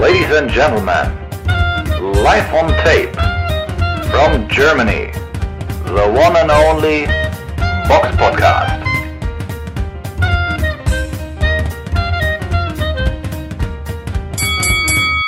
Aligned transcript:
Ladies 0.00 0.30
and 0.30 0.48
gentlemen, 0.48 1.10
live 2.22 2.54
on 2.54 2.70
tape 2.84 3.12
from 4.12 4.46
Germany, 4.48 5.10
the 5.86 6.06
one 6.14 6.36
and 6.36 6.52
only 6.52 7.06
Box 7.88 8.06
Podcast. 8.16 8.80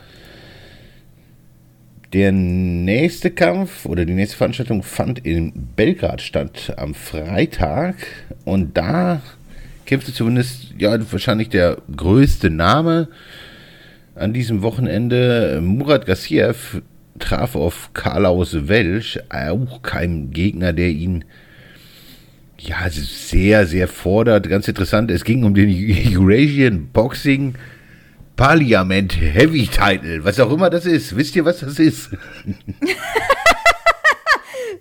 Der 2.13 2.33
nächste 2.33 3.31
Kampf 3.31 3.85
oder 3.85 4.07
die 4.07 4.15
nächste 4.15 4.39
Veranstaltung 4.39 4.83
fand 4.83 5.19
in 5.27 5.53
Belgrad 5.77 6.23
statt 6.23 6.73
am 6.79 6.95
Freitag 6.95 7.97
und 8.49 8.77
da 8.77 9.21
kämpfte 9.85 10.13
zumindest 10.13 10.75
ja 10.79 10.99
wahrscheinlich 11.13 11.49
der 11.51 11.79
größte 11.95 12.51
Name 12.51 13.09
an 14.15 14.33
diesem 14.33 14.63
Wochenende 14.63 15.61
Murat 15.63 16.07
Gassiev 16.07 16.83
traf 17.19 17.55
auf 17.55 17.91
Karlaus 17.95 18.69
Welsch, 18.69 19.19
auch 19.29 19.83
kein 19.83 20.31
Gegner, 20.31 20.73
der 20.73 20.89
ihn 20.89 21.25
ja 22.59 22.89
sehr, 22.91 23.67
sehr 23.67 23.87
fordert. 23.87 24.49
Ganz 24.49 24.67
interessant, 24.67 25.11
es 25.11 25.25
ging 25.25 25.45
um 25.45 25.55
den 25.55 25.69
Eurasian 26.17 26.89
Boxing 26.89 27.55
Parliament 28.37 29.21
Heavy 29.21 29.67
Title, 29.67 30.25
was 30.25 30.41
auch 30.41 30.53
immer 30.53 30.71
das 30.71 30.87
ist. 30.87 31.17
Wisst 31.17 31.37
ihr, 31.37 31.45
was 31.45 31.61
das 31.61 31.79
ist? 31.79 32.11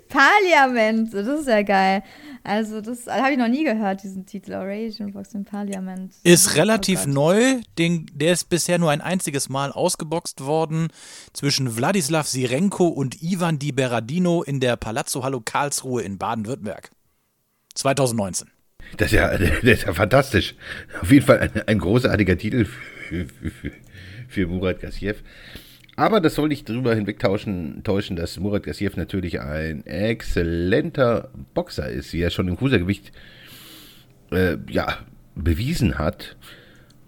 Parlament, 0.10 1.14
das 1.14 1.28
ist 1.28 1.48
ja 1.48 1.62
geil. 1.64 2.04
Also, 2.48 2.80
das 2.80 3.08
habe 3.08 3.34
ich 3.34 3.38
noch 3.38 3.50
nie 3.50 3.66
gehört, 3.66 4.04
diesen 4.04 4.26
Titel 4.26 4.54
Eurasian 4.54 5.12
Boxing 5.12 5.44
Parliament. 5.44 6.14
Ist 6.24 6.56
relativ 6.56 7.04
oh 7.06 7.10
neu. 7.10 7.56
Den, 7.78 8.10
der 8.14 8.32
ist 8.32 8.46
bisher 8.46 8.80
nur 8.80 8.90
ein 8.90 9.02
einziges 9.02 9.50
Mal 9.50 9.74
ausgeboxt 9.74 10.46
worden 10.46 10.88
zwischen 11.34 11.76
Wladislav 11.76 12.26
Sirenko 12.26 12.88
und 12.88 13.22
Ivan 13.22 13.60
Di 13.60 13.74
Berardino 13.74 14.44
in 14.44 14.62
der 14.62 14.78
Palazzo 14.78 15.26
Hallo 15.26 15.42
Karlsruhe 15.44 16.04
in 16.04 16.18
Baden-Württemberg. 16.18 16.90
2019. 17.76 18.50
Das 18.96 19.08
ist, 19.08 19.18
ja, 19.18 19.38
das 19.38 19.64
ist 19.64 19.84
ja 19.84 19.94
fantastisch. 19.94 20.56
Auf 21.02 21.12
jeden 21.12 21.26
Fall 21.26 21.40
ein, 21.40 21.52
ein 21.68 21.80
großartiger 21.80 22.38
Titel 22.38 22.64
für, 22.64 23.26
für, 23.26 23.72
für 24.30 24.48
Murat 24.48 24.80
Gassiev. 24.80 25.22
Aber 25.98 26.22
das 26.22 26.36
soll 26.36 26.48
nicht 26.48 26.70
darüber 26.70 26.94
hinwegtauschen, 26.94 27.82
täuschen, 27.84 28.16
dass 28.16 28.40
Murat 28.40 28.62
Gassiev 28.62 28.98
natürlich 28.98 29.42
ein 29.42 29.84
exzellenter 29.88 31.32
Boxer 31.56 31.90
ist, 31.90 32.14
wie 32.14 32.22
er 32.22 32.30
schon 32.30 32.48
im 32.48 32.56
Cruisergewicht 32.56 33.12
äh, 34.32 34.58
ja, 34.70 35.00
bewiesen 35.34 35.98
hat. 35.98 36.38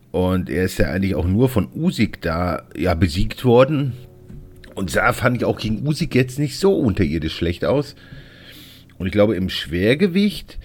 Und 0.09 0.49
er 0.49 0.63
ist 0.63 0.79
ja 0.79 0.89
eigentlich 0.89 1.13
auch 1.13 1.27
nur 1.27 1.49
von 1.49 1.69
Usyk 1.71 2.19
da 2.21 2.63
ja, 2.75 2.95
besiegt 2.95 3.45
worden. 3.45 3.93
Und 4.73 4.89
sah, 4.89 5.13
fand 5.13 5.37
ich 5.37 5.45
auch 5.45 5.59
gegen 5.59 5.85
Usyk 5.87 6.15
jetzt 6.15 6.39
nicht 6.39 6.57
so 6.57 6.75
unterirdisch 6.75 7.35
schlecht 7.35 7.65
aus. 7.65 7.95
Und 8.97 9.05
ich 9.05 9.13
glaube, 9.13 9.35
im 9.35 9.49
Schwergewicht 9.49 10.57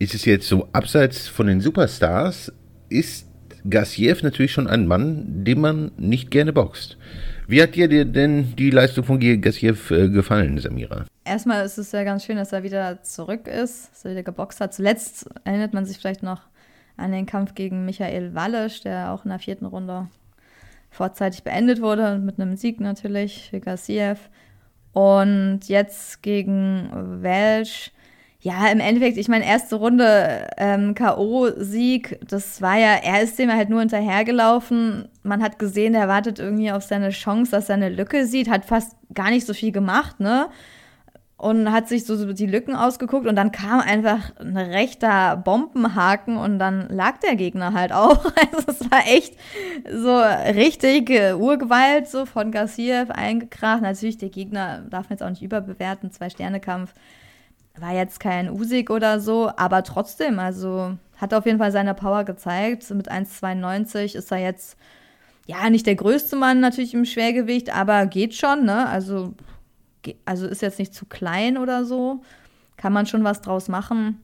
ist 0.00 0.14
es 0.14 0.24
jetzt 0.24 0.48
so, 0.48 0.68
abseits 0.72 1.28
von 1.28 1.46
den 1.46 1.60
Superstars, 1.60 2.52
ist 2.88 3.28
Gassiev 3.70 4.24
natürlich 4.24 4.50
schon 4.50 4.66
ein 4.66 4.88
Mann, 4.88 5.44
den 5.44 5.60
man 5.60 5.92
nicht 5.96 6.32
gerne 6.32 6.52
boxt. 6.52 6.98
Wie 7.50 7.62
hat 7.62 7.74
dir 7.74 8.04
denn 8.04 8.54
die 8.56 8.68
Leistung 8.68 9.04
von 9.04 9.18
Gassiev 9.18 9.90
äh, 9.90 10.10
gefallen, 10.10 10.58
Samira? 10.58 11.06
Erstmal 11.24 11.64
ist 11.64 11.78
es 11.78 11.92
ja 11.92 12.04
ganz 12.04 12.26
schön, 12.26 12.36
dass 12.36 12.52
er 12.52 12.62
wieder 12.62 13.02
zurück 13.02 13.48
ist, 13.48 13.90
dass 13.90 14.04
er 14.04 14.10
wieder 14.10 14.22
geboxt 14.22 14.60
hat. 14.60 14.74
Zuletzt 14.74 15.30
erinnert 15.44 15.72
man 15.72 15.86
sich 15.86 15.96
vielleicht 15.96 16.22
noch 16.22 16.42
an 16.98 17.10
den 17.10 17.24
Kampf 17.24 17.54
gegen 17.54 17.86
Michael 17.86 18.34
Wallisch, 18.34 18.82
der 18.82 19.12
auch 19.12 19.24
in 19.24 19.30
der 19.30 19.38
vierten 19.38 19.64
Runde 19.64 20.08
vorzeitig 20.90 21.42
beendet 21.42 21.80
wurde, 21.80 22.18
mit 22.18 22.38
einem 22.38 22.54
Sieg 22.54 22.80
natürlich 22.80 23.48
für 23.48 23.60
Gassiev. 23.60 24.28
Und 24.92 25.60
jetzt 25.68 26.22
gegen 26.22 26.90
Welch 27.22 27.92
ja, 28.48 28.68
im 28.68 28.80
Endeffekt, 28.80 29.18
ich 29.18 29.28
meine, 29.28 29.44
erste 29.44 29.76
Runde 29.76 30.46
ähm, 30.56 30.94
K.O.-Sieg, 30.94 32.18
das 32.26 32.62
war 32.62 32.78
ja, 32.78 32.94
er 32.94 33.22
ist 33.22 33.38
dem 33.38 33.52
halt 33.52 33.68
nur 33.68 33.80
hinterhergelaufen. 33.80 35.06
Man 35.22 35.42
hat 35.42 35.58
gesehen, 35.58 35.92
der 35.92 36.08
wartet 36.08 36.38
irgendwie 36.38 36.72
auf 36.72 36.82
seine 36.82 37.10
Chance, 37.10 37.50
dass 37.50 37.68
er 37.68 37.74
eine 37.74 37.90
Lücke 37.90 38.24
sieht, 38.24 38.48
hat 38.48 38.64
fast 38.64 38.96
gar 39.12 39.28
nicht 39.28 39.46
so 39.46 39.52
viel 39.52 39.70
gemacht, 39.70 40.18
ne? 40.20 40.48
Und 41.36 41.70
hat 41.70 41.88
sich 41.88 42.06
so, 42.06 42.16
so 42.16 42.32
die 42.32 42.46
Lücken 42.46 42.74
ausgeguckt 42.74 43.26
und 43.26 43.36
dann 43.36 43.52
kam 43.52 43.80
einfach 43.80 44.32
ein 44.40 44.56
rechter 44.56 45.36
Bombenhaken 45.36 46.38
und 46.38 46.58
dann 46.58 46.88
lag 46.88 47.18
der 47.18 47.36
Gegner 47.36 47.74
halt 47.74 47.92
auch. 47.92 48.32
Also 48.52 48.64
es 48.68 48.90
war 48.90 49.00
echt 49.06 49.34
so 49.92 50.16
richtig 50.54 51.10
äh, 51.10 51.34
Urgewalt 51.34 52.08
so 52.08 52.24
von 52.24 52.50
Gassiev 52.50 53.10
eingekracht. 53.10 53.82
Natürlich, 53.82 54.16
der 54.16 54.30
Gegner 54.30 54.84
darf 54.88 55.10
man 55.10 55.18
jetzt 55.18 55.22
auch 55.22 55.30
nicht 55.30 55.42
überbewerten, 55.42 56.10
Zwei-Sterne-Kampf 56.10 56.94
war 57.80 57.92
jetzt 57.92 58.20
kein 58.20 58.50
Usik 58.50 58.90
oder 58.90 59.20
so, 59.20 59.50
aber 59.56 59.82
trotzdem, 59.82 60.38
also 60.38 60.96
hat 61.16 61.34
auf 61.34 61.46
jeden 61.46 61.58
Fall 61.58 61.72
seine 61.72 61.94
Power 61.94 62.24
gezeigt. 62.24 62.88
Mit 62.90 63.10
1,92 63.10 64.14
ist 64.14 64.30
er 64.30 64.38
jetzt 64.38 64.76
ja 65.46 65.68
nicht 65.70 65.86
der 65.86 65.96
größte 65.96 66.36
Mann 66.36 66.60
natürlich 66.60 66.94
im 66.94 67.04
Schwergewicht, 67.04 67.74
aber 67.74 68.06
geht 68.06 68.34
schon, 68.34 68.64
ne? 68.64 68.88
Also, 68.88 69.34
also 70.24 70.46
ist 70.46 70.62
jetzt 70.62 70.78
nicht 70.78 70.94
zu 70.94 71.06
klein 71.06 71.58
oder 71.58 71.84
so. 71.84 72.22
Kann 72.76 72.92
man 72.92 73.06
schon 73.06 73.24
was 73.24 73.40
draus 73.40 73.68
machen. 73.68 74.22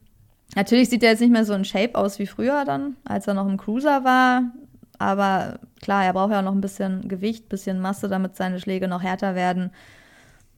Natürlich 0.54 0.90
sieht 0.90 1.02
er 1.02 1.10
jetzt 1.10 1.20
nicht 1.20 1.32
mehr 1.32 1.44
so 1.44 1.54
in 1.54 1.64
Shape 1.64 1.96
aus 1.96 2.18
wie 2.18 2.26
früher 2.26 2.64
dann, 2.64 2.96
als 3.04 3.26
er 3.26 3.34
noch 3.34 3.48
im 3.48 3.56
Cruiser 3.56 4.04
war. 4.04 4.52
Aber 4.98 5.58
klar, 5.82 6.04
er 6.04 6.12
braucht 6.12 6.30
ja 6.30 6.38
auch 6.38 6.44
noch 6.44 6.54
ein 6.54 6.60
bisschen 6.60 7.08
Gewicht, 7.08 7.48
bisschen 7.48 7.80
Masse, 7.80 8.08
damit 8.08 8.36
seine 8.36 8.60
Schläge 8.60 8.86
noch 8.86 9.02
härter 9.02 9.34
werden. 9.34 9.72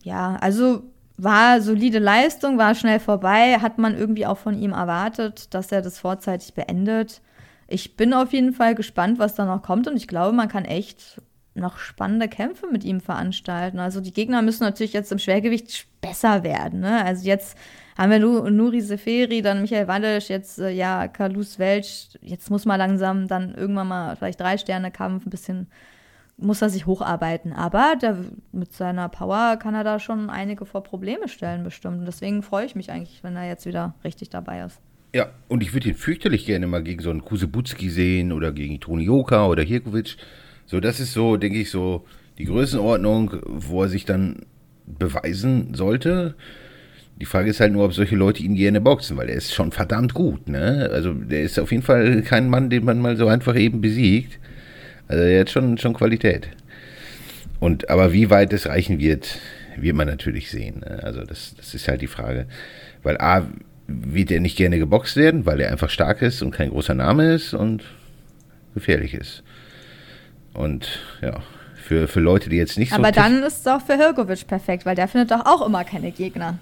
Ja, 0.03 0.37
also 0.41 0.83
war 1.17 1.61
solide 1.61 1.99
Leistung, 1.99 2.59
war 2.59 2.75
schnell 2.75 3.01
vorbei, 3.01 3.59
hat 3.61 3.79
man 3.79 3.97
irgendwie 3.97 4.27
auch 4.27 4.39
von 4.39 4.59
ihm 4.59 4.73
erwartet, 4.73 5.55
dass 5.55 5.73
er 5.73 5.83
das 5.83 5.99
vorzeitig 5.99 6.55
beendet. 6.55 7.23
Ich 7.69 7.97
bin 7.97 8.13
auf 8.13 8.33
jeden 8.33 8.53
Fall 8.53 8.75
gespannt, 8.75 9.19
was 9.19 9.35
da 9.35 9.45
noch 9.45 9.63
kommt 9.63 9.89
und 9.89 9.97
ich 9.97 10.09
glaube, 10.09 10.37
man 10.37 10.49
kann 10.49 10.65
echt 10.65 11.21
noch 11.55 11.79
spannende 11.79 12.29
Kämpfe 12.29 12.67
mit 12.71 12.85
ihm 12.85 13.01
veranstalten. 13.01 13.79
Also 13.79 14.01
die 14.01 14.13
Gegner 14.13 14.43
müssen 14.43 14.63
natürlich 14.63 14.93
jetzt 14.93 15.11
im 15.11 15.19
Schwergewicht 15.19 15.87
besser 16.01 16.45
werden. 16.45 16.81
Ne? 16.81 17.05
Also 17.05 17.27
jetzt 17.27 17.57
haben 17.97 18.11
wir 18.11 18.19
nur 18.19 18.51
Nuri 18.51 18.83
Seferi, 18.83 19.41
dann 19.41 19.63
Michael 19.63 19.89
Wallisch, 19.89 20.29
jetzt 20.29 20.59
äh, 20.59 20.71
ja 20.71 21.09
Kalus 21.09 21.59
Welch. 21.59 22.11
Jetzt 22.21 22.51
muss 22.51 22.67
man 22.67 22.79
langsam 22.79 23.27
dann 23.27 23.55
irgendwann 23.55 23.89
mal 23.89 24.17
vielleicht 24.17 24.41
drei 24.41 24.59
Sterne 24.59 24.91
Kampf 24.91 25.25
ein 25.25 25.31
bisschen 25.31 25.69
muss 26.39 26.63
er 26.63 26.69
sich 26.69 26.87
hocharbeiten. 26.87 27.53
Aber 27.53 27.95
der, 28.01 28.17
mit 28.53 28.73
seiner 28.73 29.09
Power 29.09 29.57
kann 29.57 29.75
er 29.75 29.85
da 29.85 29.99
schon 29.99 30.31
einige 30.31 30.67
vor 30.67 30.83
Probleme 30.83 31.29
stellen, 31.29 31.65
bestimmt. 31.65 32.01
Und 32.01 32.07
deswegen 32.07 32.43
freue 32.43 32.67
ich 32.67 32.75
mich 32.75 32.91
eigentlich, 32.91 33.23
wenn 33.23 33.37
er 33.37 33.49
jetzt 33.49 33.67
wieder 33.67 33.95
richtig 34.05 34.31
dabei 34.31 34.63
ist. 34.63 34.81
Ja, 35.15 35.31
und 35.49 35.63
ich 35.63 35.73
würde 35.73 35.89
ihn 35.89 35.95
fürchterlich 35.95 36.45
gerne 36.45 36.67
mal 36.67 36.83
gegen 36.83 37.03
so 37.03 37.11
einen 37.11 37.25
Kusebutski 37.25 37.89
sehen 37.89 38.33
oder 38.33 38.53
gegen 38.53 38.81
Toni 38.81 39.05
Joka 39.05 39.47
oder 39.47 39.63
Hirkovic. 39.63 40.17
So, 40.67 40.81
das 40.81 41.01
ist 41.01 41.15
so, 41.15 41.37
denke 41.37 41.59
ich, 41.59 41.71
so 41.71 42.05
die 42.39 42.45
Größenordnung, 42.45 43.41
wo 43.47 43.83
er 43.83 43.89
sich 43.89 44.05
dann 44.05 44.45
beweisen 44.87 45.75
sollte. 45.75 46.35
Die 47.19 47.25
Frage 47.25 47.49
ist 47.49 47.61
halt 47.61 47.73
nur, 47.73 47.87
ob 47.87 47.95
solche 47.95 48.15
Leute 48.15 48.43
ihn 48.43 48.57
gerne 48.57 48.81
boxen, 48.81 49.17
weil 49.17 49.31
er 49.31 49.37
ist 49.37 49.55
schon 49.55 49.73
verdammt 49.73 50.13
gut, 50.13 50.49
ne? 50.49 50.91
Also 50.93 51.15
der 51.15 51.43
ist 51.43 51.59
auf 51.59 51.71
jeden 51.71 51.83
Fall 51.83 52.21
kein 52.23 52.51
Mann, 52.51 52.69
den 52.69 52.85
man 52.85 53.01
mal 53.01 53.17
so 53.17 53.27
einfach 53.27 53.57
eben 53.57 53.81
besiegt. 53.81 54.39
Also 55.09 55.23
er 55.23 55.41
hat 55.41 55.51
schon, 55.51 55.79
schon 55.79 55.95
Qualität. 55.95 56.49
Und 57.61 57.89
aber 57.91 58.13
wie 58.13 58.31
weit 58.31 58.53
es 58.53 58.67
reichen 58.67 58.99
wird, 58.99 59.39
wird 59.77 59.97
man 59.97 60.09
natürlich 60.09 60.51
sehen. 60.51 60.81
Ne? 60.81 61.01
Also 61.03 61.25
das, 61.25 61.55
das 61.57 61.75
ist 61.75 61.89
halt 61.89 62.01
die 62.01 62.07
Frage. 62.07 62.47
Weil 63.03 63.19
A, 63.19 63.47
wird 63.87 64.31
er 64.31 64.41
nicht 64.41 64.57
gerne 64.57 64.79
geboxt 64.79 65.17
werden, 65.17 65.47
weil 65.47 65.61
er 65.61 65.71
einfach 65.71 65.91
stark 65.91 66.23
ist 66.23 66.43
und 66.43 66.51
kein 66.51 66.71
großer 66.71 66.95
Name 66.95 67.33
ist 67.33 67.55
und 67.55 67.85
gefährlich 68.75 69.15
ist. 69.15 69.43
Und 70.55 71.01
ja, 71.23 71.43
für, 71.87 72.09
für 72.09 72.21
Leute, 72.21 72.51
die 72.51 72.57
jetzt 72.57 72.79
nicht 72.79 72.93
Aber 72.93 73.09
so. 73.09 73.13
dann 73.13 73.43
ist 73.43 73.59
es 73.59 73.63
doch 73.63 73.81
für 73.81 73.97
Hirkovic 73.97 74.47
perfekt, 74.47 74.87
weil 74.87 74.97
der 74.97 75.07
findet 75.07 75.31
doch 75.31 75.47
auch 75.47 75.65
immer 75.65 75.85
keine 75.85 76.11
Gegner. 76.11 76.59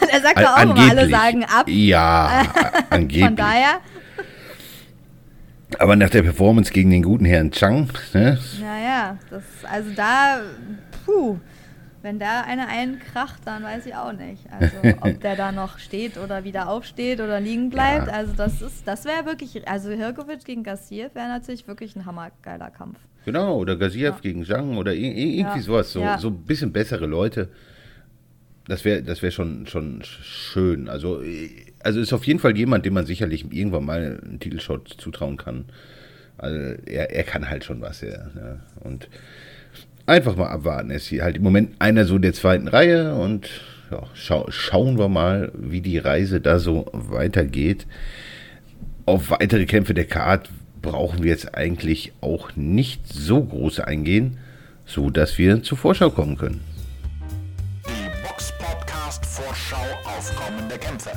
der 0.12 0.20
sagt 0.22 0.38
doch 0.38 0.56
auch 0.56 0.62
immer, 0.62 0.76
alle 0.78 1.02
angeblich. 1.02 1.10
sagen 1.10 1.44
ab. 1.44 1.68
Ja, 1.68 2.42
angeblich. 2.90 3.24
Von 3.24 3.36
daher, 3.36 3.80
Aber 5.78 5.96
nach 5.96 6.10
der 6.10 6.22
Performance 6.22 6.72
gegen 6.72 6.90
den 6.90 7.02
guten 7.02 7.24
Herrn 7.24 7.50
Chang, 7.50 7.88
ne? 8.12 8.38
naja, 8.60 9.18
das, 9.30 9.42
also 9.70 9.90
da, 9.94 10.40
puh, 11.04 11.38
wenn 12.02 12.18
da 12.18 12.42
eine 12.42 12.68
einkracht, 12.68 13.40
dann 13.44 13.62
weiß 13.62 13.86
ich 13.86 13.94
auch 13.94 14.12
nicht. 14.12 14.42
Also 14.50 14.76
ob 15.00 15.20
der 15.20 15.36
da 15.36 15.52
noch 15.52 15.78
steht 15.78 16.18
oder 16.18 16.44
wieder 16.44 16.68
aufsteht 16.68 17.20
oder 17.20 17.40
liegen 17.40 17.70
bleibt. 17.70 18.08
Ja. 18.08 18.12
Also 18.12 18.32
das 18.36 18.60
ist, 18.60 18.86
das 18.86 19.04
wäre 19.04 19.24
wirklich, 19.24 19.66
also 19.68 19.90
Hirkovic 19.90 20.44
gegen 20.44 20.62
Gassiev 20.64 21.14
wäre 21.14 21.28
natürlich 21.28 21.66
wirklich 21.68 21.94
ein 21.96 22.04
hammergeiler 22.04 22.70
Kampf. 22.70 22.98
Genau, 23.24 23.56
oder 23.56 23.76
Gaziev 23.76 24.02
Ja. 24.02 24.18
gegen 24.20 24.44
Zhang 24.44 24.76
oder 24.76 24.92
irgendwie 24.92 25.40
Ja, 25.40 25.58
sowas. 25.60 25.92
So, 25.92 26.04
so 26.18 26.28
ein 26.28 26.38
bisschen 26.38 26.72
bessere 26.72 27.06
Leute. 27.06 27.48
Das 28.66 28.84
wäre 28.84 29.02
das 29.02 29.22
wär 29.22 29.30
schon, 29.30 29.66
schon 29.66 30.02
schön. 30.04 30.88
Also, 30.88 31.22
äh, 31.22 31.50
also 31.84 32.00
ist 32.00 32.12
auf 32.12 32.26
jeden 32.26 32.38
Fall 32.38 32.56
jemand, 32.56 32.86
dem 32.86 32.94
man 32.94 33.06
sicherlich 33.06 33.44
irgendwann 33.50 33.84
mal 33.84 34.20
einen 34.22 34.40
Titelshot 34.40 34.88
zutrauen 34.98 35.36
kann. 35.36 35.66
Also 36.38 36.58
er, 36.86 37.10
er 37.10 37.22
kann 37.24 37.48
halt 37.48 37.64
schon 37.64 37.80
was. 37.80 38.02
Er, 38.02 38.30
ne? 38.34 38.60
Und 38.80 39.08
einfach 40.06 40.36
mal 40.36 40.48
abwarten. 40.48 40.90
Er 40.90 40.96
ist 40.96 41.06
hier 41.06 41.22
halt 41.22 41.36
im 41.36 41.42
Moment 41.42 41.74
einer 41.78 42.04
so 42.04 42.18
der 42.18 42.32
zweiten 42.32 42.68
Reihe 42.68 43.14
und 43.14 43.48
ja, 43.90 44.02
schau, 44.14 44.46
schauen 44.50 44.98
wir 44.98 45.08
mal, 45.08 45.52
wie 45.54 45.80
die 45.80 45.98
Reise 45.98 46.40
da 46.40 46.58
so 46.58 46.86
weitergeht. 46.92 47.86
Auf 49.04 49.30
weitere 49.30 49.66
Kämpfe 49.66 49.94
der 49.94 50.06
Card 50.06 50.48
brauchen 50.80 51.22
wir 51.22 51.30
jetzt 51.30 51.54
eigentlich 51.54 52.12
auch 52.20 52.56
nicht 52.56 53.06
so 53.06 53.42
groß 53.42 53.80
eingehen, 53.80 54.38
so 54.86 55.10
dass 55.10 55.38
wir 55.38 55.62
zur 55.62 55.78
Vorschau 55.78 56.10
kommen 56.10 56.36
können. 56.36 56.60
Die 57.86 58.26
Box 58.26 58.52
Podcast 58.58 59.24
Vorschau 59.26 59.76
auf 60.04 60.34
kommende 60.36 60.76
Kämpfe. 60.78 61.10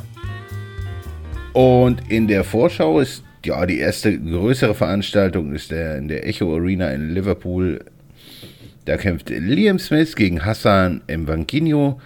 Und 1.55 2.11
in 2.11 2.27
der 2.27 2.43
Vorschau 2.43 2.99
ist 2.99 3.23
ja 3.45 3.65
die 3.65 3.79
erste 3.79 4.19
größere 4.19 4.75
Veranstaltung 4.75 5.55
ist 5.55 5.71
der 5.71 5.97
in 5.97 6.09
der 6.09 6.27
Echo 6.27 6.53
Arena 6.53 6.91
in 6.91 7.13
Liverpool. 7.13 7.79
Da 8.83 8.97
kämpft 8.97 9.29
Liam 9.29 9.79
Smith 9.79 10.17
gegen 10.17 10.43
Hassan 10.43 11.01
Mwankinho. 11.07 12.01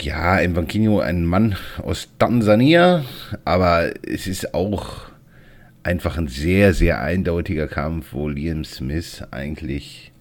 Ja, 0.00 0.40
Mwankinho, 0.48 1.00
ein 1.00 1.26
Mann 1.26 1.56
aus 1.82 2.08
Tansania, 2.18 3.04
aber 3.44 3.92
es 4.02 4.26
ist 4.26 4.54
auch 4.54 5.02
einfach 5.82 6.16
ein 6.16 6.28
sehr, 6.28 6.72
sehr 6.72 7.02
eindeutiger 7.02 7.68
Kampf, 7.68 8.14
wo 8.14 8.30
Liam 8.30 8.64
Smith 8.64 9.22
eigentlich 9.32 10.12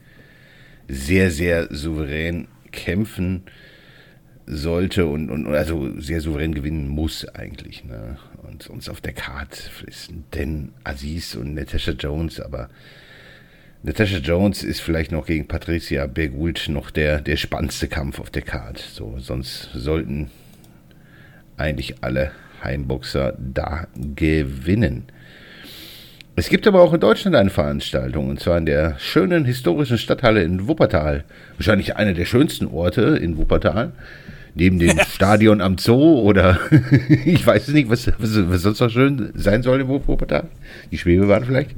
sehr, 0.89 1.31
sehr 1.31 1.73
souverän 1.73 2.49
kämpfen 2.73 3.43
sollte 4.45 5.05
und, 5.05 5.29
und 5.29 5.47
also 5.47 5.99
sehr 5.99 6.21
souverän 6.21 6.53
gewinnen 6.53 6.87
muss 6.87 7.25
eigentlich. 7.25 7.83
Ne? 7.85 8.17
Und 8.43 8.63
sonst 8.63 8.89
auf 8.89 9.01
der 9.01 9.13
Karte 9.13 9.57
ist 9.85 10.11
denn 10.33 10.73
Aziz 10.83 11.35
und 11.35 11.53
Natasha 11.53 11.91
Jones, 11.91 12.39
aber 12.39 12.69
Natasha 13.83 14.17
Jones 14.17 14.63
ist 14.63 14.81
vielleicht 14.81 15.11
noch 15.11 15.25
gegen 15.25 15.47
Patricia 15.47 16.07
Bergult 16.07 16.69
noch 16.69 16.89
der, 16.89 17.21
der 17.21 17.37
spannendste 17.37 17.87
Kampf 17.87 18.19
auf 18.19 18.29
der 18.29 18.41
Karte. 18.41 18.81
So, 18.81 19.15
sonst 19.19 19.69
sollten 19.73 20.29
eigentlich 21.57 22.01
alle 22.01 22.31
Heimboxer 22.63 23.37
da 23.37 23.87
gewinnen. 23.95 25.05
Es 26.35 26.49
gibt 26.49 26.65
aber 26.65 26.81
auch 26.81 26.93
in 26.93 26.99
Deutschland 26.99 27.35
eine 27.35 27.51
Veranstaltung, 27.51 28.29
und 28.29 28.39
zwar 28.39 28.57
in 28.57 28.65
der 28.65 28.97
schönen 28.97 29.45
historischen 29.45 29.99
Stadthalle 29.99 30.41
in 30.41 30.67
Wuppertal. 30.67 31.25
Wahrscheinlich 31.57 31.95
einer 31.95 32.13
der 32.13 32.25
schönsten 32.25 32.65
Orte 32.65 33.01
in 33.01 33.37
Wuppertal. 33.37 33.91
Neben 34.55 34.77
dem 34.77 34.99
Stadion 34.99 35.61
am 35.61 35.77
Zoo 35.77 36.19
oder 36.19 36.59
ich 37.25 37.45
weiß 37.45 37.67
es 37.67 37.73
nicht, 37.73 37.89
was, 37.89 38.07
was, 38.07 38.49
was 38.49 38.61
sonst 38.61 38.79
noch 38.79 38.89
schön 38.89 39.31
sein 39.35 39.63
soll 39.63 39.81
in 39.81 39.87
Wuppertal. 39.87 40.49
Die 40.91 40.97
Schwebebahn 40.97 41.45
vielleicht. 41.45 41.71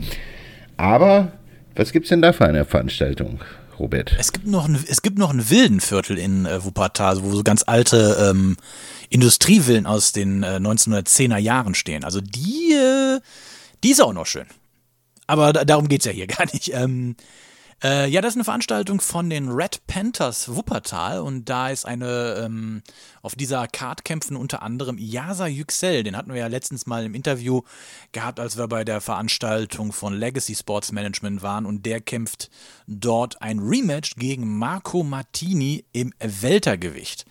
Aber 0.77 1.31
was 1.75 1.91
gibt 1.91 2.05
es 2.05 2.09
denn 2.09 2.21
da 2.21 2.33
für 2.33 2.45
eine 2.45 2.65
Veranstaltung, 2.65 3.39
Robert? 3.79 4.15
Es 4.19 4.33
gibt 4.33 4.47
noch 4.47 4.67
ein, 4.67 4.77
es 4.87 5.01
gibt 5.01 5.17
noch 5.17 5.31
ein 5.31 5.49
Wildenviertel 5.49 6.17
in 6.17 6.45
äh, 6.45 6.63
Wuppertal, 6.63 7.23
wo 7.23 7.31
so 7.31 7.43
ganz 7.43 7.63
alte 7.65 8.29
ähm, 8.29 8.57
Industrievillen 9.09 9.85
aus 9.85 10.11
den 10.11 10.43
äh, 10.43 10.57
1910er 10.57 11.37
Jahren 11.37 11.75
stehen. 11.75 12.03
Also 12.03 12.19
die, 12.21 12.73
äh, 12.73 13.19
die 13.83 13.91
ist 13.91 14.01
auch 14.01 14.13
noch 14.13 14.25
schön. 14.25 14.47
Aber 15.27 15.53
da, 15.53 15.65
darum 15.65 15.87
geht's 15.87 16.05
ja 16.05 16.11
hier 16.11 16.27
gar 16.27 16.45
nicht. 16.51 16.73
Ähm, 16.73 17.15
äh, 17.83 18.07
ja, 18.09 18.21
das 18.21 18.33
ist 18.33 18.37
eine 18.37 18.45
Veranstaltung 18.45 19.01
von 19.01 19.29
den 19.29 19.49
Red 19.49 19.85
Panthers 19.85 20.55
Wuppertal 20.55 21.19
und 21.19 21.45
da 21.45 21.69
ist 21.69 21.85
eine, 21.85 22.43
ähm, 22.45 22.81
auf 23.21 23.35
dieser 23.35 23.67
Card 23.67 24.05
kämpfen 24.05 24.37
unter 24.37 24.61
anderem 24.61 24.97
Yasa 24.97 25.47
Yüksel, 25.47 26.03
den 26.03 26.15
hatten 26.15 26.31
wir 26.31 26.39
ja 26.39 26.47
letztens 26.47 26.85
mal 26.85 27.03
im 27.03 27.13
Interview 27.13 27.61
gehabt, 28.13 28.39
als 28.39 28.57
wir 28.57 28.67
bei 28.67 28.85
der 28.85 29.01
Veranstaltung 29.01 29.91
von 29.91 30.13
Legacy 30.13 30.55
Sports 30.55 30.91
Management 30.93 31.43
waren 31.43 31.65
und 31.65 31.85
der 31.85 31.99
kämpft 31.99 32.49
dort 32.87 33.41
ein 33.41 33.59
Rematch 33.59 34.15
gegen 34.15 34.57
Marco 34.57 35.03
Martini 35.03 35.83
im 35.91 36.13
Weltergewicht. 36.19 37.25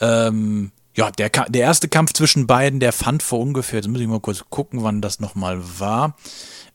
Ähm, 0.00 0.72
ja, 0.96 1.12
der, 1.12 1.28
der 1.28 1.62
erste 1.62 1.88
Kampf 1.88 2.12
zwischen 2.14 2.48
beiden, 2.48 2.80
der 2.80 2.92
fand 2.92 3.22
vor 3.22 3.38
ungefähr, 3.38 3.78
jetzt 3.78 3.88
muss 3.88 4.00
ich 4.00 4.08
mal 4.08 4.18
kurz 4.18 4.44
gucken, 4.50 4.82
wann 4.82 5.00
das 5.00 5.20
nochmal 5.20 5.62
war, 5.78 6.16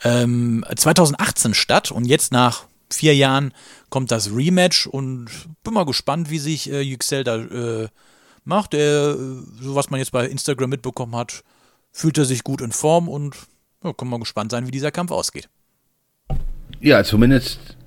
ähm, 0.06 0.64
2018 0.74 1.54
statt 1.54 1.92
und 1.92 2.06
jetzt 2.06 2.32
nach 2.32 2.68
vier 2.98 3.16
Jahren 3.16 3.54
kommt 3.90 4.12
das 4.12 4.36
Rematch 4.36 4.88
und 4.88 5.28
bin 5.64 5.74
mal 5.74 5.86
gespannt, 5.86 6.30
wie 6.30 6.40
sich 6.40 6.72
äh, 6.72 6.82
Yüksel 6.82 7.24
da 7.24 7.38
äh, 7.38 7.88
macht. 8.44 8.74
Er, 8.74 9.12
äh, 9.12 9.16
so 9.62 9.76
was 9.76 9.90
man 9.90 10.00
jetzt 10.00 10.12
bei 10.12 10.28
Instagram 10.28 10.70
mitbekommen 10.70 11.16
hat, 11.16 11.44
fühlt 11.92 12.18
er 12.18 12.26
sich 12.26 12.44
gut 12.44 12.62
in 12.62 12.72
Form 12.72 13.08
und 13.08 13.36
ja, 13.84 13.94
kann 13.94 14.08
mal 14.08 14.20
gespannt 14.20 14.52
sein, 14.52 14.68
wie 14.68 14.72
dieser 14.72 14.92
Kampf 14.92 15.12
ausgeht. 15.12 15.50
Ja, 16.80 17.04
zumindest 17.04 17.78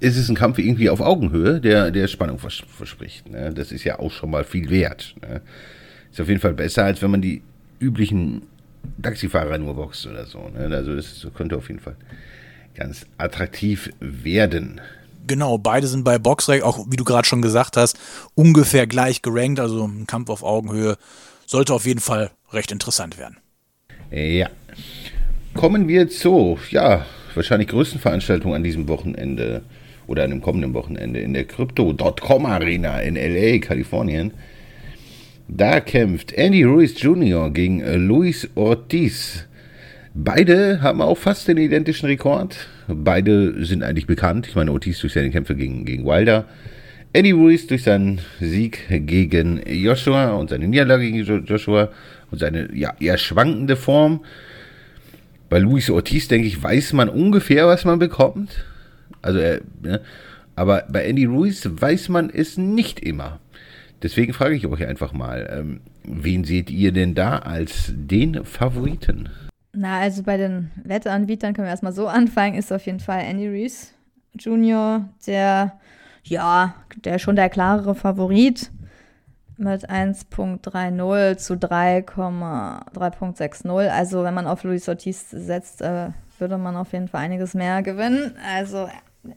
ist 0.00 0.16
es 0.16 0.28
ein 0.28 0.36
Kampf 0.36 0.58
irgendwie 0.58 0.90
auf 0.90 1.00
Augenhöhe, 1.00 1.60
der, 1.60 1.90
der 1.90 2.06
Spannung 2.06 2.38
vers 2.38 2.62
verspricht. 2.68 3.28
Ne? 3.28 3.52
Das 3.52 3.72
ist 3.72 3.84
ja 3.84 3.98
auch 3.98 4.12
schon 4.12 4.30
mal 4.30 4.44
viel 4.44 4.70
wert. 4.70 5.14
Ne? 5.22 5.40
Ist 6.10 6.20
auf 6.20 6.28
jeden 6.28 6.40
Fall 6.40 6.54
besser, 6.54 6.84
als 6.84 7.02
wenn 7.02 7.10
man 7.10 7.22
die 7.22 7.42
üblichen 7.80 8.42
Taxifahrer 9.02 9.58
nur 9.58 9.74
boxt 9.74 10.06
oder 10.06 10.26
so. 10.26 10.48
Ne? 10.48 10.74
Also 10.74 10.94
das 10.94 11.26
könnte 11.34 11.56
auf 11.56 11.68
jeden 11.68 11.80
Fall 11.80 11.96
ganz 12.78 13.06
attraktiv 13.18 13.90
werden. 14.00 14.80
Genau, 15.26 15.58
beide 15.58 15.86
sind 15.86 16.04
bei 16.04 16.18
Boxrec, 16.18 16.62
auch 16.62 16.86
wie 16.88 16.96
du 16.96 17.04
gerade 17.04 17.26
schon 17.28 17.42
gesagt 17.42 17.76
hast, 17.76 17.98
ungefähr 18.34 18.86
gleich 18.86 19.20
gerankt, 19.20 19.60
also 19.60 19.86
ein 19.86 20.06
Kampf 20.06 20.30
auf 20.30 20.42
Augenhöhe 20.42 20.96
sollte 21.44 21.74
auf 21.74 21.86
jeden 21.86 22.00
Fall 22.00 22.30
recht 22.52 22.72
interessant 22.72 23.18
werden. 23.18 23.36
Ja. 24.10 24.48
Kommen 25.54 25.88
wir 25.88 26.08
zur, 26.08 26.58
ja, 26.70 27.04
wahrscheinlich 27.34 27.68
größten 27.68 28.00
Veranstaltung 28.00 28.54
an 28.54 28.62
diesem 28.62 28.88
Wochenende 28.88 29.62
oder 30.06 30.24
an 30.24 30.30
dem 30.30 30.40
kommenden 30.40 30.72
Wochenende 30.72 31.20
in 31.20 31.34
der 31.34 31.44
Crypto.com 31.44 32.46
Arena 32.46 33.00
in 33.00 33.16
LA, 33.16 33.58
Kalifornien. 33.58 34.32
Da 35.48 35.80
kämpft 35.80 36.32
Andy 36.32 36.62
Ruiz 36.64 37.00
Jr. 37.00 37.50
gegen 37.50 37.80
Luis 38.06 38.48
Ortiz. 38.54 39.47
Beide 40.20 40.82
haben 40.82 41.00
auch 41.00 41.16
fast 41.16 41.46
den 41.46 41.58
identischen 41.58 42.06
Rekord. 42.06 42.66
Beide 42.88 43.64
sind 43.64 43.84
eigentlich 43.84 44.08
bekannt. 44.08 44.48
Ich 44.48 44.56
meine, 44.56 44.72
Ortiz 44.72 44.98
durch 44.98 45.12
seine 45.12 45.30
Kämpfe 45.30 45.54
gegen, 45.54 45.84
gegen 45.84 46.04
Wilder. 46.04 46.44
Eddie 47.12 47.30
Ruiz 47.30 47.68
durch 47.68 47.84
seinen 47.84 48.20
Sieg 48.40 48.80
gegen 48.88 49.62
Joshua 49.64 50.32
und 50.32 50.50
seine 50.50 50.66
Niederlage 50.66 51.04
gegen 51.04 51.22
Jo- 51.24 51.36
Joshua 51.44 51.90
und 52.32 52.38
seine 52.40 52.74
ja, 52.74 52.94
eher 52.98 53.16
schwankende 53.16 53.76
Form. 53.76 54.24
Bei 55.48 55.60
Luis 55.60 55.88
Ortiz, 55.88 56.26
denke 56.26 56.48
ich, 56.48 56.60
weiß 56.60 56.94
man 56.94 57.08
ungefähr, 57.08 57.68
was 57.68 57.84
man 57.84 58.00
bekommt. 58.00 58.64
Also, 59.22 59.38
er, 59.38 59.60
ne? 59.82 60.00
aber 60.56 60.84
bei 60.90 61.04
Andy 61.04 61.26
Ruiz 61.26 61.68
weiß 61.70 62.08
man 62.08 62.28
es 62.28 62.58
nicht 62.58 62.98
immer. 62.98 63.38
Deswegen 64.02 64.32
frage 64.32 64.56
ich 64.56 64.66
euch 64.66 64.84
einfach 64.84 65.12
mal, 65.12 65.48
ähm, 65.56 65.80
wen 66.02 66.42
seht 66.42 66.70
ihr 66.70 66.90
denn 66.90 67.14
da 67.14 67.38
als 67.38 67.92
den 67.94 68.44
Favoriten? 68.44 69.28
Na, 69.72 70.00
also 70.00 70.22
bei 70.22 70.36
den 70.36 70.70
Wettanbietern 70.82 71.54
können 71.54 71.66
wir 71.66 71.70
erstmal 71.70 71.92
so 71.92 72.08
anfangen, 72.08 72.56
ist 72.56 72.72
auf 72.72 72.84
jeden 72.86 73.00
Fall 73.00 73.20
Andy 73.20 73.48
Reese 73.48 73.88
Jr., 74.38 75.08
der, 75.26 75.78
ja, 76.24 76.74
der 77.04 77.18
schon 77.18 77.36
der 77.36 77.50
klarere 77.50 77.94
Favorit 77.94 78.70
mit 79.56 79.90
1.30 79.90 81.36
zu 81.36 81.54
3,3.60. 81.54 83.88
Also 83.88 84.24
wenn 84.24 84.34
man 84.34 84.46
auf 84.46 84.62
Luis 84.62 84.88
Ortiz 84.88 85.30
setzt, 85.30 85.82
äh, 85.82 86.10
würde 86.38 86.56
man 86.58 86.76
auf 86.76 86.92
jeden 86.92 87.08
Fall 87.08 87.22
einiges 87.22 87.54
mehr 87.54 87.82
gewinnen. 87.82 88.36
Also 88.54 88.88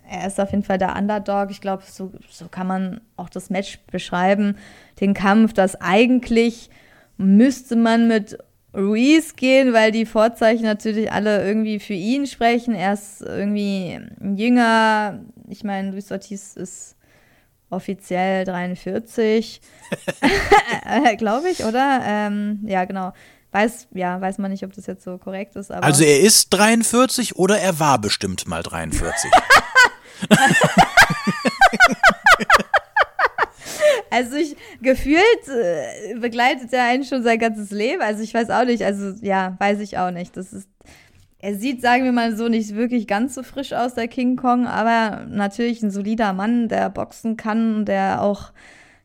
er 0.09 0.27
ist 0.27 0.39
auf 0.39 0.51
jeden 0.51 0.63
Fall 0.63 0.77
der 0.77 0.95
Underdog. 0.95 1.49
Ich 1.49 1.61
glaube, 1.61 1.81
so, 1.85 2.11
so 2.29 2.47
kann 2.47 2.67
man 2.67 3.01
auch 3.17 3.29
das 3.29 3.49
Match 3.49 3.79
beschreiben. 3.91 4.57
Den 4.99 5.15
Kampf, 5.15 5.53
das 5.53 5.81
eigentlich 5.81 6.69
müsste 7.17 7.75
man 7.75 8.07
mit 8.07 8.37
Ruiz 8.73 9.35
gehen, 9.35 9.73
weil 9.73 9.91
die 9.91 10.05
Vorzeichen 10.05 10.63
natürlich 10.63 11.11
alle 11.11 11.45
irgendwie 11.45 11.79
für 11.79 11.93
ihn 11.93 12.25
sprechen. 12.25 12.73
Er 12.73 12.93
ist 12.93 13.21
irgendwie 13.21 13.99
jünger. 14.35 15.19
Ich 15.49 15.63
meine, 15.63 15.91
Luis 15.91 16.11
Ortiz 16.11 16.55
ist 16.55 16.95
offiziell 17.69 18.45
43, 18.45 19.61
glaube 21.17 21.49
ich, 21.49 21.63
oder? 21.63 22.01
Ähm, 22.05 22.59
ja, 22.65 22.85
genau. 22.85 23.13
Weiß, 23.53 23.87
ja, 23.93 24.21
weiß 24.21 24.37
man 24.37 24.51
nicht, 24.51 24.63
ob 24.63 24.71
das 24.73 24.85
jetzt 24.85 25.03
so 25.03 25.17
korrekt 25.17 25.57
ist, 25.57 25.71
aber. 25.71 25.83
Also 25.83 26.05
er 26.05 26.21
ist 26.21 26.49
43 26.51 27.35
oder 27.35 27.59
er 27.59 27.79
war 27.79 27.99
bestimmt 27.99 28.47
mal 28.47 28.63
43. 28.63 29.29
Also 34.11 34.35
ich 34.35 34.55
gefühlt 34.81 35.47
äh, 35.47 36.19
begleitet 36.19 36.73
er 36.73 36.83
einen 36.83 37.05
schon 37.05 37.23
sein 37.23 37.39
ganzes 37.39 37.71
Leben. 37.71 38.01
Also 38.01 38.21
ich 38.21 38.33
weiß 38.33 38.49
auch 38.49 38.65
nicht. 38.65 38.83
Also 38.83 39.13
ja, 39.21 39.55
weiß 39.57 39.79
ich 39.79 39.97
auch 39.97 40.11
nicht. 40.11 40.37
Das 40.37 40.53
ist. 40.53 40.69
Er 41.39 41.55
sieht, 41.55 41.81
sagen 41.81 42.03
wir 42.03 42.11
mal 42.11 42.35
so, 42.35 42.49
nicht 42.49 42.75
wirklich 42.75 43.07
ganz 43.07 43.33
so 43.33 43.41
frisch 43.41 43.73
aus, 43.73 43.95
der 43.95 44.07
King 44.07 44.35
Kong, 44.35 44.67
aber 44.67 45.25
natürlich 45.25 45.81
ein 45.81 45.89
solider 45.89 46.33
Mann, 46.33 46.67
der 46.67 46.91
boxen 46.91 47.35
kann, 47.35 47.83
der 47.83 48.21
auch 48.21 48.51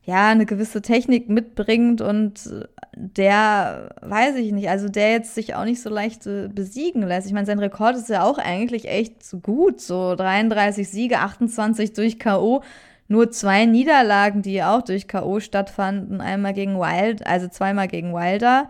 ja 0.03 0.27
eine 0.27 0.45
gewisse 0.45 0.83
Technik 0.83 1.29
mitbringt 1.29 1.99
und 1.99 2.67
der, 2.95 3.89
weiß 4.01 4.35
ich 4.35 4.51
nicht, 4.51 4.69
also 4.69 4.87
der 4.87 5.11
jetzt 5.11 5.35
sich 5.35 5.55
auch 5.55 5.65
nicht 5.65 5.81
so 5.81 5.89
leicht 5.89 6.27
äh, 6.27 6.47
besiegen 6.47 7.01
lässt. 7.01 7.27
Ich 7.27 7.33
meine, 7.33 7.45
sein 7.45 7.59
Rekord 7.59 7.95
ist 7.95 8.09
ja 8.09 8.23
auch 8.23 8.37
eigentlich 8.37 8.87
echt 8.87 9.15
gut, 9.43 9.81
so 9.81 10.15
33 10.15 10.87
Siege, 10.87 11.19
28 11.19 11.93
durch 11.93 12.19
K.O., 12.19 12.61
nur 13.07 13.31
zwei 13.31 13.65
Niederlagen, 13.65 14.41
die 14.41 14.61
auch 14.63 14.81
durch 14.81 15.07
K.O. 15.07 15.39
stattfanden. 15.39 16.19
Einmal 16.21 16.53
gegen 16.53 16.75
Wild, 16.77 17.25
also 17.25 17.47
zweimal 17.47 17.87
gegen 17.87 18.13
Wilder. 18.13 18.69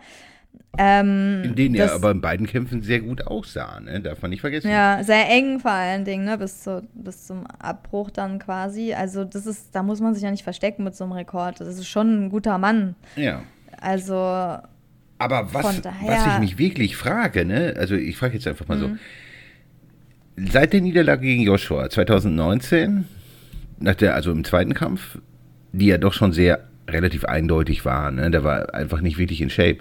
Ähm, 0.79 1.41
In 1.43 1.55
denen 1.55 1.73
er 1.75 1.93
aber 1.93 2.11
in 2.11 2.21
beiden 2.21 2.45
Kämpfen 2.45 2.83
sehr 2.83 2.99
gut 2.99 3.25
aussah, 3.25 3.79
ne? 3.79 3.99
darf 3.99 4.21
man 4.21 4.29
nicht 4.29 4.41
vergessen. 4.41 4.69
Ja, 4.69 4.99
sehr 5.03 5.27
eng 5.29 5.59
vor 5.59 5.71
allen 5.71 6.05
Dingen, 6.05 6.25
ne? 6.25 6.37
Bis, 6.37 6.61
zu, 6.61 6.83
bis 6.93 7.25
zum 7.25 7.47
Abbruch 7.47 8.11
dann 8.11 8.37
quasi. 8.37 8.93
Also, 8.93 9.23
das 9.23 9.47
ist, 9.47 9.73
da 9.73 9.81
muss 9.81 10.01
man 10.01 10.13
sich 10.13 10.21
ja 10.23 10.29
nicht 10.29 10.43
verstecken 10.43 10.83
mit 10.83 10.95
so 10.95 11.03
einem 11.05 11.13
Rekord. 11.13 11.59
Das 11.59 11.67
ist 11.69 11.87
schon 11.87 12.25
ein 12.25 12.29
guter 12.29 12.57
Mann. 12.59 12.95
ja. 13.15 13.41
Also, 13.79 14.15
Aber 14.15 14.61
was, 15.51 15.65
Von 15.65 15.81
daher- 15.81 16.09
was 16.09 16.33
ich 16.33 16.39
mich 16.39 16.57
wirklich 16.59 16.95
frage, 16.95 17.45
ne? 17.45 17.73
also 17.77 17.95
ich 17.95 18.17
frage 18.17 18.35
jetzt 18.35 18.47
einfach 18.47 18.67
mal 18.67 18.77
Mhm. 18.77 18.99
so, 20.37 20.51
seit 20.51 20.73
der 20.73 20.81
Niederlage 20.81 21.21
gegen 21.21 21.41
Joshua 21.43 21.89
2019, 21.89 23.05
nach 23.79 23.95
der, 23.95 24.15
also 24.15 24.31
im 24.31 24.43
zweiten 24.43 24.73
Kampf, 24.73 25.19
die 25.71 25.87
ja 25.87 25.97
doch 25.97 26.13
schon 26.13 26.33
sehr 26.33 26.67
relativ 26.87 27.25
eindeutig 27.25 27.85
war, 27.85 28.11
ne? 28.11 28.31
der 28.31 28.43
war 28.43 28.73
einfach 28.73 29.01
nicht 29.01 29.17
wirklich 29.17 29.41
in 29.41 29.49
Shape. 29.49 29.79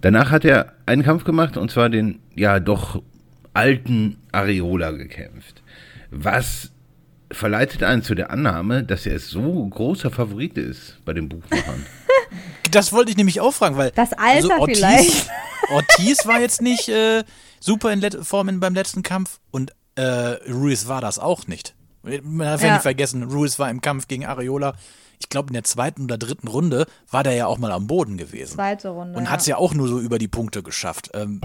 Danach 0.00 0.30
hat 0.30 0.44
er 0.44 0.72
einen 0.86 1.02
Kampf 1.02 1.24
gemacht 1.24 1.56
und 1.56 1.70
zwar 1.70 1.88
den 1.88 2.20
ja 2.34 2.60
doch 2.60 3.02
alten 3.52 4.18
Areola 4.32 4.90
gekämpft. 4.90 5.62
Was 6.10 6.72
verleitet 7.30 7.82
einen 7.82 8.02
zu 8.02 8.14
der 8.14 8.30
Annahme, 8.30 8.84
dass 8.84 9.06
er 9.06 9.18
so 9.18 9.66
großer 9.66 10.10
Favorit 10.10 10.58
ist 10.58 10.98
bei 11.04 11.12
den 11.12 11.28
Buchmachern? 11.28 11.86
Das 12.70 12.92
wollte 12.92 13.12
ich 13.12 13.16
nämlich 13.16 13.40
auch 13.40 13.52
fragen, 13.52 13.76
weil 13.76 13.92
Das 13.92 14.12
Alter 14.14 14.58
Ortiz, 14.58 14.78
vielleicht. 14.78 15.30
Ortiz 15.70 16.26
war 16.26 16.40
jetzt 16.40 16.60
nicht 16.60 16.88
äh, 16.88 17.22
super 17.60 17.92
in 17.92 18.00
Let 18.00 18.16
Form 18.22 18.48
in, 18.48 18.58
beim 18.58 18.74
letzten 18.74 19.02
Kampf 19.02 19.38
und 19.52 19.72
äh, 19.94 20.02
Ruiz 20.50 20.88
war 20.88 21.00
das 21.00 21.20
auch 21.20 21.46
nicht. 21.46 21.74
Man 22.22 22.38
darf 22.46 22.60
ja. 22.60 22.68
Ja. 22.68 22.72
nicht 22.74 22.82
vergessen, 22.82 23.22
Ruiz 23.24 23.58
war 23.58 23.70
im 23.70 23.80
Kampf 23.80 24.08
gegen 24.08 24.26
Areola. 24.26 24.74
Ich 25.20 25.28
glaube, 25.28 25.48
in 25.48 25.54
der 25.54 25.64
zweiten 25.64 26.04
oder 26.04 26.18
dritten 26.18 26.48
Runde 26.48 26.86
war 27.10 27.22
der 27.22 27.32
ja 27.34 27.46
auch 27.46 27.58
mal 27.58 27.72
am 27.72 27.86
Boden 27.86 28.16
gewesen. 28.18 28.54
zweite 28.54 28.88
Runde. 28.90 29.18
Und 29.18 29.30
hat 29.30 29.40
es 29.40 29.46
ja 29.46 29.56
auch 29.56 29.72
nur 29.74 29.88
so 29.88 29.98
über 30.00 30.18
die 30.18 30.28
Punkte 30.28 30.62
geschafft. 30.62 31.10
Ähm, 31.14 31.40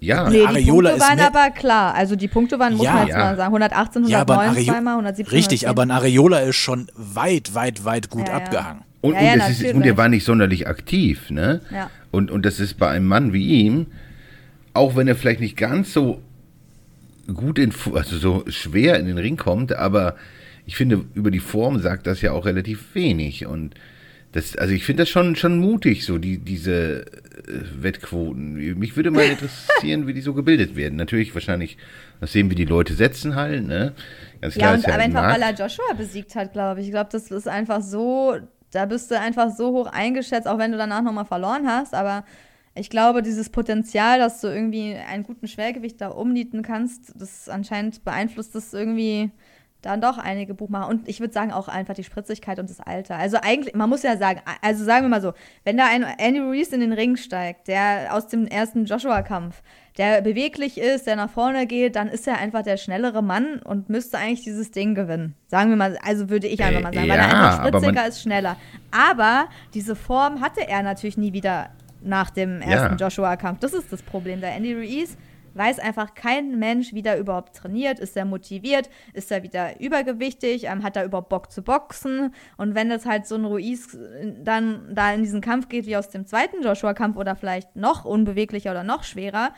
Ja, 0.00 0.28
Nee, 0.28 0.38
die 0.40 0.46
Areola 0.46 0.90
Punkte 0.90 1.04
ist 1.04 1.08
waren 1.10 1.16
mehr- 1.18 1.26
aber 1.28 1.50
klar. 1.54 1.94
Also, 1.94 2.16
die 2.16 2.26
Punkte 2.26 2.58
waren, 2.58 2.74
muss 2.74 2.84
Ja. 2.84 2.92
man 2.94 3.06
jetzt 3.06 3.16
Ja. 3.16 3.18
mal 3.24 3.36
sagen, 3.36 3.52
118, 3.52 4.04
ja, 4.08 4.20
aber 4.22 4.34
ein 4.40 4.48
109 4.50 4.56
Areo- 4.64 4.72
zweimal, 4.74 4.94
117. 4.96 5.32
Richtig, 5.36 5.60
110. 5.64 5.68
aber 5.70 5.82
ein 5.82 5.90
Areola 5.92 6.38
ist 6.40 6.56
schon 6.56 6.88
weit, 6.96 7.54
weit, 7.54 7.84
weit 7.84 8.10
gut 8.10 8.26
Ja, 8.26 8.32
ja. 8.38 8.44
abgehangen. 8.44 8.82
Und, 9.00 9.14
Ja, 9.14 9.20
und, 9.20 9.38
ja, 9.38 9.46
ist, 9.46 9.62
und 9.74 9.86
er 9.86 9.96
war 9.96 10.08
nicht 10.08 10.24
sonderlich 10.24 10.66
aktiv, 10.66 11.30
ne? 11.30 11.60
Ja. 11.70 11.88
Und, 12.10 12.32
und 12.32 12.44
das 12.44 12.58
ist 12.58 12.78
bei 12.78 12.88
einem 12.88 13.06
Mann 13.06 13.32
wie 13.32 13.46
ihm, 13.46 13.86
auch 14.74 14.96
wenn 14.96 15.06
er 15.06 15.14
vielleicht 15.14 15.38
nicht 15.40 15.56
ganz 15.56 15.92
so 15.92 16.20
gut 17.26 17.58
in, 17.58 17.72
also 17.94 18.16
so 18.18 18.44
schwer 18.48 18.98
in 18.98 19.06
den 19.06 19.18
Ring 19.18 19.36
kommt, 19.36 19.72
aber 19.72 20.16
ich 20.66 20.76
finde, 20.76 21.04
über 21.14 21.30
die 21.30 21.40
Form 21.40 21.80
sagt 21.80 22.06
das 22.06 22.22
ja 22.22 22.32
auch 22.32 22.46
relativ 22.46 22.94
wenig. 22.94 23.46
Und 23.46 23.74
das, 24.32 24.56
also 24.56 24.72
ich 24.72 24.84
finde 24.84 25.02
das 25.02 25.10
schon, 25.10 25.36
schon 25.36 25.58
mutig, 25.58 26.04
so 26.04 26.18
die, 26.18 26.38
diese 26.38 27.04
äh, 27.04 27.82
Wettquoten. 27.82 28.78
Mich 28.78 28.96
würde 28.96 29.10
mal 29.10 29.24
interessieren, 29.30 30.06
wie 30.06 30.14
die 30.14 30.20
so 30.20 30.34
gebildet 30.34 30.76
werden. 30.76 30.96
Natürlich 30.96 31.34
wahrscheinlich, 31.34 31.76
das 32.20 32.32
sehen 32.32 32.48
wir 32.48 32.56
die 32.56 32.64
Leute 32.64 32.94
setzen 32.94 33.34
halt, 33.34 33.66
ne? 33.66 33.92
Ganz 34.40 34.54
Ja, 34.54 34.74
und 34.74 34.86
ja 34.86 34.94
einfach, 34.94 35.34
weil 35.34 35.42
er 35.42 35.52
Joshua 35.52 35.92
besiegt 35.96 36.34
hat, 36.34 36.52
glaube 36.52 36.80
ich. 36.80 36.86
Ich 36.86 36.92
glaube, 36.92 37.10
das 37.12 37.30
ist 37.30 37.48
einfach 37.48 37.82
so, 37.82 38.36
da 38.70 38.86
bist 38.86 39.10
du 39.10 39.18
einfach 39.18 39.50
so 39.50 39.70
hoch 39.70 39.86
eingeschätzt, 39.86 40.48
auch 40.48 40.58
wenn 40.58 40.72
du 40.72 40.78
danach 40.78 41.02
nochmal 41.02 41.26
verloren 41.26 41.66
hast. 41.66 41.94
Aber 41.94 42.24
ich 42.74 42.88
glaube, 42.90 43.22
dieses 43.22 43.50
Potenzial, 43.50 44.18
dass 44.18 44.40
du 44.40 44.48
irgendwie 44.48 44.94
einen 44.94 45.24
guten 45.24 45.46
Schwergewicht 45.48 46.00
da 46.00 46.08
umnieten 46.08 46.62
kannst, 46.62 47.12
das 47.20 47.48
anscheinend 47.48 48.04
beeinflusst 48.04 48.54
das 48.54 48.72
irgendwie 48.72 49.30
dann 49.82 50.00
doch 50.00 50.16
einige 50.16 50.54
Buchmacher. 50.54 50.88
Und 50.88 51.08
ich 51.08 51.18
würde 51.18 51.34
sagen, 51.34 51.50
auch 51.52 51.66
einfach 51.66 51.94
die 51.94 52.04
Spritzigkeit 52.04 52.60
und 52.60 52.70
das 52.70 52.78
Alter. 52.78 53.16
Also 53.16 53.38
eigentlich, 53.42 53.74
man 53.74 53.90
muss 53.90 54.04
ja 54.04 54.16
sagen, 54.16 54.40
also 54.62 54.84
sagen 54.84 55.04
wir 55.06 55.08
mal 55.08 55.20
so, 55.20 55.32
wenn 55.64 55.76
da 55.76 55.86
ein 55.86 56.04
Andy 56.18 56.38
Ruiz 56.38 56.68
in 56.68 56.78
den 56.78 56.92
Ring 56.92 57.16
steigt, 57.16 57.66
der 57.66 58.10
aus 58.14 58.28
dem 58.28 58.46
ersten 58.46 58.84
Joshua-Kampf, 58.84 59.60
der 59.98 60.22
beweglich 60.22 60.78
ist, 60.78 61.08
der 61.08 61.16
nach 61.16 61.30
vorne 61.30 61.66
geht, 61.66 61.96
dann 61.96 62.06
ist 62.06 62.28
er 62.28 62.38
einfach 62.38 62.62
der 62.62 62.76
schnellere 62.76 63.22
Mann 63.22 63.58
und 63.58 63.88
müsste 63.88 64.18
eigentlich 64.18 64.44
dieses 64.44 64.70
Ding 64.70 64.94
gewinnen. 64.94 65.34
Sagen 65.48 65.68
wir 65.70 65.76
mal, 65.76 65.98
also 66.06 66.30
würde 66.30 66.46
ich 66.46 66.62
einfach 66.62 66.80
mal 66.80 66.94
sagen, 66.94 67.08
weil 67.08 67.18
er 67.18 67.24
Ja, 67.28 67.30
einfach 67.32 67.58
aber 67.58 67.70
man- 67.72 67.80
spritziger 67.82 68.06
ist, 68.06 68.22
schneller. 68.22 68.56
Aber 68.92 69.48
diese 69.74 69.96
Form 69.96 70.40
hatte 70.40 70.66
er 70.68 70.84
natürlich 70.84 71.18
nie 71.18 71.32
wieder 71.32 71.70
nach 72.04 72.30
dem 72.30 72.60
ersten 72.60 72.96
Ja. 72.98 73.06
Joshua-Kampf. 73.06 73.60
Das 73.60 73.72
ist 73.72 73.92
das 73.92 74.02
Problem. 74.02 74.40
Der 74.40 74.54
Andy 74.54 74.74
Ruiz 74.74 75.16
weiß 75.54 75.78
einfach 75.78 76.14
kein 76.14 76.58
Mensch, 76.58 76.94
wie 76.94 77.02
der 77.02 77.18
überhaupt 77.18 77.56
trainiert, 77.56 77.98
ist 77.98 78.16
er 78.16 78.24
motiviert, 78.24 78.88
ist 79.12 79.30
er 79.30 79.42
wieder 79.42 79.78
übergewichtig, 79.80 80.64
ähm, 80.64 80.82
hat 80.82 80.96
er 80.96 81.04
überhaupt 81.04 81.28
Bock 81.28 81.52
zu 81.52 81.62
boxen 81.62 82.34
und 82.56 82.74
wenn 82.74 82.88
das 82.88 83.04
halt 83.06 83.26
so 83.26 83.34
ein 83.34 83.44
Ruiz 83.44 83.94
äh, 83.94 84.32
dann 84.42 84.94
da 84.94 85.12
in 85.12 85.22
diesen 85.22 85.40
Kampf 85.40 85.68
geht 85.68 85.86
wie 85.86 85.96
aus 85.96 86.08
dem 86.08 86.26
zweiten 86.26 86.62
Joshua-Kampf 86.62 87.16
oder 87.16 87.36
vielleicht 87.36 87.76
noch 87.76 88.04
unbeweglicher 88.04 88.70
oder 88.70 88.82
noch 88.82 89.04
schwerer, 89.04 89.52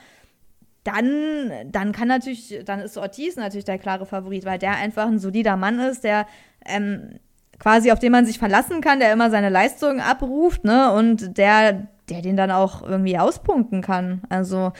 dann, 0.82 1.50
dann 1.66 1.92
kann 1.92 2.08
natürlich, 2.08 2.60
dann 2.64 2.80
ist 2.80 2.98
Ortiz 2.98 3.36
natürlich 3.36 3.64
der 3.64 3.78
klare 3.78 4.04
Favorit, 4.04 4.44
weil 4.44 4.58
der 4.58 4.72
einfach 4.72 5.06
ein 5.06 5.18
solider 5.18 5.56
Mann 5.56 5.78
ist, 5.78 6.04
der 6.04 6.26
ähm, 6.66 7.20
quasi 7.58 7.90
auf 7.90 7.98
den 7.98 8.12
man 8.12 8.26
sich 8.26 8.38
verlassen 8.38 8.80
kann, 8.80 8.98
der 9.00 9.12
immer 9.12 9.30
seine 9.30 9.48
Leistungen 9.48 10.00
abruft, 10.00 10.64
ne, 10.64 10.92
und 10.92 11.38
der, 11.38 11.86
der 12.08 12.22
den 12.22 12.36
dann 12.36 12.50
auch 12.50 12.82
irgendwie 12.82 13.18
auspunkten 13.18 13.82
kann. 13.82 14.22
Also 14.28 14.72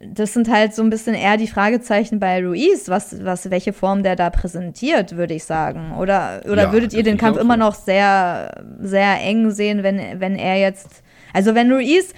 das 0.00 0.32
sind 0.32 0.48
halt 0.48 0.74
so 0.74 0.82
ein 0.82 0.90
bisschen 0.90 1.14
eher 1.14 1.36
die 1.36 1.48
Fragezeichen 1.48 2.20
bei 2.20 2.44
Ruiz, 2.44 2.88
was, 2.88 3.24
was, 3.24 3.50
welche 3.50 3.72
Form 3.72 4.02
der 4.02 4.16
da 4.16 4.30
präsentiert, 4.30 5.16
würde 5.16 5.34
ich 5.34 5.44
sagen. 5.44 5.96
Oder, 5.98 6.42
oder 6.44 6.64
Ja, 6.64 6.72
würdet 6.72 6.92
ihr 6.92 7.02
den 7.02 7.18
Kampf 7.18 7.38
immer 7.38 7.56
noch 7.56 7.74
sehr, 7.74 8.64
sehr 8.80 9.20
eng 9.20 9.50
sehen, 9.50 9.82
wenn, 9.82 10.20
wenn 10.20 10.36
er 10.36 10.58
jetzt, 10.58 11.02
also 11.32 11.54
wenn 11.54 11.72
Ruiz, 11.72 12.12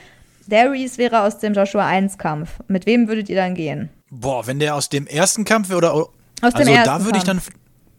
der 0.46 0.68
Ruiz 0.68 0.98
wäre 0.98 1.22
aus 1.22 1.38
dem 1.38 1.54
Joshua 1.54 1.86
1 1.86 2.18
Kampf, 2.18 2.58
mit 2.68 2.86
wem 2.86 3.08
würdet 3.08 3.28
ihr 3.28 3.36
dann 3.36 3.54
gehen? 3.54 3.88
Boah, 4.10 4.46
wenn 4.46 4.58
der 4.58 4.74
aus 4.74 4.88
dem 4.88 5.06
ersten 5.06 5.44
Kampf 5.44 5.68
wäre 5.70 5.78
oder. 5.78 5.94
Aus 5.94 6.08
dem 6.40 6.54
also 6.56 6.72
ersten 6.72 6.84
da 6.84 7.04
würde 7.04 7.18
ich 7.18 7.24
dann. 7.24 7.40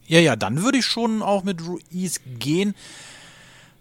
Ja, 0.07 0.19
ja, 0.19 0.35
dann 0.35 0.61
würde 0.63 0.77
ich 0.77 0.85
schon 0.85 1.23
auch 1.23 1.43
mit 1.43 1.65
Ruiz 1.67 2.21
gehen. 2.37 2.75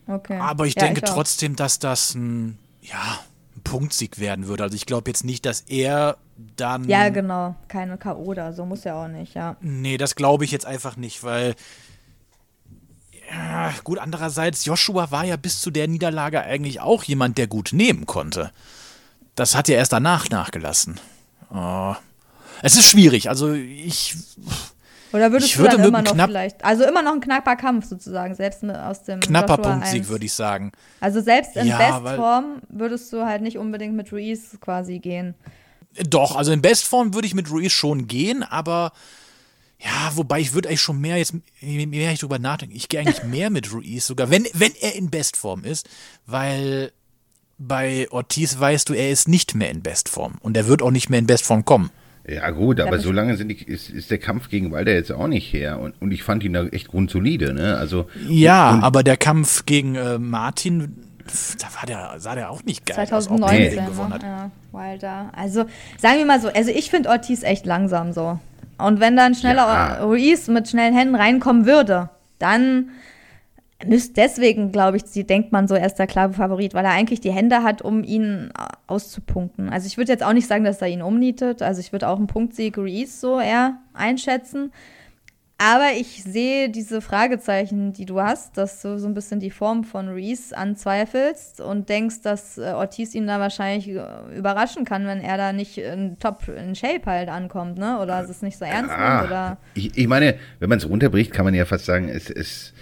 Okay. 0.07 0.39
Aber 0.39 0.67
ich 0.67 0.75
Ja, 0.75 0.83
denke 0.85 1.05
auch. 1.05 1.15
trotzdem, 1.15 1.57
dass 1.57 1.79
das 1.79 2.15
ein, 2.15 2.59
ja, 2.83 3.19
ein 3.57 3.63
Punktsieg 3.63 4.19
werden 4.19 4.47
würde. 4.47 4.63
Also 4.65 4.77
ich 4.77 4.87
glaube 4.87 5.11
jetzt 5.11 5.25
nicht, 5.25 5.47
dass 5.47 5.63
er 5.63 6.17
dann. 6.57 6.85
Ja, 6.89 7.09
genau. 7.09 7.55
Keine 7.69 7.97
K.O. 7.97 8.23
oder 8.25 8.53
so. 8.53 8.67
Muss 8.67 8.85
ja 8.85 9.03
auch 9.03 9.09
nicht, 9.09 9.35
ja. 9.35 9.57
Nee, 9.61 9.97
das 9.97 10.15
glaube 10.15 10.45
ich 10.45 10.51
jetzt 10.51 10.67
einfach 10.67 10.97
nicht, 10.97 11.23
weil. 11.23 11.55
Ja, 13.31 13.73
gut, 13.85 13.99
andererseits, 13.99 14.67
Joshua 14.67 15.11
war 15.11 15.25
ja 15.25 15.37
bis 15.37 15.61
zu 15.63 15.71
der 15.71 15.89
Niederlage 15.89 16.43
eigentlich 16.43 16.81
auch 16.81 17.03
jemand, 17.05 17.39
der 17.39 17.47
gut 17.47 17.71
nehmen 17.73 18.05
konnte. 18.07 18.53
Das 19.35 19.55
hat 19.57 19.69
ja 19.69 19.77
erst 19.77 19.93
danach 19.95 20.29
nachgelassen. 20.29 21.01
Oh. 21.51 21.95
Es 22.63 22.77
ist 22.77 22.87
schwierig, 22.87 23.29
also 23.31 23.53
ich. 23.53 24.15
Oder 25.15 25.31
würdest 25.31 25.51
Ich 25.51 25.57
du 25.57 25.61
würde 25.61 25.77
dann 25.77 25.81
mit 25.83 25.89
immer 25.91 26.03
noch 26.03 26.27
vielleicht, 26.27 26.65
also 26.65 26.83
immer 26.83 27.01
noch 27.01 27.13
ein 27.13 27.21
knapper 27.21 27.55
Kampf 27.55 27.87
sozusagen, 27.87 28.35
selbst 28.35 28.65
aus 28.65 29.05
dem 29.05 29.21
Knapper 29.21 29.59
Punktsieg, 29.59 30.01
1. 30.01 30.09
würde 30.09 30.25
ich 30.25 30.33
sagen. 30.33 30.73
Also 30.99 31.21
selbst 31.21 31.55
in 31.55 31.69
Ja, 31.69 32.01
Bestform 32.01 32.57
würdest 32.69 33.13
du 33.13 33.25
halt 33.25 33.41
nicht 33.41 33.57
unbedingt 33.57 33.95
mit 33.95 34.11
Ruiz 34.11 34.59
quasi 34.61 34.99
gehen. 34.99 35.37
Doch, 36.09 36.35
also 36.35 36.51
in 36.51 36.61
Bestform 36.61 37.15
würde 37.15 37.29
ich 37.29 37.35
mit 37.37 37.49
Ruiz 37.49 37.71
schon 37.71 38.09
gehen, 38.09 38.43
aber 38.43 38.91
ja, 39.79 40.11
wobei 40.17 40.41
ich 40.41 40.53
würde 40.53 40.69
eigentlich 40.69 40.81
schon 40.81 41.01
mehr 41.01 41.17
jetzt, 41.17 41.35
je 41.61 41.87
mehr 41.87 42.11
ich 42.11 42.19
drüber 42.19 42.41
nachdenke, 42.41 42.75
ich 42.75 42.89
gehe 42.89 42.99
eigentlich 42.99 43.23
mehr 43.25 43.51
mit 43.51 43.73
Ruiz 43.73 44.09
sogar, 44.09 44.31
wenn, 44.31 44.49
wenn 44.53 44.73
er 44.81 44.97
in 44.97 45.11
Bestform 45.11 45.63
ist, 45.63 45.89
weil 46.27 46.91
bei 47.57 48.09
Ortiz 48.11 48.59
weißt 48.59 48.89
du, 48.89 48.95
er 48.95 49.13
ist 49.13 49.29
nicht 49.29 49.55
mehr 49.55 49.71
in 49.71 49.81
Bestform 49.81 50.39
und 50.41 50.57
er 50.57 50.67
wird 50.67 50.83
auch 50.83 50.91
nicht 50.91 51.09
mehr 51.09 51.21
in 51.21 51.29
Bestform 51.29 51.65
kommen. 51.65 51.91
Ja, 52.27 52.51
gut, 52.51 52.81
aber 52.81 52.99
so 52.99 53.13
lange 53.13 53.37
sind 53.37 53.49
die, 53.49 53.63
ist, 53.63 53.91
ist 53.91 54.11
der 54.11 54.19
Kampf 54.19 54.49
gegen 54.49 54.73
Walder 54.73 54.95
jetzt 54.95 55.13
auch 55.13 55.27
nicht 55.27 55.53
her. 55.53 55.79
Und, 55.79 55.95
und 56.01 56.11
ich 56.11 56.23
fand 56.23 56.43
ihn 56.43 56.55
da 56.55 56.65
echt 56.67 56.89
grundsolide, 56.89 57.53
ne? 57.53 57.77
Also. 57.77 58.07
Ja, 58.29 58.73
und, 58.73 58.83
aber 58.83 59.03
der 59.03 59.19
Kampf 59.19 59.67
gegen 59.67 59.95
äh, 59.95 60.19
Martin, 60.19 60.97
da 61.59 61.67
war 61.79 61.87
der, 61.87 62.21
sah 62.21 62.35
der 62.35 62.51
auch 62.51 62.63
nicht 62.65 62.87
geil 62.87 63.07
aus, 63.11 63.29
auch 63.29 63.33
wenn 63.33 63.43
er 63.43 63.71
2019, 63.71 63.77
den 63.77 63.87
gewonnen 63.87 64.09
ne? 64.09 64.15
hat. 64.15 64.23
Ja, 64.23 64.51
Wilder. 64.73 65.31
Also 65.37 65.67
sagen 65.99 66.19
wir 66.19 66.25
mal 66.25 66.41
so, 66.41 66.49
also 66.49 66.71
ich 66.71 66.89
finde 66.89 67.11
Ortiz 67.11 67.43
echt 67.43 67.67
langsam 67.67 68.13
so. 68.13 68.39
Und 68.79 69.01
wenn 69.01 69.17
dann 69.17 69.35
schneller 69.35 69.67
Ja. 69.67 70.05
Ruiz 70.05 70.49
mit 70.49 70.69
schnellen 70.69 70.97
Händen 70.97 71.15
reinkommen 71.15 71.67
würde, 71.67 72.09
dann 72.39 72.91
deswegen, 73.89 74.73
glaube 74.73 74.97
ich, 74.97 75.05
sie 75.07 75.25
denkt 75.25 75.53
man 75.53 75.69
so, 75.69 75.75
er 75.75 75.87
ist 75.87 75.97
der 75.97 76.07
klare 76.07 76.33
Favorit, 76.33 76.75
weil 76.75 76.85
er 76.85 76.93
eigentlich 76.93 77.21
die 77.21 77.33
Hände 77.33 77.63
hat, 77.63 77.83
um 77.83 78.05
ihn 78.05 78.51
äh, 78.59 78.67
auszupunkten. 78.87 79.69
Also 79.69 79.87
ich 79.87 79.97
würde 79.97 80.13
jetzt 80.13 80.25
auch 80.25 80.33
nicht 80.33 80.47
sagen, 80.47 80.65
dass 80.65 80.83
er 80.83 80.89
ihn 80.89 81.03
umnietet. 81.03 81.63
Also 81.63 81.81
ich 81.81 81.93
würde 81.93 82.09
auch 82.09 82.19
einen 82.19 82.27
Punktsieg 82.27 82.77
Ruiz 82.79 83.21
so 83.21 83.41
eher 83.41 83.79
einschätzen. 83.93 84.73
Aber 85.57 85.93
ich 85.97 86.25
sehe 86.25 86.69
diese 86.69 87.01
Fragezeichen, 87.01 87.93
die 87.93 88.07
du 88.07 88.21
hast, 88.21 88.59
dass 88.59 88.83
du 88.83 88.99
so 88.99 89.07
ein 89.07 89.15
bisschen 89.15 89.39
die 89.39 89.53
Form 89.53 89.85
von 89.85 90.09
Reese 90.09 90.57
anzweifelst 90.57 91.61
und 91.61 91.89
denkst, 91.89 92.23
dass 92.23 92.59
äh, 92.59 92.73
Ortiz 92.73 93.15
ihn 93.15 93.29
da 93.29 93.39
wahrscheinlich 93.39 93.89
äh, 93.89 94.05
überraschen 94.37 94.85
kann, 94.85 95.07
wenn 95.07 95.21
er 95.21 95.37
da 95.37 95.53
nicht 95.53 95.79
in 95.79 96.19
Top 96.19 96.49
in 96.49 96.75
Shape 96.75 97.07
halt 97.07 97.29
ankommt, 97.29 97.79
ne? 97.79 98.01
Oder 98.01 98.29
es 98.29 98.43
nicht 98.43 98.59
so 98.59 98.65
ernst 98.65 98.91
nimmt 98.91 99.27
oder 99.27 99.57
ich, 99.75 99.97
ich 99.97 100.09
meine, 100.09 100.35
wenn 100.59 100.69
man 100.69 100.79
es 100.79 100.89
runterbricht, 100.89 101.33
kann 101.33 101.45
man 101.45 101.55
ja 101.55 101.65
fast 101.65 101.85
sagen, 101.85 102.09
es 102.09 102.31
ist 102.31 102.74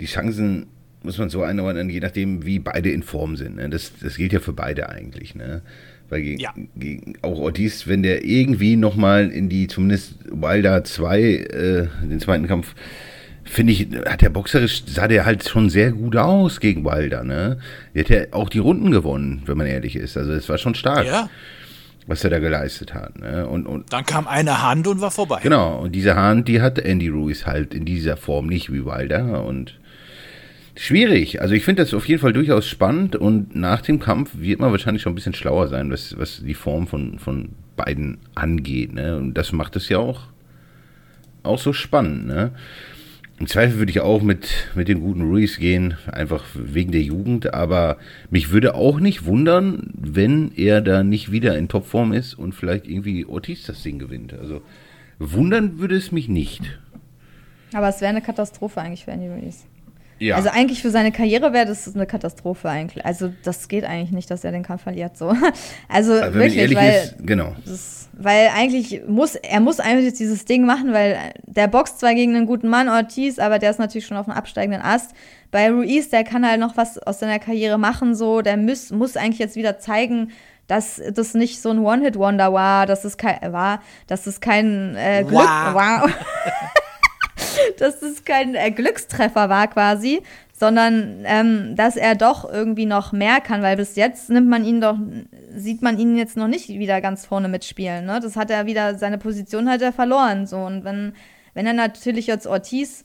die 0.00 0.06
Chancen 0.06 0.66
muss 1.02 1.16
man 1.18 1.30
so 1.30 1.42
einordnen, 1.42 1.88
je 1.88 2.00
nachdem, 2.00 2.44
wie 2.44 2.58
beide 2.58 2.90
in 2.90 3.02
Form 3.02 3.36
sind. 3.36 3.56
Ne? 3.56 3.70
Das, 3.70 3.92
das 4.02 4.16
gilt 4.16 4.32
ja 4.32 4.40
für 4.40 4.52
beide 4.52 4.88
eigentlich. 4.90 5.34
Ne? 5.34 5.62
Weil 6.10 6.22
gegen, 6.22 6.40
Ja. 6.40 6.52
gegen 6.76 7.14
auch 7.22 7.38
Ortiz, 7.38 7.86
wenn 7.86 8.02
der 8.02 8.24
irgendwie 8.24 8.76
nochmal 8.76 9.30
in 9.30 9.48
die, 9.48 9.66
zumindest 9.66 10.16
Wilder 10.30 10.84
2, 10.84 11.20
äh, 11.22 11.86
den 12.02 12.20
zweiten 12.20 12.46
Kampf, 12.46 12.74
finde 13.44 13.72
ich, 13.72 13.88
hat 14.06 14.20
der 14.20 14.28
boxerisch, 14.28 14.82
sah 14.86 15.08
der 15.08 15.24
halt 15.24 15.48
schon 15.48 15.70
sehr 15.70 15.92
gut 15.92 16.16
aus 16.16 16.60
gegen 16.60 16.84
Wilder. 16.84 17.24
Ne? 17.24 17.58
Der 17.94 18.02
hat 18.04 18.10
ja 18.10 18.20
auch 18.32 18.50
die 18.50 18.58
Runden 18.58 18.90
gewonnen, 18.90 19.42
wenn 19.46 19.56
man 19.56 19.66
ehrlich 19.66 19.96
ist. 19.96 20.16
Also 20.18 20.32
es 20.32 20.48
war 20.50 20.58
schon 20.58 20.74
stark, 20.74 21.06
Ja, 21.06 21.30
was 22.06 22.24
er 22.24 22.30
da 22.30 22.40
geleistet 22.40 22.92
hat. 22.92 23.18
Ne? 23.18 23.46
Und, 23.46 23.66
und 23.66 23.90
dann 23.92 24.04
kam 24.04 24.26
eine 24.28 24.62
Hand 24.62 24.86
und 24.86 25.00
war 25.00 25.10
vorbei. 25.10 25.40
Genau, 25.42 25.78
und 25.80 25.92
diese 25.92 26.14
Hand, 26.16 26.46
die 26.48 26.60
hat 26.60 26.78
Andy 26.78 27.08
Ruiz 27.08 27.46
halt 27.46 27.72
in 27.72 27.86
dieser 27.86 28.16
Form 28.18 28.46
nicht 28.48 28.70
wie 28.70 28.84
Wilder 28.84 29.44
und 29.44 29.78
schwierig. 30.80 31.42
Also 31.42 31.54
ich 31.54 31.64
finde 31.64 31.82
das 31.82 31.92
auf 31.92 32.08
jeden 32.08 32.20
Fall 32.20 32.32
durchaus 32.32 32.66
spannend 32.66 33.14
und 33.14 33.54
nach 33.54 33.82
dem 33.82 34.00
Kampf 34.00 34.30
wird 34.34 34.60
man 34.60 34.72
wahrscheinlich 34.72 35.02
schon 35.02 35.12
ein 35.12 35.14
bisschen 35.14 35.34
schlauer 35.34 35.68
sein, 35.68 35.90
was, 35.90 36.18
was 36.18 36.42
die 36.42 36.54
Form 36.54 36.86
von, 36.86 37.18
von 37.18 37.50
beiden 37.76 38.18
angeht. 38.34 38.94
Ne? 38.94 39.16
Und 39.16 39.34
das 39.34 39.52
macht 39.52 39.76
es 39.76 39.90
ja 39.90 39.98
auch, 39.98 40.22
auch 41.42 41.58
so 41.58 41.74
spannend. 41.74 42.26
Ne? 42.26 42.52
Im 43.38 43.46
Zweifel 43.46 43.78
würde 43.78 43.90
ich 43.90 44.00
auch 44.00 44.22
mit, 44.22 44.48
mit 44.74 44.88
dem 44.88 45.00
guten 45.00 45.22
Ruiz 45.22 45.58
gehen, 45.58 45.98
einfach 46.10 46.44
wegen 46.54 46.92
der 46.92 47.02
Jugend, 47.02 47.52
aber 47.52 47.98
mich 48.30 48.50
würde 48.50 48.74
auch 48.74 49.00
nicht 49.00 49.26
wundern, 49.26 49.90
wenn 49.94 50.50
er 50.56 50.80
da 50.80 51.02
nicht 51.02 51.30
wieder 51.30 51.58
in 51.58 51.68
Topform 51.68 52.14
ist 52.14 52.34
und 52.34 52.54
vielleicht 52.54 52.86
irgendwie 52.86 53.26
Ortiz 53.26 53.64
das 53.64 53.82
Ding 53.82 53.98
gewinnt. 53.98 54.32
Also 54.32 54.62
wundern 55.18 55.78
würde 55.78 55.96
es 55.96 56.10
mich 56.10 56.28
nicht. 56.28 56.62
aber 57.74 57.88
es 57.88 58.00
wäre 58.00 58.10
eine 58.10 58.22
Katastrophe 58.22 58.80
eigentlich 58.80 59.04
für 59.04 59.10
Andy 59.10 59.28
Ruiz. 59.28 59.66
Ja, 60.20 60.36
Also 60.36 60.50
eigentlich 60.50 60.82
für 60.82 60.90
seine 60.90 61.12
Karriere 61.12 61.52
wäre 61.52 61.66
das 61.66 61.92
eine 61.94 62.06
Katastrophe 62.06 62.68
eigentlich. 62.68 63.04
Also 63.06 63.32
das 63.42 63.68
geht 63.68 63.84
eigentlich 63.84 64.12
nicht, 64.12 64.30
dass 64.30 64.44
er 64.44 64.52
den 64.52 64.62
Kampf 64.62 64.82
verliert 64.82 65.16
so. 65.16 65.34
Also 65.88 66.12
aber 66.14 66.34
wirklich, 66.34 66.74
weil 66.76 66.90
ist, 67.04 67.14
genau. 67.20 67.56
Das, 67.64 68.08
weil 68.12 68.48
eigentlich 68.54 69.00
muss, 69.08 69.34
er 69.34 69.60
muss 69.60 69.80
eigentlich 69.80 70.04
jetzt 70.04 70.20
dieses 70.20 70.44
Ding 70.44 70.66
machen, 70.66 70.92
weil 70.92 71.16
der 71.46 71.68
boxt 71.68 72.00
zwar 72.00 72.14
gegen 72.14 72.36
einen 72.36 72.46
guten 72.46 72.68
Mann, 72.68 72.88
Ortiz, 72.90 73.38
aber 73.38 73.58
der 73.58 73.70
ist 73.70 73.78
natürlich 73.78 74.06
schon 74.06 74.18
auf 74.18 74.28
einem 74.28 74.36
absteigenden 74.36 74.82
Ast. 74.82 75.12
Bei 75.50 75.70
Ruiz, 75.70 76.10
der 76.10 76.22
kann 76.22 76.46
halt 76.46 76.60
noch 76.60 76.76
was 76.76 76.98
aus 76.98 77.18
seiner 77.20 77.38
Karriere 77.38 77.78
machen, 77.78 78.14
so, 78.14 78.42
der 78.42 78.56
muss, 78.58 78.90
muss 78.90 79.16
eigentlich 79.16 79.38
jetzt 79.38 79.56
wieder 79.56 79.78
zeigen, 79.78 80.32
dass 80.66 81.00
das 81.14 81.34
nicht 81.34 81.60
so 81.60 81.70
ein 81.70 81.78
One-Hit-Wonder 81.80 82.52
war, 82.52 82.86
dass 82.86 83.04
es 83.04 83.16
kein, 83.16 83.52
war, 83.52 83.80
dass 84.06 84.26
es 84.26 84.40
kein 84.40 84.94
äh, 84.96 85.24
Glück 85.26 85.40
Wow. 85.40 85.74
war. 85.74 86.04
dass 87.80 88.02
es 88.02 88.24
kein 88.24 88.54
äh, 88.54 88.70
Glückstreffer 88.70 89.48
war 89.48 89.68
quasi, 89.68 90.22
sondern 90.60 91.22
ähm, 91.24 91.74
dass 91.74 91.96
er 91.96 92.14
doch 92.14 92.50
irgendwie 92.50 92.84
noch 92.84 93.12
mehr 93.12 93.40
kann, 93.40 93.62
weil 93.62 93.76
bis 93.76 93.96
jetzt 93.96 94.28
nimmt 94.28 94.48
man 94.48 94.64
ihn 94.64 94.80
doch, 94.80 94.98
sieht 95.56 95.80
man 95.80 95.98
ihn 95.98 96.16
jetzt 96.16 96.36
noch 96.36 96.48
nicht 96.48 96.68
wieder 96.68 97.00
ganz 97.00 97.24
vorne 97.24 97.48
mitspielen. 97.48 98.04
Ne? 98.04 98.20
Das 98.22 98.36
hat 98.36 98.50
er 98.50 98.66
wieder, 98.66 98.96
seine 98.96 99.16
Position 99.16 99.70
hat 99.70 99.80
er 99.80 99.92
verloren. 99.92 100.46
So. 100.46 100.58
Und 100.58 100.84
wenn, 100.84 101.14
wenn 101.54 101.66
er 101.66 101.72
natürlich 101.72 102.26
jetzt 102.26 102.46
Ortiz 102.46 103.04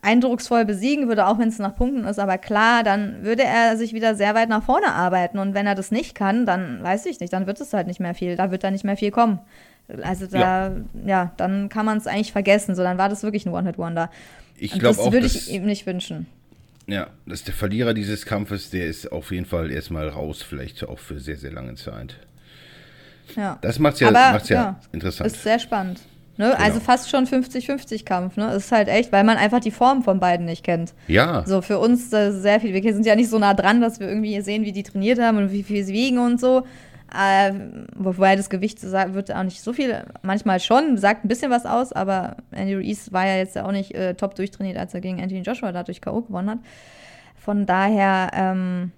eindrucksvoll 0.00 0.64
besiegen 0.64 1.08
würde, 1.08 1.26
auch 1.26 1.38
wenn 1.38 1.48
es 1.48 1.58
nach 1.58 1.74
Punkten 1.74 2.04
ist, 2.04 2.18
aber 2.18 2.38
klar, 2.38 2.82
dann 2.82 3.22
würde 3.24 3.42
er 3.42 3.76
sich 3.76 3.92
wieder 3.92 4.14
sehr 4.14 4.34
weit 4.34 4.48
nach 4.48 4.62
vorne 4.62 4.92
arbeiten. 4.92 5.38
Und 5.38 5.52
wenn 5.52 5.66
er 5.66 5.74
das 5.74 5.90
nicht 5.90 6.14
kann, 6.14 6.46
dann 6.46 6.82
weiß 6.82 7.04
ich 7.06 7.20
nicht, 7.20 7.32
dann 7.32 7.46
wird 7.46 7.60
es 7.60 7.74
halt 7.74 7.88
nicht 7.88 8.00
mehr 8.00 8.14
viel, 8.14 8.36
da 8.36 8.50
wird 8.50 8.64
da 8.64 8.70
nicht 8.70 8.84
mehr 8.84 8.96
viel 8.96 9.10
kommen. 9.10 9.40
Also 10.02 10.26
da, 10.26 10.72
ja, 11.06 11.32
dann 11.36 11.68
kann 11.68 11.86
man 11.86 11.98
es 11.98 12.06
eigentlich 12.06 12.32
vergessen. 12.32 12.74
So, 12.74 12.82
dann 12.82 12.98
war 12.98 13.08
das 13.08 13.22
wirklich 13.22 13.46
ein 13.46 13.52
One-Hit-Wonder. 13.52 14.10
Ich 14.58 14.72
glaube 14.72 14.86
das 14.96 14.98
auch, 14.98 15.12
würde 15.12 15.26
dass, 15.26 15.34
ich 15.36 15.52
ihm 15.52 15.64
nicht 15.66 15.86
wünschen. 15.86 16.26
ja, 16.86 17.08
dass 17.26 17.44
der 17.44 17.54
Verlierer 17.54 17.94
dieses 17.94 18.24
Kampfes, 18.26 18.70
der 18.70 18.86
ist 18.86 19.12
auf 19.12 19.30
jeden 19.32 19.46
Fall 19.46 19.70
erstmal 19.70 20.08
raus, 20.08 20.42
vielleicht 20.42 20.86
auch 20.88 20.98
für 20.98 21.20
sehr, 21.20 21.36
sehr 21.36 21.52
lange 21.52 21.74
Zeit. 21.76 22.16
Ja. 23.36 23.58
Das 23.60 23.78
macht's 23.78 24.00
ja, 24.00 24.08
Aber, 24.08 24.32
macht's 24.32 24.48
ja, 24.48 24.56
ja, 24.56 24.80
interessant. 24.92 25.26
Ist 25.32 25.42
sehr 25.42 25.58
spannend. 25.58 26.00
Ne? 26.38 26.56
Also 26.58 26.74
Genau. 26.74 26.84
fast 26.84 27.08
schon 27.10 27.26
50-50 27.26 28.04
Kampf, 28.04 28.36
ne? 28.36 28.52
Ist 28.54 28.70
halt 28.70 28.88
echt, 28.88 29.10
weil 29.10 29.24
man 29.24 29.36
einfach 29.38 29.60
die 29.60 29.70
Form 29.70 30.02
von 30.02 30.20
beiden 30.20 30.44
nicht 30.46 30.62
kennt. 30.64 30.92
ja, 31.08 31.42
So, 31.46 31.62
für 31.62 31.78
uns 31.78 32.12
äh, 32.12 32.30
sehr 32.30 32.60
viel. 32.60 32.74
Wir 32.74 32.92
sind 32.92 33.06
ja 33.06 33.16
nicht 33.16 33.30
so 33.30 33.38
nah 33.38 33.54
dran, 33.54 33.80
dass 33.80 34.00
wir 34.00 34.08
irgendwie 34.08 34.38
sehen, 34.42 34.64
wie 34.64 34.72
die 34.72 34.82
trainiert 34.82 35.18
haben 35.18 35.38
und 35.38 35.50
wie 35.50 35.62
viel 35.62 35.82
sie 35.82 35.94
wiegen 35.94 36.18
und 36.18 36.38
so. 36.38 36.66
Äh, 37.14 37.52
wobei 37.94 38.34
das 38.34 38.50
Gewicht 38.50 38.82
wird 38.82 39.32
auch 39.32 39.42
nicht 39.44 39.62
so 39.62 39.72
viel, 39.72 40.04
manchmal 40.22 40.58
schon, 40.58 40.98
sagt 40.98 41.24
ein 41.24 41.28
bisschen 41.28 41.50
was 41.50 41.64
aus, 41.64 41.92
aber 41.92 42.36
Andy 42.50 42.74
Ruiz 42.74 43.12
war 43.12 43.26
ja 43.26 43.36
jetzt 43.36 43.56
auch 43.56 43.70
nicht 43.70 43.94
äh, 43.94 44.14
top 44.14 44.34
durchtrainiert, 44.34 44.76
als 44.76 44.92
er 44.92 45.00
gegen 45.00 45.20
Anthony 45.20 45.42
Joshua 45.42 45.70
dadurch 45.70 46.00
K.O. 46.00 46.22
gewonnen 46.22 46.50
hat. 46.50 46.58
Von 47.36 47.64
daher, 47.64 48.30
ähm, 48.34 48.90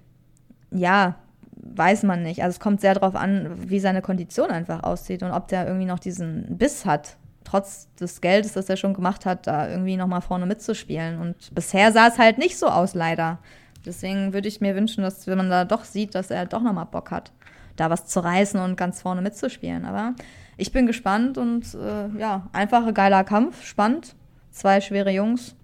ja, 0.71 1.15
weiß 1.51 2.03
man 2.03 2.23
nicht. 2.23 2.41
Also 2.41 2.55
es 2.55 2.59
kommt 2.59 2.81
sehr 2.81 2.95
darauf 2.95 3.15
an, 3.15 3.51
wie 3.69 3.79
seine 3.79 4.01
Kondition 4.01 4.49
einfach 4.49 4.83
aussieht 4.83 5.21
und 5.21 5.31
ob 5.31 5.47
der 5.47 5.67
irgendwie 5.67 5.85
noch 5.85 5.99
diesen 5.99 6.57
Biss 6.57 6.85
hat, 6.85 7.17
trotz 7.43 7.93
des 7.99 8.21
Geldes, 8.21 8.53
das 8.53 8.69
er 8.69 8.77
schon 8.77 8.93
gemacht 8.93 9.25
hat, 9.25 9.45
da 9.45 9.69
irgendwie 9.69 9.97
nochmal 9.97 10.21
vorne 10.21 10.45
mitzuspielen. 10.45 11.19
Und 11.19 11.53
bisher 11.53 11.91
sah 11.91 12.07
es 12.07 12.17
halt 12.17 12.37
nicht 12.37 12.57
so 12.57 12.67
aus, 12.67 12.95
leider. 12.95 13.39
Deswegen 13.85 14.33
würde 14.33 14.47
ich 14.47 14.61
mir 14.61 14.75
wünschen, 14.75 15.03
dass 15.03 15.25
wenn 15.27 15.37
man 15.37 15.49
da 15.49 15.65
doch 15.65 15.83
sieht, 15.83 16.15
dass 16.15 16.31
er 16.31 16.45
doch 16.45 16.61
nochmal 16.61 16.85
Bock 16.85 17.11
hat, 17.11 17.31
da 17.79 17.89
was 17.89 18.05
zu 18.05 18.19
reißen 18.19 18.59
und 18.59 18.75
ganz 18.75 19.01
vorne 19.01 19.21
mitzuspielen. 19.21 19.85
Aber 19.85 20.15
ich 20.57 20.71
bin 20.71 20.87
gespannt 20.87 21.37
und 21.37 21.73
äh, 21.73 22.09
ja, 22.19 22.49
einfach 22.51 22.85
ein 22.85 22.93
geiler 22.93 23.23
Kampf, 23.23 23.65
spannend. 23.65 24.15
Zwei 24.51 24.81
schwere 24.81 25.11
Jungs, 25.11 25.55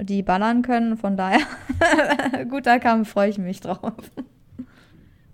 die 0.00 0.22
ballern 0.22 0.62
können. 0.62 0.96
Von 0.96 1.16
daher, 1.16 1.40
guter 2.48 2.78
Kampf, 2.78 3.10
freue 3.10 3.30
ich 3.30 3.38
mich 3.38 3.60
drauf. 3.60 3.92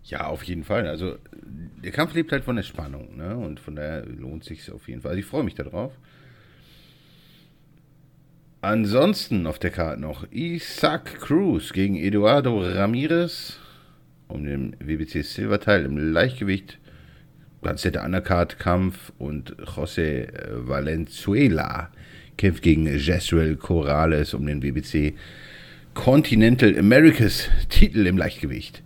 ja, 0.05 0.27
auf 0.27 0.43
jeden 0.43 0.65
Fall. 0.65 0.87
Also 0.89 1.17
der 1.43 1.93
Kampf 1.93 2.15
lebt 2.15 2.33
halt 2.33 2.45
von 2.45 2.57
der 2.57 2.63
Spannung, 2.63 3.17
ne? 3.17 3.37
Und 3.37 3.61
von 3.61 3.77
daher 3.77 4.05
lohnt 4.07 4.45
sich 4.45 4.71
auf 4.73 4.89
jeden 4.89 5.03
Fall. 5.03 5.11
Also 5.11 5.21
ich 5.21 5.27
freue 5.27 5.45
mich 5.45 5.55
darauf. 5.55 5.93
Ansonsten 8.63 9.47
auf 9.47 9.59
der 9.59 9.71
Karte 9.71 10.01
noch 10.01 10.31
Isaac 10.31 11.21
Cruz 11.21 11.73
gegen 11.73 11.97
Eduardo 11.97 12.61
Ramirez 12.61 13.59
um 14.31 14.45
den 14.45 14.77
WBC 14.79 15.23
Silberteil 15.23 15.85
im 15.85 16.13
Leichtgewicht. 16.13 16.79
Ganz 17.63 17.85
netter 17.85 18.05
Undercard-Kampf 18.05 19.13
und 19.19 19.55
José 19.57 20.29
Valenzuela 20.51 21.91
kämpft 22.37 22.63
gegen 22.63 22.87
Jesrel 22.87 23.57
Corrales 23.57 24.33
um 24.33 24.47
den 24.47 24.63
WBC 24.63 25.15
Continental 25.93 26.79
Americas 26.79 27.49
Titel 27.69 28.07
im 28.07 28.17
Leichtgewicht. 28.17 28.83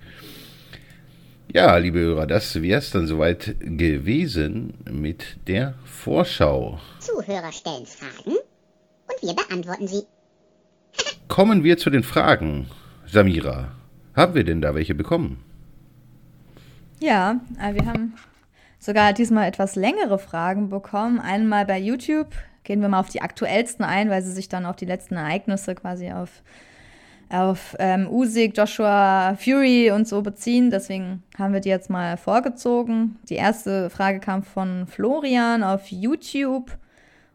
Ja, 1.52 1.76
liebe 1.76 2.00
Hörer, 2.00 2.26
das 2.26 2.61
wäre 2.61 2.80
es 2.80 2.90
dann 2.90 3.07
soweit 3.07 3.54
gewesen 3.61 4.74
mit 4.90 5.37
der 5.46 5.74
Vorschau. 5.85 6.80
Zuhörer 6.98 7.52
stellen 7.52 7.87
Fragen 7.87 8.37
und 8.37 9.22
wir 9.22 9.35
beantworten 9.35 9.87
sie. 9.87 10.02
Kommen 11.28 11.62
wir 11.62 11.78
zu 11.78 11.90
den 11.90 12.02
Fragen. 12.02 12.66
Samira, 13.07 13.70
haben 14.14 14.35
wir 14.35 14.44
denn 14.44 14.61
da 14.61 14.74
welche 14.74 14.94
bekommen? 14.94 15.42
Ja, 17.00 17.40
äh, 17.61 17.74
wir 17.74 17.87
haben 17.87 18.14
sogar 18.79 19.12
diesmal 19.12 19.48
etwas 19.48 19.77
längere 19.77 20.18
Fragen 20.18 20.68
bekommen. 20.68 21.20
Einmal 21.20 21.66
bei 21.66 21.79
YouTube 21.79 22.29
gehen 22.64 22.81
wir 22.81 22.88
mal 22.88 23.00
auf 23.00 23.09
die 23.09 23.22
aktuellsten 23.22 23.85
ein, 23.85 24.11
weil 24.11 24.22
sie 24.22 24.33
sich 24.33 24.48
dann 24.48 24.66
auf 24.66 24.77
die 24.77 24.87
letzten 24.87 25.16
Ereignisse 25.16 25.74
quasi 25.74 26.11
auf 26.11 26.42
auf 27.31 27.74
ähm, 27.79 28.09
Usyk, 28.09 28.57
Joshua, 28.57 29.35
Fury 29.37 29.90
und 29.90 30.07
so 30.07 30.22
beziehen. 30.22 30.70
Deswegen 30.70 31.22
haben 31.38 31.53
wir 31.53 31.61
die 31.61 31.68
jetzt 31.68 31.90
mal 31.90 32.16
vorgezogen. 32.16 33.16
Die 33.29 33.35
erste 33.35 33.90
Frage 33.90 34.20
kam 34.20 34.42
von 34.42 34.87
Florian 34.87 35.62
auf 35.62 35.88
YouTube. 35.88 36.70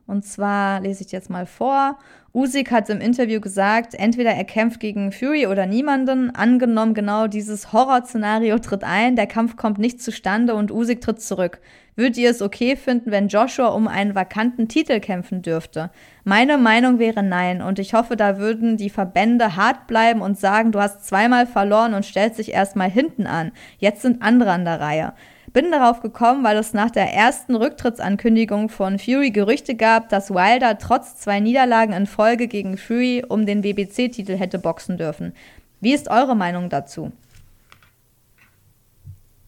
Und 0.08 0.26
zwar 0.26 0.80
lese 0.82 1.04
ich 1.04 1.12
jetzt 1.12 1.30
mal 1.30 1.46
vor. 1.46 1.98
Usyk 2.32 2.70
hat 2.70 2.89
im 2.89 3.02
Interview 3.02 3.42
gesagt, 3.42 3.96
entweder 3.96 4.32
er 4.32 4.44
kämpft 4.44 4.80
gegen 4.80 5.12
Fury 5.12 5.48
oder 5.48 5.65
niemanden. 5.65 6.30
Angenommen, 6.30 6.94
genau 6.94 7.26
dieses 7.26 7.74
Horrorszenario 7.74 8.60
tritt 8.60 8.84
ein, 8.84 9.15
der 9.15 9.26
Kampf 9.26 9.56
kommt 9.56 9.80
nicht 9.80 10.02
zustande 10.02 10.54
und 10.54 10.72
Usyk 10.72 11.02
tritt 11.02 11.22
zurück. 11.22 11.60
Würdet 11.96 12.18
ihr 12.18 12.30
es 12.30 12.42
okay 12.42 12.76
finden, 12.76 13.12
wenn 13.12 13.28
Joshua 13.30 13.70
um 13.70 13.88
einen 13.88 14.13
vakanten 14.13 14.68
Titel 14.68 15.00
kämpfen 15.00 15.42
dürfte? 15.42 15.89
Meine 16.24 16.58
Meinung 16.58 17.00
wäre 17.00 17.24
nein 17.24 17.62
und 17.62 17.80
ich 17.80 17.94
hoffe, 17.94 18.15
da 18.15 18.38
würden 18.38 18.78
die 18.78 18.92
Verbände 18.92 19.56
hart 19.56 19.88
bleiben 19.88 20.22
und 20.22 20.39
sagen, 20.39 20.72
du 20.72 20.80
hast 20.80 21.06
zweimal 21.06 21.48
verloren 21.48 21.96
und 21.96 22.06
stellst 22.06 22.38
dich 22.38 22.54
erstmal 22.54 22.92
hinten 22.92 23.26
an. 23.26 23.52
Jetzt 23.80 24.04
sind 24.04 24.22
andere 24.22 24.52
an 24.52 24.65
der 24.65 24.80
Reihe. 24.80 25.13
Bin 25.52 25.72
darauf 25.72 26.02
gekommen, 26.02 26.44
weil 26.44 26.58
es 26.58 26.74
nach 26.74 26.92
der 26.92 27.14
ersten 27.14 27.56
Rücktrittsankündigung 27.56 28.70
von 28.70 29.00
Fury 29.00 29.32
Gerüchte 29.32 29.76
gab, 29.76 30.10
dass 30.10 30.30
Wilder 30.30 30.78
trotz 30.78 31.18
zwei 31.18 31.40
Niederlagen 31.40 31.94
in 31.94 32.06
Folge 32.06 32.48
gegen 32.48 32.78
Fury 32.78 33.24
um 33.28 33.46
den 33.46 33.64
WBC-Titel 33.64 34.38
hätte 34.38 34.60
boxen 34.60 34.98
dürfen. 34.98 35.34
Wie 35.82 35.94
ist 35.94 36.10
eure 36.10 36.36
Meinung 36.36 36.70
dazu? 36.70 37.12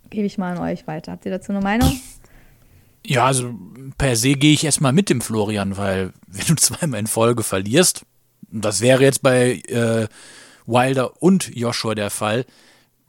Gebe 0.09 0.25
ich 0.25 0.37
mal 0.37 0.57
an 0.57 0.63
euch 0.63 0.87
weiter. 0.87 1.11
Habt 1.11 1.25
ihr 1.25 1.31
dazu 1.31 1.51
eine 1.51 1.61
Meinung? 1.61 1.99
Ja, 3.05 3.25
also 3.25 3.53
per 3.97 4.15
se 4.15 4.33
gehe 4.33 4.53
ich 4.53 4.63
erstmal 4.63 4.93
mit 4.93 5.09
dem 5.09 5.21
Florian, 5.21 5.77
weil 5.77 6.13
wenn 6.27 6.45
du 6.47 6.55
zweimal 6.57 6.99
in 6.99 7.07
Folge 7.07 7.43
verlierst, 7.43 8.05
das 8.49 8.81
wäre 8.81 9.03
jetzt 9.03 9.21
bei 9.21 9.61
äh, 9.67 10.07
Wilder 10.65 11.21
und 11.21 11.55
Joshua 11.55 11.95
der 11.95 12.09
Fall, 12.09 12.45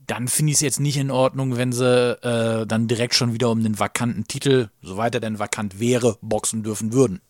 dann 0.07 0.29
finde 0.29 0.51
ich 0.51 0.57
es 0.57 0.63
jetzt 0.63 0.81
nicht 0.81 0.97
in 0.97 1.11
Ordnung, 1.11 1.57
wenn 1.57 1.73
sie 1.73 2.13
äh, 2.23 2.67
dann 2.67 2.89
direkt 2.89 3.15
schon 3.15 3.33
wieder 3.33 3.51
um 3.51 3.63
den 3.63 3.79
vakanten 3.79 4.27
Titel, 4.27 4.69
soweit 4.83 5.15
er 5.15 5.21
denn 5.21 5.39
vakant 5.39 5.79
wäre, 5.79 6.19
boxen 6.21 6.63
dürfen 6.63 6.93
würden. 6.93 7.21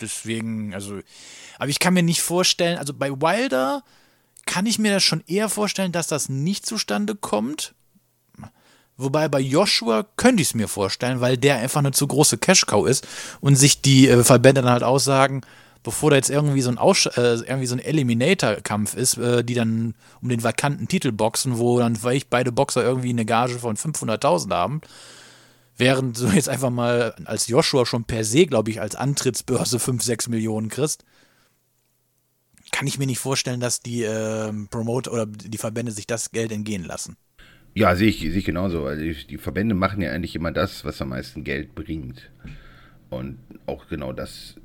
Deswegen, 0.00 0.74
also, 0.74 1.00
aber 1.58 1.68
ich 1.68 1.80
kann 1.80 1.94
mir 1.94 2.02
nicht 2.02 2.22
vorstellen, 2.22 2.78
also 2.78 2.94
bei 2.94 3.10
Wilder 3.10 3.82
kann 4.46 4.66
ich 4.66 4.78
mir 4.78 4.92
das 4.92 5.02
schon 5.02 5.24
eher 5.26 5.48
vorstellen, 5.48 5.92
dass 5.92 6.06
das 6.06 6.28
nicht 6.28 6.66
zustande 6.66 7.14
kommt. 7.14 7.74
Wobei 8.96 9.28
bei 9.28 9.40
Joshua 9.40 10.06
könnte 10.16 10.42
ich 10.42 10.48
es 10.48 10.54
mir 10.54 10.66
vorstellen, 10.66 11.20
weil 11.20 11.36
der 11.36 11.56
einfach 11.56 11.80
eine 11.80 11.92
zu 11.92 12.06
große 12.06 12.38
Cash-Cow 12.38 12.86
ist 12.88 13.06
und 13.40 13.56
sich 13.56 13.80
die 13.80 14.08
äh, 14.08 14.24
Verbände 14.24 14.62
dann 14.62 14.72
halt 14.72 14.82
aussagen, 14.82 15.42
bevor 15.88 16.10
da 16.10 16.16
jetzt 16.16 16.28
irgendwie 16.28 16.60
so 16.60 16.68
ein, 16.68 16.76
Aussch 16.76 17.06
äh, 17.16 17.36
irgendwie 17.36 17.64
so 17.64 17.74
ein 17.74 17.78
Eliminator-Kampf 17.78 18.94
ist, 18.94 19.16
äh, 19.16 19.42
die 19.42 19.54
dann 19.54 19.94
um 20.20 20.28
den 20.28 20.44
vakanten 20.44 20.86
Titel 20.86 21.12
boxen, 21.12 21.56
wo 21.56 21.78
dann 21.78 21.96
vielleicht 21.96 22.28
beide 22.28 22.52
Boxer 22.52 22.84
irgendwie 22.84 23.08
eine 23.08 23.24
Gage 23.24 23.58
von 23.58 23.74
500.000 23.74 24.52
haben. 24.52 24.82
Während 25.78 26.20
du 26.20 26.26
jetzt 26.26 26.50
einfach 26.50 26.68
mal 26.68 27.14
als 27.24 27.48
Joshua 27.48 27.86
schon 27.86 28.04
per 28.04 28.22
se, 28.22 28.44
glaube 28.44 28.70
ich, 28.70 28.82
als 28.82 28.96
Antrittsbörse 28.96 29.78
5, 29.78 30.02
6 30.02 30.28
Millionen 30.28 30.68
kriegst, 30.68 31.06
kann 32.70 32.86
ich 32.86 32.98
mir 32.98 33.06
nicht 33.06 33.18
vorstellen, 33.18 33.60
dass 33.60 33.80
die 33.80 34.02
äh, 34.02 34.52
Promoter 34.68 35.10
oder 35.10 35.24
die 35.24 35.56
Verbände 35.56 35.92
sich 35.92 36.06
das 36.06 36.32
Geld 36.32 36.52
entgehen 36.52 36.84
lassen. 36.84 37.16
Ja, 37.72 37.96
sehe 37.96 38.10
ich, 38.10 38.18
sehe 38.18 38.30
ich 38.32 38.44
genauso. 38.44 38.84
Also 38.84 39.02
die 39.02 39.38
Verbände 39.38 39.74
machen 39.74 40.02
ja 40.02 40.10
eigentlich 40.10 40.36
immer 40.36 40.52
das, 40.52 40.84
was 40.84 41.00
am 41.00 41.08
meisten 41.08 41.44
Geld 41.44 41.74
bringt. 41.74 42.30
Und 43.08 43.38
auch 43.64 43.88
genau 43.88 44.12
das 44.12 44.56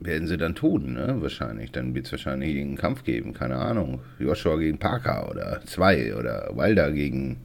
werden 0.00 0.28
sie 0.28 0.36
dann 0.36 0.54
tun, 0.54 0.94
ne? 0.94 1.16
Wahrscheinlich. 1.20 1.72
Dann 1.72 1.94
wird 1.94 2.06
es 2.06 2.12
wahrscheinlich 2.12 2.60
einen 2.60 2.76
Kampf 2.76 3.04
geben, 3.04 3.32
keine 3.32 3.56
Ahnung. 3.56 4.00
Joshua 4.18 4.56
gegen 4.56 4.78
Parker 4.78 5.30
oder 5.30 5.60
zwei 5.64 6.14
oder 6.14 6.50
Wilder 6.54 6.92
gegen, 6.92 7.36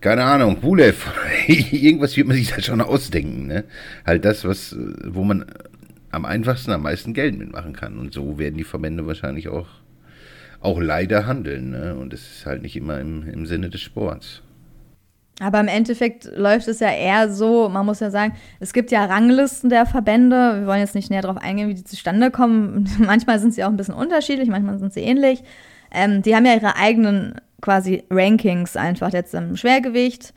keine 0.00 0.24
Ahnung, 0.24 0.60
Bulev. 0.60 1.06
Irgendwas 1.46 2.16
wird 2.16 2.28
man 2.28 2.36
sich 2.36 2.50
da 2.50 2.60
schon 2.60 2.80
ausdenken, 2.80 3.46
ne? 3.46 3.64
Halt 4.06 4.24
das, 4.24 4.44
was, 4.44 4.76
wo 5.04 5.24
man 5.24 5.46
am 6.10 6.24
einfachsten 6.24 6.72
am 6.72 6.82
meisten 6.82 7.14
Geld 7.14 7.38
mitmachen 7.38 7.72
kann. 7.72 7.98
Und 7.98 8.12
so 8.12 8.38
werden 8.38 8.56
die 8.56 8.64
Verbände 8.64 9.06
wahrscheinlich 9.06 9.48
auch, 9.48 9.68
auch 10.60 10.80
leider 10.80 11.26
handeln, 11.26 11.70
ne? 11.70 11.94
Und 11.96 12.12
es 12.12 12.38
ist 12.38 12.46
halt 12.46 12.62
nicht 12.62 12.76
immer 12.76 13.00
im, 13.00 13.26
im 13.28 13.46
Sinne 13.46 13.70
des 13.70 13.80
Sports. 13.80 14.42
Aber 15.40 15.58
im 15.58 15.68
Endeffekt 15.68 16.30
läuft 16.36 16.68
es 16.68 16.80
ja 16.80 16.90
eher 16.90 17.32
so, 17.32 17.70
man 17.70 17.86
muss 17.86 18.00
ja 18.00 18.10
sagen, 18.10 18.34
es 18.60 18.74
gibt 18.74 18.90
ja 18.90 19.06
Ranglisten 19.06 19.70
der 19.70 19.86
Verbände. 19.86 20.60
Wir 20.60 20.66
wollen 20.66 20.80
jetzt 20.80 20.94
nicht 20.94 21.10
näher 21.10 21.22
darauf 21.22 21.38
eingehen, 21.38 21.68
wie 21.68 21.74
die 21.74 21.84
zustande 21.84 22.30
kommen. 22.30 22.88
Manchmal 22.98 23.38
sind 23.38 23.54
sie 23.54 23.64
auch 23.64 23.70
ein 23.70 23.78
bisschen 23.78 23.94
unterschiedlich, 23.94 24.48
manchmal 24.50 24.78
sind 24.78 24.92
sie 24.92 25.00
ähnlich. 25.00 25.42
Ähm, 25.90 26.20
die 26.20 26.36
haben 26.36 26.44
ja 26.44 26.54
ihre 26.54 26.76
eigenen 26.76 27.36
quasi 27.62 28.04
Rankings 28.10 28.76
einfach 28.76 29.12
jetzt 29.12 29.34
im 29.34 29.56
Schwergewicht 29.56 30.34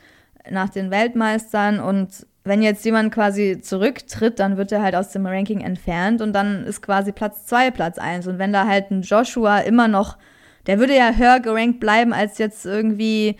nach 0.49 0.69
den 0.69 0.89
Weltmeistern. 0.89 1.81
Und 1.81 2.25
wenn 2.45 2.61
jetzt 2.61 2.85
jemand 2.85 3.13
quasi 3.13 3.59
zurücktritt, 3.61 4.39
dann 4.39 4.55
wird 4.55 4.71
er 4.71 4.81
halt 4.81 4.95
aus 4.95 5.11
dem 5.11 5.25
Ranking 5.25 5.59
entfernt 5.61 6.21
und 6.21 6.31
dann 6.31 6.63
ist 6.63 6.81
quasi 6.81 7.11
Platz 7.11 7.45
2 7.47 7.71
Platz 7.71 7.97
1. 7.97 8.27
Und 8.27 8.39
wenn 8.39 8.53
da 8.53 8.67
halt 8.67 8.89
ein 8.89 9.01
Joshua 9.01 9.59
immer 9.59 9.89
noch, 9.89 10.17
der 10.65 10.79
würde 10.79 10.95
ja 10.95 11.11
höher 11.13 11.41
gerankt 11.41 11.81
bleiben 11.81 12.13
als 12.13 12.37
jetzt 12.37 12.65
irgendwie 12.65 13.35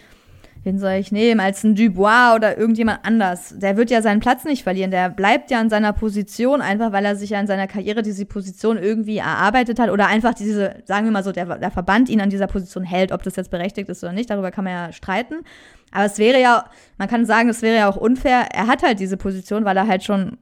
wen 0.63 0.79
soll 0.79 0.93
ich 0.93 1.11
nehmen, 1.11 1.39
als 1.39 1.63
ein 1.63 1.75
Dubois 1.75 2.35
oder 2.35 2.57
irgendjemand 2.57 2.99
anders. 3.03 3.53
Der 3.57 3.75
wird 3.75 3.91
ja 3.91 4.01
seinen 4.01 4.21
Platz 4.21 4.45
nicht 4.45 4.63
verlieren. 4.63 4.91
Der 4.91 5.09
bleibt 5.09 5.51
ja 5.51 5.59
in 5.59 5.69
seiner 5.69 5.93
Position, 5.93 6.61
einfach 6.61 6.91
weil 6.91 7.05
er 7.05 7.15
sich 7.15 7.31
ja 7.31 7.39
in 7.39 7.47
seiner 7.47 7.67
Karriere 7.67 8.01
diese 8.01 8.25
Position 8.25 8.77
irgendwie 8.77 9.17
erarbeitet 9.17 9.79
hat 9.79 9.89
oder 9.89 10.07
einfach 10.07 10.33
diese, 10.33 10.75
sagen 10.85 11.05
wir 11.05 11.11
mal 11.11 11.23
so, 11.23 11.31
der, 11.31 11.57
der 11.57 11.71
Verband 11.71 12.09
ihn 12.09 12.21
an 12.21 12.29
dieser 12.29 12.47
Position 12.47 12.83
hält, 12.83 13.11
ob 13.11 13.23
das 13.23 13.35
jetzt 13.35 13.51
berechtigt 13.51 13.89
ist 13.89 14.03
oder 14.03 14.13
nicht, 14.13 14.29
darüber 14.29 14.51
kann 14.51 14.63
man 14.63 14.73
ja 14.73 14.91
streiten. 14.93 15.43
Aber 15.91 16.05
es 16.05 16.17
wäre 16.17 16.41
ja, 16.41 16.65
man 16.97 17.07
kann 17.07 17.25
sagen, 17.25 17.49
es 17.49 17.61
wäre 17.61 17.77
ja 17.77 17.89
auch 17.89 17.97
unfair. 17.97 18.47
Er 18.53 18.67
hat 18.67 18.83
halt 18.83 18.99
diese 18.99 19.17
Position, 19.17 19.65
weil 19.65 19.77
er 19.77 19.87
halt 19.87 20.03
schon 20.03 20.37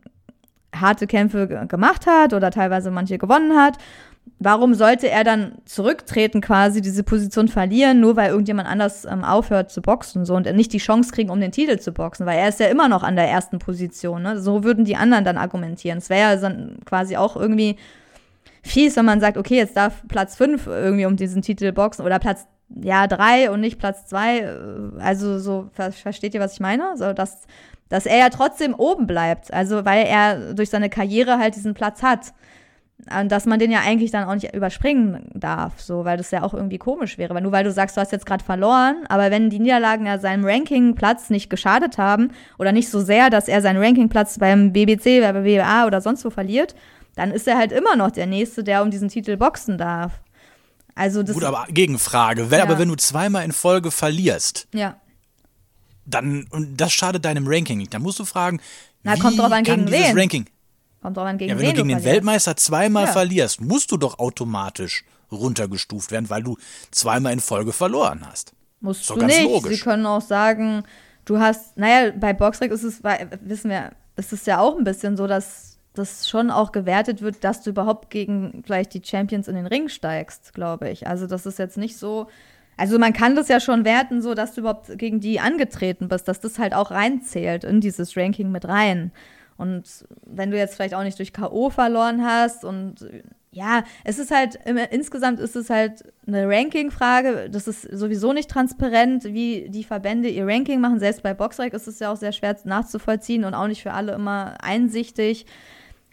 harte 0.74 1.08
Kämpfe 1.08 1.68
gemacht 1.68 2.06
hat 2.08 2.34
oder 2.34 2.52
teilweise 2.52 2.92
manche 2.92 3.18
gewonnen 3.18 3.58
hat 3.58 3.78
warum 4.44 4.74
sollte 4.74 5.08
er 5.08 5.24
dann 5.24 5.54
zurücktreten, 5.66 6.42
quasi 6.42 6.82
diese 6.82 7.04
Position 7.04 7.48
verlieren, 7.48 8.00
nur 8.00 8.16
weil 8.16 8.32
irgendjemand 8.32 8.68
anders 8.68 9.06
ähm, 9.06 9.24
aufhört 9.24 9.70
zu 9.70 9.84
boxen 9.84 10.26
so, 10.26 10.36
und 10.36 10.52
nicht 10.56 10.74
die 10.74 10.80
Chance 10.80 11.12
kriegen, 11.12 11.30
um 11.30 11.40
den 11.40 11.52
Titel 11.52 11.78
zu 11.78 11.92
boxen, 11.92 12.26
weil 12.26 12.40
er 12.40 12.50
ist 12.50 12.60
ja 12.60 12.66
immer 12.66 12.90
noch 12.90 13.04
an 13.04 13.16
der 13.16 13.30
ersten 13.30 13.60
Position. 13.60 14.24
Ne? 14.24 14.42
So 14.42 14.64
würden 14.64 14.84
die 14.84 14.96
anderen 14.96 15.26
dann 15.26 15.38
argumentieren. 15.38 16.00
Es 16.00 16.10
wäre 16.10 16.42
ja 16.42 16.52
quasi 16.86 17.18
auch 17.18 17.38
irgendwie 17.38 17.78
fies, 18.64 18.96
wenn 18.96 19.06
man 19.06 19.20
sagt, 19.20 19.38
okay, 19.38 19.58
jetzt 19.58 19.78
darf 19.78 20.02
Platz 20.08 20.36
5 20.38 20.66
irgendwie 20.66 21.06
um 21.06 21.18
diesen 21.18 21.44
Titel 21.44 21.72
boxen 21.72 22.04
oder 22.04 22.18
Platz 22.18 22.48
ja, 22.82 23.06
3 23.06 23.52
und 23.52 23.62
nicht 23.62 23.78
Platz 23.78 24.08
2. 24.08 24.48
Also 24.98 25.38
so, 25.38 25.70
versteht 25.74 26.34
ihr, 26.34 26.40
was 26.40 26.54
ich 26.54 26.60
meine? 26.60 26.98
So, 26.98 27.14
dass, 27.14 27.44
dass 27.90 28.08
er 28.08 28.18
ja 28.18 28.30
trotzdem 28.30 28.74
oben 28.74 29.06
bleibt. 29.06 29.54
Also 29.54 29.86
weil 29.86 30.08
er 30.08 30.56
durch 30.56 30.72
seine 30.72 30.90
Karriere 30.90 31.38
halt 31.38 31.56
diesen 31.56 31.76
Platz 31.76 32.02
hat 32.02 32.34
dass 33.28 33.46
man 33.46 33.60
den 33.60 33.72
ja 33.72 33.80
eigentlich 33.80 34.12
dann 34.12 34.28
auch 34.28 34.34
nicht 34.34 34.54
überspringen 34.54 35.30
darf, 35.34 35.82
so, 35.82 36.06
weil 36.06 36.18
das 36.18 36.32
ja 36.32 36.44
auch 36.44 36.54
irgendwie 36.54 36.78
komisch 36.78 37.18
wäre. 37.18 37.34
Weil 37.34 37.42
nur 37.42 37.52
weil 37.52 37.64
du 37.64 37.72
sagst, 37.72 37.98
du 37.98 38.02
hast 38.02 38.12
jetzt 38.12 38.26
gerade 38.26 38.44
verloren, 38.44 39.04
aber 39.10 39.32
wenn 39.32 39.50
die 39.50 39.60
Niederlagen 39.60 40.06
ja 40.06 40.20
seinem 40.20 40.46
Rankingplatz 40.46 41.30
nicht 41.30 41.50
geschadet 41.50 41.98
haben 41.98 42.32
oder 42.58 42.72
nicht 42.72 42.90
so 42.90 43.02
sehr, 43.02 43.30
dass 43.30 43.48
er 43.48 43.62
seinen 43.62 43.82
Rankingplatz 43.82 44.38
beim 44.40 44.72
BBC, 44.72 45.22
bei 45.22 45.34
WBA 45.34 45.86
oder 45.88 46.02
sonst 46.02 46.24
wo 46.26 46.30
verliert, 46.30 46.76
dann 47.16 47.32
ist 47.32 47.48
er 47.48 47.58
halt 47.58 47.72
immer 47.72 47.96
noch 47.96 48.12
der 48.12 48.28
Nächste, 48.28 48.64
der 48.64 48.84
um 48.84 48.92
diesen 48.92 49.10
Titel 49.10 49.38
boxen 49.38 49.78
darf. 49.78 50.22
Also 50.96 51.24
das 51.24 51.34
Gut, 51.34 51.44
aber 51.44 51.66
Gegenfrage. 51.70 52.52
Wenn, 52.52 52.60
ja. 52.60 52.66
Aber 52.66 52.78
wenn 52.78 52.88
du 52.88 52.96
zweimal 52.96 53.44
in 53.44 53.52
Folge 53.52 53.92
verlierst, 53.92 54.68
ja. 54.74 54.98
dann, 56.06 56.48
und 56.52 56.78
das 56.78 56.92
schadet 56.94 57.26
deinem 57.26 57.48
Ranking 57.48 57.78
nicht, 57.78 57.94
dann 57.94 58.02
musst 58.02 58.20
du 58.20 58.26
fragen, 58.26 58.60
Na, 59.04 59.16
kommt 59.16 59.40
drauf 59.40 59.52
an, 59.52 59.64
gegen 59.64 59.90
wen. 59.90 60.18
Ranking 60.18 60.46
Kommt 61.02 61.18
drauf 61.18 61.26
an, 61.26 61.38
gegen 61.38 61.50
Ja, 61.52 61.58
wenn 61.58 61.68
wen 61.68 61.76
du 61.76 61.84
gegen 61.84 61.98
den. 61.98 62.04
Weltmeister 62.04 62.56
zweimal 62.56 63.06
Ja. 63.06 63.12
verlierst, 63.12 63.62
musst 63.62 63.92
du 63.92 63.98
doch 63.98 64.20
automatisch 64.20 65.04
runtergestuft 65.32 66.12
werden, 66.12 66.30
weil 66.30 66.44
du 66.44 66.58
zweimal 66.92 67.34
in 67.34 67.40
Folge 67.40 67.74
verloren 67.74 68.22
hast. 68.30 68.54
Musst 68.82 69.10
du 69.10 69.16
ganz 69.16 69.34
nicht. 69.34 69.44
logisch. 69.44 69.78
Sie 69.78 69.84
können 69.84 70.06
auch 70.06 70.22
sagen, 70.22 70.84
du 71.26 71.40
hast, 71.40 71.78
naja, 71.78 72.12
bei 72.20 72.34
Boxrec 72.34 72.72
ist 72.72 72.84
es, 72.84 73.02
wissen 73.42 73.70
wir, 73.70 73.92
ist 74.16 74.34
es 74.34 74.46
ja 74.46 74.60
auch 74.60 74.78
ein 74.78 74.84
bisschen 74.84 75.18
so, 75.18 75.28
dass 75.28 75.78
das 75.94 76.30
schon 76.30 76.52
auch 76.52 76.72
gewertet 76.72 77.22
wird, 77.22 77.44
dass 77.44 77.62
du 77.64 77.70
überhaupt 77.72 78.10
gegen 78.10 78.64
vielleicht 78.66 78.94
die 78.94 79.02
Champions 79.04 79.48
in 79.48 79.56
den 79.56 79.68
Ring 79.68 79.90
steigst, 79.90 80.54
glaube 80.54 80.90
ich. 80.90 81.08
Also 81.08 81.28
das 81.28 81.46
ist 81.46 81.60
jetzt 81.60 81.78
nicht 81.78 81.98
so, 81.98 82.28
also 82.78 82.98
man 82.98 83.14
kann 83.14 83.36
das 83.36 83.48
ja 83.50 83.60
schon 83.60 83.84
werten, 83.86 84.22
so 84.22 84.34
dass 84.34 84.54
du 84.54 84.62
überhaupt 84.62 84.98
gegen 84.98 85.20
die 85.20 85.40
angetreten 85.40 86.08
bist, 86.08 86.28
dass 86.28 86.40
das 86.40 86.60
halt 86.60 86.74
auch 86.74 86.92
reinzählt 86.92 87.64
in 87.64 87.82
dieses 87.82 88.16
Ranking 88.16 88.52
mit 88.52 88.68
rein. 88.68 89.12
Und 89.62 90.06
wenn 90.26 90.50
du 90.50 90.58
jetzt 90.58 90.74
vielleicht 90.74 90.96
auch 90.96 91.04
nicht 91.04 91.20
durch 91.20 91.34
K.O. 91.34 91.70
verloren 91.70 92.26
hast 92.26 92.66
und 92.66 93.08
ja, 93.52 93.84
es 94.04 94.18
ist 94.18 94.32
halt, 94.32 94.58
insgesamt 94.92 95.40
ist 95.40 95.56
es 95.56 95.70
halt 95.70 96.04
eine 96.26 96.48
Ranking-Frage. 96.48 97.50
Das 97.52 97.68
ist 97.68 97.84
sowieso 97.84 98.34
nicht 98.34 98.50
transparent, 98.50 99.26
wie 99.26 99.70
die 99.70 99.84
Verbände 99.84 100.30
ihr 100.30 100.48
Ranking 100.48 100.80
machen. 100.80 101.00
Selbst 101.00 101.22
bei 101.22 101.36
Boxrec 101.36 101.74
ist 101.74 101.88
es 101.88 102.00
ja 102.00 102.12
auch 102.12 102.16
sehr 102.16 102.32
schwer 102.32 102.58
nachzuvollziehen 102.64 103.44
und 103.44 103.54
auch 103.54 103.68
nicht 103.68 103.84
für 103.84 103.94
alle 103.94 104.14
immer 104.14 104.56
einsichtig. 104.64 105.46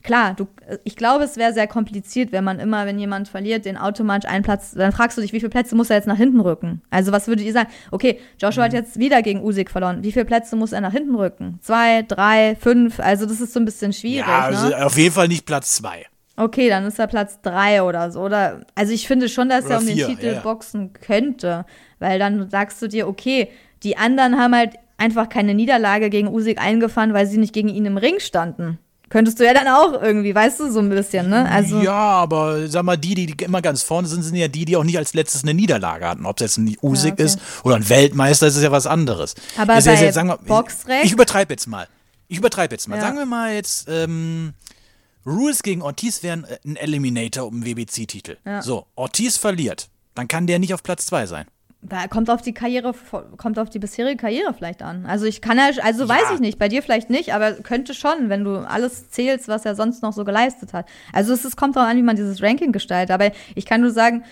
Klar, 0.03 0.35
du, 0.35 0.47
ich 0.85 0.97
glaube, 0.97 1.25
es 1.25 1.37
wäre 1.37 1.53
sehr 1.53 1.67
kompliziert, 1.67 2.31
wenn 2.33 2.45
man 2.45 2.61
immer, 2.61 2.87
wenn 2.87 2.99
jemand 2.99 3.29
verliert, 3.29 3.65
den 3.65 3.77
automatisch 3.77 4.31
einen 4.31 4.45
Platz, 4.45 4.73
dann 4.73 4.93
fragst 4.93 5.19
du 5.19 5.23
dich, 5.23 5.33
wie 5.33 5.41
viele 5.41 5.51
Plätze 5.51 5.75
muss 5.75 5.91
er 5.91 5.97
jetzt 5.97 6.07
nach 6.07 6.17
hinten 6.17 6.41
rücken? 6.41 6.83
Also 6.91 7.11
was 7.13 7.27
würdet 7.27 7.45
ihr 7.45 7.53
sagen? 7.53 7.69
Okay, 7.91 8.21
Joshua 8.41 8.65
hat 8.65 8.73
jetzt 8.73 8.99
wieder 8.99 9.23
gegen 9.23 9.43
Usyk 9.43 9.71
verloren. 9.71 10.03
Wie 10.03 10.13
viele 10.13 10.25
Plätze 10.25 10.57
muss 10.57 10.73
er 10.73 10.81
nach 10.81 10.93
hinten 10.93 11.15
rücken? 11.15 11.59
Zwei, 11.63 12.03
drei, 12.03 12.57
fünf? 12.61 13.01
Also 13.01 13.27
das 13.27 13.41
ist 13.41 13.53
so 13.53 13.61
ein 13.61 13.65
bisschen 13.65 13.93
schwierig. 13.93 14.27
ja, 14.27 14.41
also 14.41 14.69
ne? 14.69 14.87
auf 14.87 14.97
jeden 14.97 15.15
Fall 15.15 15.29
nicht 15.29 15.47
Platz 15.47 15.75
zwei. 15.75 16.07
Okay, 16.37 16.69
dann 16.69 16.87
ist 16.87 17.01
er 17.01 17.09
Platz 17.09 17.41
drei 17.43 17.83
oder 17.83 18.13
so. 18.13 18.21
Oder, 18.21 18.61
also 18.77 18.93
ich 18.93 19.09
finde 19.09 19.29
schon, 19.29 19.49
dass 19.49 19.65
Oder 19.65 19.75
er 19.75 19.81
um 19.81 19.87
vier, 19.87 20.07
den 20.07 20.17
Titel 20.17 20.35
ja. 20.35 20.41
boxen 20.41 20.93
könnte. 20.93 21.67
Weil 21.99 22.21
dann 22.21 22.49
sagst 22.49 22.81
du 22.81 22.87
dir, 22.87 23.09
okay, 23.09 23.49
die 23.83 23.97
anderen 23.97 24.39
haben 24.39 24.55
halt 24.55 24.75
einfach 24.99 25.29
keine 25.29 25.55
Niederlage 25.55 26.11
gegen 26.11 26.29
Usyk 26.29 26.61
eingefahren, 26.61 27.13
weil 27.13 27.27
sie 27.27 27.39
nicht 27.39 27.53
gegen 27.53 27.69
ihn 27.69 27.87
im 27.87 27.97
Ring 27.97 28.21
standen. 28.21 28.79
Könntest 29.11 29.41
du 29.41 29.45
ja 29.45 29.55
dann 29.55 29.69
auch 29.69 30.01
irgendwie, 30.03 30.35
weißt 30.35 30.61
du, 30.61 30.71
so 30.71 30.81
ein 30.81 30.91
bisschen, 30.91 31.31
ne? 31.31 31.49
Also, 31.51 31.81
ja, 31.81 31.93
aber 31.95 32.69
sag 32.69 32.83
mal, 32.83 32.97
die, 32.99 33.15
die 33.15 33.45
immer 33.45 33.63
ganz 33.63 33.83
vorne 33.83 34.07
sind, 34.07 34.23
sind 34.23 34.35
ja 34.37 34.49
die, 34.49 34.65
die 34.65 34.77
auch 34.77 34.85
nicht 34.85 34.99
als 34.99 35.15
letztes 35.15 35.43
eine 35.45 35.55
Niederlage 35.55 36.07
hatten. 36.07 36.27
Ob 36.27 36.37
es 36.37 36.43
jetzt 36.43 36.57
ein 36.59 36.77
Usyk 36.83 37.15
okay. 37.15 37.23
ist 37.25 37.39
oder 37.65 37.77
ein 37.77 37.89
Weltmeister, 37.89 38.47
ist 38.47 38.57
es 38.57 38.63
ja 38.63 38.71
was 38.71 38.87
anderes. 38.87 39.35
Aber 39.57 39.79
ja 39.79 39.81
bei 39.93 40.01
jetzt, 40.05 40.15
sagen 40.15 40.29
wir, 40.29 40.39
Boxrec- 40.41 41.05
Ich 41.05 41.13
übertreibe 41.13 41.53
jetzt 41.55 41.67
mal. 41.67 41.89
Ich 42.29 42.39
übertreibe 42.39 42.75
jetzt 42.75 42.87
mal. 42.89 42.97
Ja. 42.97 43.03
Sagen 43.03 43.17
wir 43.17 43.27
mal 43.27 43.55
jetzt, 43.55 43.89
ähm, 43.89 44.53
Rules 45.25 45.63
gegen 45.63 45.83
Ortiz 45.83 46.23
wären 46.23 46.45
äh, 46.45 46.59
ein 46.67 46.77
Eliminator 46.77 47.47
um 47.47 47.63
den 47.63 47.67
WBC-Titel. 47.77 48.37
Ja. 48.45 48.63
So, 48.63 48.87
Ortiz 48.95 49.37
verliert. 49.37 49.89
Dann 50.15 50.29
kann 50.29 50.47
der 50.47 50.59
nicht 50.59 50.75
auf 50.75 50.83
Platz 50.83 51.07
zwei 51.07 51.27
sein. 51.27 51.47
Da 51.89 52.07
kommt 52.09 52.31
auf 52.31 52.43
die 52.43 52.53
Karriere, 52.53 52.95
kommt 53.37 53.59
auf 53.59 53.71
die 53.71 53.79
bisherige 53.79 54.17
Karriere 54.17 54.55
vielleicht 54.55 54.83
an. 54.83 55.07
Also 55.07 55.27
ich 55.27 55.41
kann 55.41 55.59
ja, 55.59 55.71
also 55.83 56.09
weiß 56.09 56.33
ich 56.35 56.41
nicht, 56.41 56.59
bei 56.59 56.69
dir 56.69 56.83
vielleicht 56.83 57.11
nicht, 57.11 57.35
aber 57.35 57.53
könnte 57.53 57.95
schon, 57.95 58.29
wenn 58.29 58.45
du 58.45 58.57
alles 58.69 59.11
zählst, 59.11 59.49
was 59.49 59.65
er 59.65 59.75
sonst 59.75 60.03
noch 60.03 60.13
so 60.13 60.25
geleistet 60.25 60.73
hat. 60.73 60.87
Also 61.13 61.33
es 61.33 61.45
ist, 61.45 61.57
kommt 61.57 61.77
darauf 61.77 61.91
an, 61.91 61.97
wie 61.97 62.03
man 62.03 62.17
dieses 62.17 62.43
Ranking 62.43 62.73
gestaltet. 62.73 63.13
Aber 63.13 63.31
ich 63.55 63.67
kann 63.67 63.81
nur 63.81 63.91
sagen, 63.91 64.25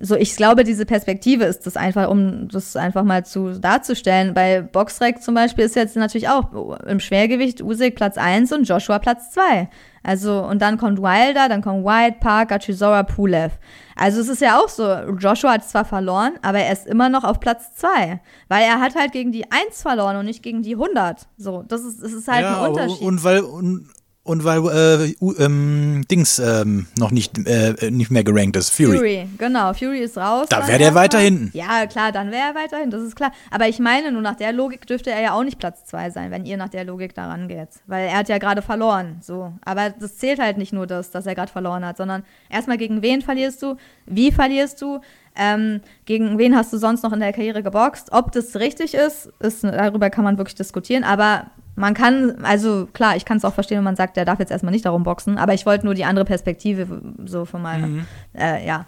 so, 0.00 0.14
ich 0.14 0.36
glaube, 0.36 0.62
diese 0.62 0.86
Perspektive 0.86 1.44
ist 1.44 1.66
das 1.66 1.76
einfach, 1.76 2.08
um 2.08 2.48
das 2.48 2.76
einfach 2.76 3.02
mal 3.02 3.24
zu 3.26 3.58
darzustellen. 3.58 4.32
Bei 4.32 4.62
Boxrec 4.62 5.20
zum 5.22 5.34
Beispiel 5.34 5.64
ist 5.64 5.74
jetzt 5.74 5.96
natürlich 5.96 6.28
auch 6.28 6.52
im 6.86 7.00
Schwergewicht 7.00 7.62
Usyk 7.62 7.96
Platz 7.96 8.16
1 8.16 8.52
und 8.52 8.68
Joshua 8.68 9.00
Platz 9.00 9.32
2. 9.32 9.68
Also, 10.04 10.44
und 10.44 10.62
dann 10.62 10.78
kommt 10.78 11.02
Wilder, 11.02 11.48
dann 11.48 11.62
kommt 11.62 11.84
White, 11.84 12.18
Parker, 12.20 12.60
Chisora, 12.60 13.02
Pulev. 13.02 13.58
Also 13.96 14.20
es 14.20 14.28
ist 14.28 14.40
ja 14.40 14.58
auch 14.58 14.68
so, 14.68 14.84
Joshua 15.18 15.54
hat 15.54 15.68
zwar 15.68 15.84
verloren, 15.84 16.34
aber 16.42 16.60
er 16.60 16.72
ist 16.72 16.86
immer 16.86 17.08
noch 17.08 17.24
auf 17.24 17.40
Platz 17.40 17.74
2. 17.74 18.20
Weil 18.46 18.62
er 18.62 18.80
hat 18.80 18.94
halt 18.94 19.10
gegen 19.10 19.32
die 19.32 19.50
1 19.50 19.82
verloren 19.82 20.16
und 20.16 20.26
nicht 20.26 20.44
gegen 20.44 20.62
die 20.62 20.76
100. 20.76 21.26
So, 21.36 21.64
das 21.66 21.82
ist, 21.82 22.02
das 22.02 22.12
ist 22.12 22.28
halt 22.28 22.46
ein 22.46 22.54
aber- 22.54 22.68
Unterschied. 22.70 23.02
Und 23.02 23.24
weil, 23.24 23.40
und, 23.40 23.88
und 24.28 24.44
weil 24.44 24.58
äh, 24.58 25.14
U- 25.20 25.34
ähm, 25.38 26.04
Dings 26.10 26.38
ähm, 26.38 26.86
noch 26.98 27.10
nicht, 27.10 27.36
äh, 27.46 27.90
nicht 27.90 28.10
mehr 28.10 28.22
gerankt 28.24 28.56
ist, 28.56 28.70
Fury. 28.70 28.96
Fury, 28.96 29.28
genau. 29.38 29.72
Fury 29.72 30.00
ist 30.00 30.16
raus. 30.16 30.46
Da 30.48 30.60
dann 30.60 30.68
wär 30.68 30.78
der 30.78 30.94
weiter 30.94 31.18
hinten. 31.18 31.50
Ja, 31.54 31.86
klar, 31.86 32.12
dann 32.12 32.30
wäre 32.30 32.50
er 32.50 32.54
weiter 32.54 32.76
hinten, 32.76 32.90
das 32.92 33.02
ist 33.02 33.16
klar. 33.16 33.32
Aber 33.50 33.68
ich 33.68 33.78
meine, 33.78 34.12
nur 34.12 34.22
nach 34.22 34.36
der 34.36 34.52
Logik 34.52 34.86
dürfte 34.86 35.10
er 35.10 35.20
ja 35.20 35.32
auch 35.32 35.42
nicht 35.44 35.58
Platz 35.58 35.84
2 35.86 36.10
sein, 36.10 36.30
wenn 36.30 36.44
ihr 36.44 36.56
nach 36.56 36.68
der 36.68 36.84
Logik 36.84 37.14
daran 37.14 37.48
geht. 37.48 37.68
Weil 37.86 38.08
er 38.08 38.18
hat 38.18 38.28
ja 38.28 38.38
gerade 38.38 38.62
verloren. 38.62 39.18
So. 39.22 39.52
Aber 39.64 39.90
das 39.90 40.18
zählt 40.18 40.38
halt 40.38 40.58
nicht 40.58 40.72
nur 40.72 40.86
das, 40.86 41.10
dass 41.10 41.26
er 41.26 41.34
gerade 41.34 41.50
verloren 41.50 41.84
hat, 41.84 41.96
sondern 41.96 42.22
erstmal 42.50 42.78
gegen 42.78 43.02
wen 43.02 43.22
verlierst 43.22 43.62
du, 43.62 43.76
wie 44.06 44.30
verlierst 44.30 44.80
du, 44.82 45.00
ähm, 45.36 45.80
gegen 46.04 46.36
wen 46.38 46.56
hast 46.56 46.72
du 46.72 46.78
sonst 46.78 47.02
noch 47.02 47.12
in 47.12 47.20
der 47.20 47.32
Karriere 47.32 47.62
geboxt. 47.62 48.12
Ob 48.12 48.32
das 48.32 48.56
richtig 48.56 48.94
ist, 48.94 49.30
ist, 49.38 49.64
darüber 49.64 50.10
kann 50.10 50.24
man 50.24 50.36
wirklich 50.36 50.56
diskutieren. 50.56 51.04
Aber 51.04 51.46
man 51.78 51.94
kann, 51.94 52.44
also 52.44 52.86
klar, 52.92 53.16
ich 53.16 53.24
kann 53.24 53.38
es 53.38 53.44
auch 53.44 53.54
verstehen, 53.54 53.78
wenn 53.78 53.84
man 53.84 53.96
sagt, 53.96 54.16
der 54.16 54.24
darf 54.24 54.38
jetzt 54.38 54.50
erstmal 54.50 54.72
nicht 54.72 54.84
darum 54.84 55.04
boxen, 55.04 55.38
aber 55.38 55.54
ich 55.54 55.64
wollte 55.64 55.86
nur 55.86 55.94
die 55.94 56.04
andere 56.04 56.24
Perspektive 56.24 57.00
so 57.24 57.44
von 57.44 57.62
meiner, 57.62 57.88
äh, 58.36 58.66
ja, 58.66 58.84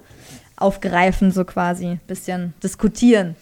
aufgreifen, 0.56 1.30
so 1.30 1.44
quasi, 1.44 1.98
bisschen 2.06 2.52
diskutieren. 2.62 3.36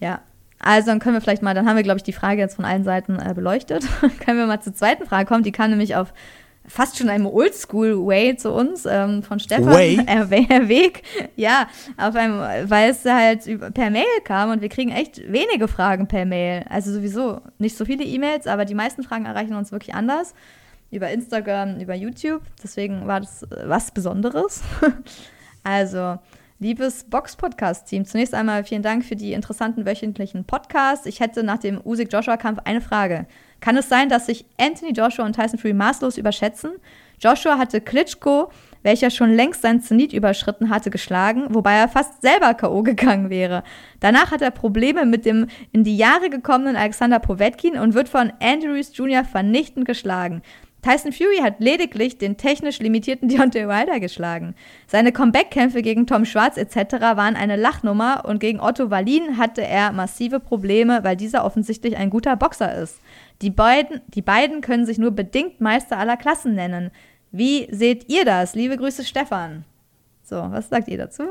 Ja. 0.00 0.20
Also 0.58 0.86
dann 0.86 0.98
können 0.98 1.14
wir 1.14 1.20
vielleicht 1.20 1.42
mal, 1.42 1.54
dann 1.54 1.68
haben 1.68 1.76
wir, 1.76 1.82
glaube 1.82 1.98
ich, 1.98 2.02
die 2.02 2.12
Frage 2.12 2.40
jetzt 2.40 2.56
von 2.56 2.64
allen 2.64 2.84
Seiten 2.84 3.18
äh, 3.18 3.34
beleuchtet. 3.34 3.84
können 4.24 4.38
wir 4.38 4.46
mal 4.46 4.60
zur 4.60 4.74
zweiten 4.74 5.06
Frage 5.06 5.26
kommen. 5.26 5.44
Die 5.44 5.52
kam 5.52 5.70
nämlich 5.70 5.94
auf 5.94 6.14
fast 6.66 6.96
schon 6.96 7.08
einem 7.08 7.26
Oldschool-Way 7.26 8.36
zu 8.36 8.52
uns 8.52 8.86
ähm, 8.86 9.22
von 9.22 9.38
Stefan. 9.38 9.66
Way? 9.66 10.00
Äh, 10.06 10.68
Weg. 10.68 11.02
Ja, 11.36 11.68
auf 11.96 12.14
einem, 12.14 12.38
weil 12.70 12.90
es 12.90 13.04
halt 13.04 13.46
über, 13.46 13.70
per 13.70 13.90
Mail 13.90 14.04
kam 14.24 14.50
und 14.50 14.62
wir 14.62 14.68
kriegen 14.68 14.90
echt 14.90 15.20
wenige 15.30 15.68
Fragen 15.68 16.06
per 16.06 16.24
Mail. 16.24 16.64
Also 16.68 16.92
sowieso 16.92 17.40
nicht 17.58 17.76
so 17.76 17.84
viele 17.84 18.04
E-Mails, 18.04 18.46
aber 18.46 18.64
die 18.64 18.74
meisten 18.74 19.02
Fragen 19.02 19.26
erreichen 19.26 19.54
uns 19.54 19.72
wirklich 19.72 19.94
anders. 19.94 20.34
Über 20.90 21.10
Instagram, 21.10 21.80
über 21.80 21.94
YouTube. 21.94 22.42
Deswegen 22.62 23.06
war 23.06 23.20
das 23.20 23.42
äh, 23.42 23.64
was 23.66 23.90
Besonderes. 23.90 24.62
Also, 25.66 26.18
liebes 26.58 27.04
Box-Podcast-Team, 27.04 28.04
zunächst 28.04 28.34
einmal 28.34 28.64
vielen 28.64 28.82
Dank 28.82 29.02
für 29.02 29.16
die 29.16 29.32
interessanten 29.32 29.86
wöchentlichen 29.86 30.44
Podcasts. 30.44 31.06
Ich 31.06 31.20
hätte 31.20 31.42
nach 31.42 31.56
dem 31.56 31.80
Usyk-Joshua-Kampf 31.82 32.60
eine 32.64 32.82
Frage. 32.82 33.26
Kann 33.64 33.78
es 33.78 33.88
sein, 33.88 34.10
dass 34.10 34.26
sich 34.26 34.44
Anthony 34.60 34.92
Joshua 34.92 35.24
und 35.24 35.34
Tyson 35.34 35.58
Fury 35.58 35.72
maßlos 35.72 36.18
überschätzen? 36.18 36.72
Joshua 37.18 37.56
hatte 37.56 37.80
Klitschko, 37.80 38.50
welcher 38.82 39.08
schon 39.08 39.32
längst 39.32 39.62
sein 39.62 39.80
Zenit 39.80 40.12
überschritten 40.12 40.68
hatte, 40.68 40.90
geschlagen, 40.90 41.46
wobei 41.48 41.72
er 41.72 41.88
fast 41.88 42.20
selber 42.20 42.52
K.O. 42.52 42.82
gegangen 42.82 43.30
wäre. 43.30 43.62
Danach 44.00 44.32
hat 44.32 44.42
er 44.42 44.50
Probleme 44.50 45.06
mit 45.06 45.24
dem 45.24 45.46
in 45.72 45.82
die 45.82 45.96
Jahre 45.96 46.28
gekommenen 46.28 46.76
Alexander 46.76 47.20
Povetkin 47.20 47.78
und 47.78 47.94
wird 47.94 48.10
von 48.10 48.34
Andrews 48.38 48.94
Jr. 48.94 49.24
vernichtend 49.24 49.86
geschlagen. 49.86 50.42
Tyson 50.84 51.12
Fury 51.12 51.38
hat 51.42 51.60
lediglich 51.60 52.18
den 52.18 52.36
technisch 52.36 52.78
limitierten 52.78 53.28
Deontay 53.30 53.66
Wilder 53.66 54.00
geschlagen. 54.00 54.54
Seine 54.86 55.12
Comeback-Kämpfe 55.12 55.80
gegen 55.80 56.06
Tom 56.06 56.26
Schwarz 56.26 56.58
etc. 56.58 57.00
waren 57.00 57.36
eine 57.36 57.56
Lachnummer 57.56 58.24
und 58.26 58.38
gegen 58.38 58.60
Otto 58.60 58.90
Wallin 58.90 59.38
hatte 59.38 59.62
er 59.62 59.92
massive 59.92 60.40
Probleme, 60.40 61.02
weil 61.02 61.16
dieser 61.16 61.44
offensichtlich 61.44 61.96
ein 61.96 62.10
guter 62.10 62.36
Boxer 62.36 62.74
ist. 62.74 62.98
Die 63.40 63.50
beiden, 63.50 64.02
die 64.08 64.22
beiden 64.22 64.60
können 64.60 64.84
sich 64.84 64.98
nur 64.98 65.10
bedingt 65.12 65.60
Meister 65.60 65.98
aller 65.98 66.18
Klassen 66.18 66.54
nennen. 66.54 66.90
Wie 67.32 67.66
seht 67.70 68.10
ihr 68.12 68.24
das? 68.24 68.54
Liebe 68.54 68.76
Grüße, 68.76 69.04
Stefan. 69.04 69.64
So, 70.22 70.36
was 70.36 70.68
sagt 70.68 70.88
ihr 70.88 70.98
dazu? 70.98 71.24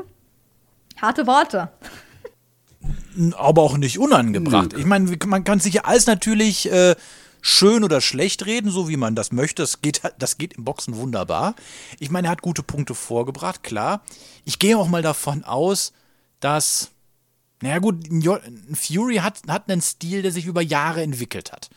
Harte 1.00 1.26
Worte. 1.26 1.70
aber 3.38 3.62
auch 3.62 3.78
nicht 3.78 3.98
unangebracht. 3.98 4.72
Ich 4.76 4.84
meine, 4.84 5.16
man 5.26 5.44
kann 5.44 5.60
sich 5.60 5.74
ja 5.74 5.82
alles 5.84 6.06
natürlich 6.06 6.70
äh, 6.70 6.94
schön 7.46 7.84
oder 7.84 8.00
schlecht 8.00 8.46
reden, 8.46 8.70
so 8.70 8.88
wie 8.88 8.96
man 8.96 9.14
das 9.14 9.30
möchte. 9.30 9.62
Das 9.62 9.82
geht, 9.82 10.00
das 10.18 10.38
geht 10.38 10.54
im 10.54 10.64
Boxen 10.64 10.96
wunderbar. 10.96 11.54
Ich 11.98 12.10
meine, 12.10 12.28
er 12.28 12.30
hat 12.30 12.40
gute 12.40 12.62
Punkte 12.62 12.94
vorgebracht, 12.94 13.62
klar. 13.62 14.02
Ich 14.46 14.58
gehe 14.58 14.78
auch 14.78 14.88
mal 14.88 15.02
davon 15.02 15.44
aus, 15.44 15.92
dass, 16.40 16.90
naja 17.60 17.80
gut, 17.80 18.08
Fury 18.72 19.16
hat, 19.16 19.42
hat 19.46 19.70
einen 19.70 19.82
Stil, 19.82 20.22
der 20.22 20.32
sich 20.32 20.46
über 20.46 20.62
Jahre 20.62 21.02
entwickelt 21.02 21.52
hat. 21.52 21.68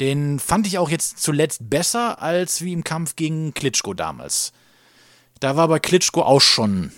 Den 0.00 0.38
fand 0.38 0.66
ich 0.66 0.76
auch 0.76 0.90
jetzt 0.90 1.18
zuletzt 1.18 1.70
besser 1.70 2.20
als 2.20 2.60
wie 2.60 2.74
im 2.74 2.84
Kampf 2.84 3.16
gegen 3.16 3.54
Klitschko 3.54 3.94
damals. 3.94 4.52
Da 5.40 5.56
war 5.56 5.68
bei 5.68 5.78
Klitschko 5.78 6.22
auch 6.22 6.42
schon 6.42 6.92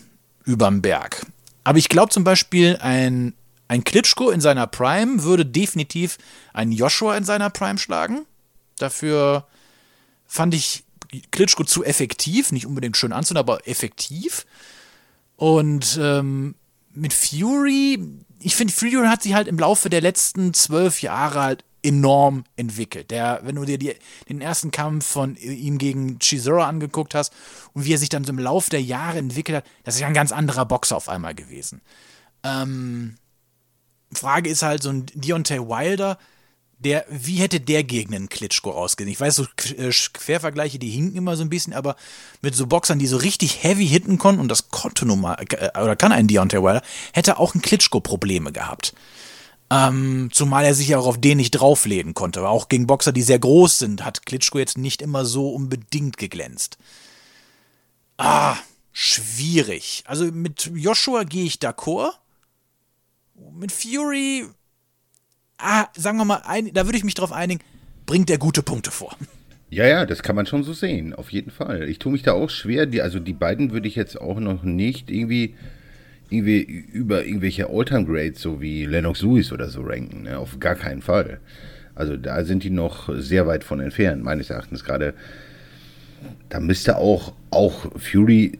überm 0.44 0.82
Berg. 0.82 1.24
Aber 1.62 1.78
ich 1.78 1.88
glaube 1.88 2.10
zum 2.10 2.24
Beispiel, 2.24 2.78
ein, 2.80 3.34
ein 3.68 3.84
Klitschko 3.84 4.30
in 4.30 4.40
seiner 4.40 4.66
Prime 4.66 5.22
würde 5.22 5.44
definitiv 5.44 6.18
einen 6.52 6.72
Joshua 6.72 7.16
in 7.16 7.24
seiner 7.24 7.50
Prime 7.50 7.78
schlagen. 7.78 8.26
Dafür 8.78 9.46
fand 10.26 10.54
ich 10.54 10.84
Klitschko 11.30 11.64
zu 11.64 11.84
effektiv, 11.84 12.52
nicht 12.52 12.66
unbedingt 12.66 12.96
schön 12.96 13.12
anzusehen, 13.12 13.38
aber 13.38 13.66
effektiv. 13.66 14.46
Und 15.36 15.98
ähm, 16.00 16.54
mit 16.94 17.12
Fury, 17.12 17.98
ich 18.40 18.56
finde, 18.56 18.72
Fury 18.72 19.06
hat 19.06 19.22
sich 19.22 19.34
halt 19.34 19.48
im 19.48 19.58
Laufe 19.58 19.90
der 19.90 20.00
letzten 20.00 20.54
zwölf 20.54 21.02
Jahre 21.02 21.40
halt 21.42 21.64
enorm 21.82 22.44
entwickelt. 22.56 23.10
Der, 23.10 23.40
wenn 23.44 23.54
du 23.54 23.64
dir 23.64 23.78
die, 23.78 23.94
den 24.28 24.40
ersten 24.40 24.70
Kampf 24.70 25.06
von 25.06 25.36
ihm 25.36 25.78
gegen 25.78 26.18
Chisora 26.18 26.66
angeguckt 26.66 27.14
hast 27.14 27.32
und 27.74 27.84
wie 27.84 27.94
er 27.94 27.98
sich 27.98 28.08
dann 28.08 28.24
so 28.24 28.32
im 28.32 28.38
Laufe 28.38 28.70
der 28.70 28.82
Jahre 28.82 29.18
entwickelt 29.18 29.58
hat, 29.58 29.64
das 29.84 29.94
ist 29.94 30.00
ja 30.00 30.08
ein 30.08 30.14
ganz 30.14 30.32
anderer 30.32 30.64
Boxer 30.64 30.96
auf 30.96 31.08
einmal 31.08 31.34
gewesen. 31.34 31.80
Ähm, 32.42 33.16
Frage 34.12 34.50
ist 34.50 34.62
halt 34.62 34.82
so 34.82 34.90
ein 34.90 35.06
Deontay 35.14 35.60
Wilder, 35.60 36.18
der, 36.78 37.06
wie 37.08 37.36
hätte 37.36 37.60
der 37.60 37.84
gegen 37.84 38.14
einen 38.14 38.28
Klitschko 38.28 38.70
ausgesehen? 38.70 39.10
Ich 39.10 39.20
weiß, 39.20 39.36
so 39.36 39.46
äh, 39.76 39.90
Quervergleiche, 40.12 40.78
die 40.78 40.90
hinken 40.90 41.16
immer 41.16 41.36
so 41.36 41.42
ein 41.42 41.48
bisschen, 41.48 41.72
aber 41.72 41.96
mit 42.42 42.54
so 42.54 42.66
Boxern, 42.66 42.98
die 42.98 43.06
so 43.06 43.16
richtig 43.16 43.62
heavy 43.62 43.86
hitten 43.86 44.18
konnten, 44.18 44.40
und 44.40 44.48
das 44.48 44.68
konnte 44.68 45.06
nun 45.06 45.20
mal, 45.20 45.36
äh, 45.50 45.80
oder 45.80 45.96
kann 45.96 46.12
ein 46.12 46.28
Deontay 46.28 46.62
Wilder, 46.62 46.82
hätte 47.12 47.38
auch 47.38 47.54
ein 47.54 47.62
Klitschko 47.62 48.00
Probleme 48.00 48.52
gehabt. 48.52 48.94
Ähm, 49.68 50.28
zumal 50.32 50.64
er 50.64 50.74
sich 50.74 50.88
ja 50.88 50.98
auch 50.98 51.06
auf 51.06 51.20
den 51.20 51.38
nicht 51.38 51.52
drauflegen 51.52 52.14
konnte. 52.14 52.40
Aber 52.40 52.50
auch 52.50 52.68
gegen 52.68 52.86
Boxer, 52.86 53.12
die 53.12 53.22
sehr 53.22 53.38
groß 53.38 53.78
sind, 53.78 54.04
hat 54.04 54.24
Klitschko 54.24 54.58
jetzt 54.58 54.78
nicht 54.78 55.02
immer 55.02 55.24
so 55.24 55.50
unbedingt 55.50 56.18
geglänzt. 56.18 56.78
Ah, 58.16 58.56
schwierig. 58.92 60.04
Also 60.06 60.26
mit 60.26 60.70
Joshua 60.72 61.24
gehe 61.24 61.44
ich 61.44 61.56
d'accord. 61.56 62.12
Mit 63.58 63.72
Fury, 63.72 64.44
ah, 65.58 65.86
sagen 65.96 66.18
wir 66.18 66.24
mal, 66.24 66.42
ein, 66.44 66.72
da 66.72 66.86
würde 66.86 66.98
ich 66.98 67.04
mich 67.04 67.14
drauf 67.14 67.32
einigen, 67.32 67.60
bringt 68.04 68.30
er 68.30 68.38
gute 68.38 68.62
Punkte 68.62 68.90
vor. 68.90 69.16
Ja, 69.68 69.86
ja, 69.86 70.06
das 70.06 70.22
kann 70.22 70.36
man 70.36 70.46
schon 70.46 70.62
so 70.62 70.72
sehen, 70.72 71.12
auf 71.12 71.30
jeden 71.30 71.50
Fall. 71.50 71.88
Ich 71.88 71.98
tue 71.98 72.12
mich 72.12 72.22
da 72.22 72.32
auch 72.32 72.50
schwer. 72.50 72.86
Die, 72.86 73.02
also 73.02 73.18
die 73.18 73.32
beiden 73.32 73.72
würde 73.72 73.88
ich 73.88 73.96
jetzt 73.96 74.20
auch 74.20 74.38
noch 74.38 74.62
nicht 74.62 75.10
irgendwie 75.10 75.54
irgendwie 76.28 76.62
über 76.92 77.24
irgendwelche 77.24 77.68
All-Time-Grades, 77.68 78.40
so 78.40 78.60
wie 78.60 78.84
Lennox 78.84 79.22
Lewis 79.22 79.52
oder 79.52 79.68
so 79.68 79.82
ranken. 79.82 80.24
Ne? 80.24 80.38
Auf 80.38 80.58
gar 80.58 80.74
keinen 80.74 81.02
Fall. 81.02 81.40
Also 81.94 82.16
da 82.16 82.44
sind 82.44 82.64
die 82.64 82.70
noch 82.70 83.08
sehr 83.16 83.46
weit 83.46 83.64
von 83.64 83.80
entfernt, 83.80 84.22
meines 84.22 84.50
Erachtens. 84.50 84.84
Gerade 84.84 85.14
da 86.48 86.60
müsste 86.60 86.96
auch, 86.96 87.32
auch 87.50 87.86
Fury 87.96 88.58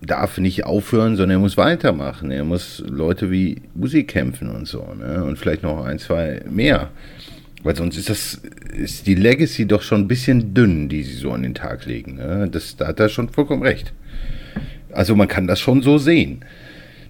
darf 0.00 0.38
nicht 0.38 0.64
aufhören, 0.64 1.16
sondern 1.16 1.38
er 1.38 1.40
muss 1.40 1.56
weitermachen. 1.56 2.30
Er 2.30 2.44
muss 2.44 2.82
Leute 2.86 3.30
wie 3.30 3.62
Uzi 3.74 4.04
kämpfen 4.04 4.50
und 4.50 4.66
so. 4.66 4.94
Ne? 4.94 5.24
Und 5.24 5.38
vielleicht 5.38 5.62
noch 5.62 5.84
ein, 5.84 5.98
zwei 5.98 6.42
mehr. 6.48 6.90
Weil 7.62 7.74
sonst 7.74 7.96
ist 7.96 8.08
das, 8.08 8.40
ist 8.76 9.06
die 9.06 9.16
Legacy 9.16 9.66
doch 9.66 9.82
schon 9.82 10.02
ein 10.02 10.08
bisschen 10.08 10.54
dünn, 10.54 10.88
die 10.88 11.02
sie 11.02 11.14
so 11.14 11.32
an 11.32 11.42
den 11.42 11.54
Tag 11.54 11.86
legen. 11.86 12.14
Ne? 12.14 12.48
Das, 12.50 12.76
da 12.76 12.86
hat 12.86 13.00
er 13.00 13.08
schon 13.08 13.28
vollkommen 13.28 13.62
recht. 13.62 13.92
Also 14.92 15.16
man 15.16 15.28
kann 15.28 15.46
das 15.46 15.60
schon 15.60 15.82
so 15.82 15.98
sehen. 15.98 16.44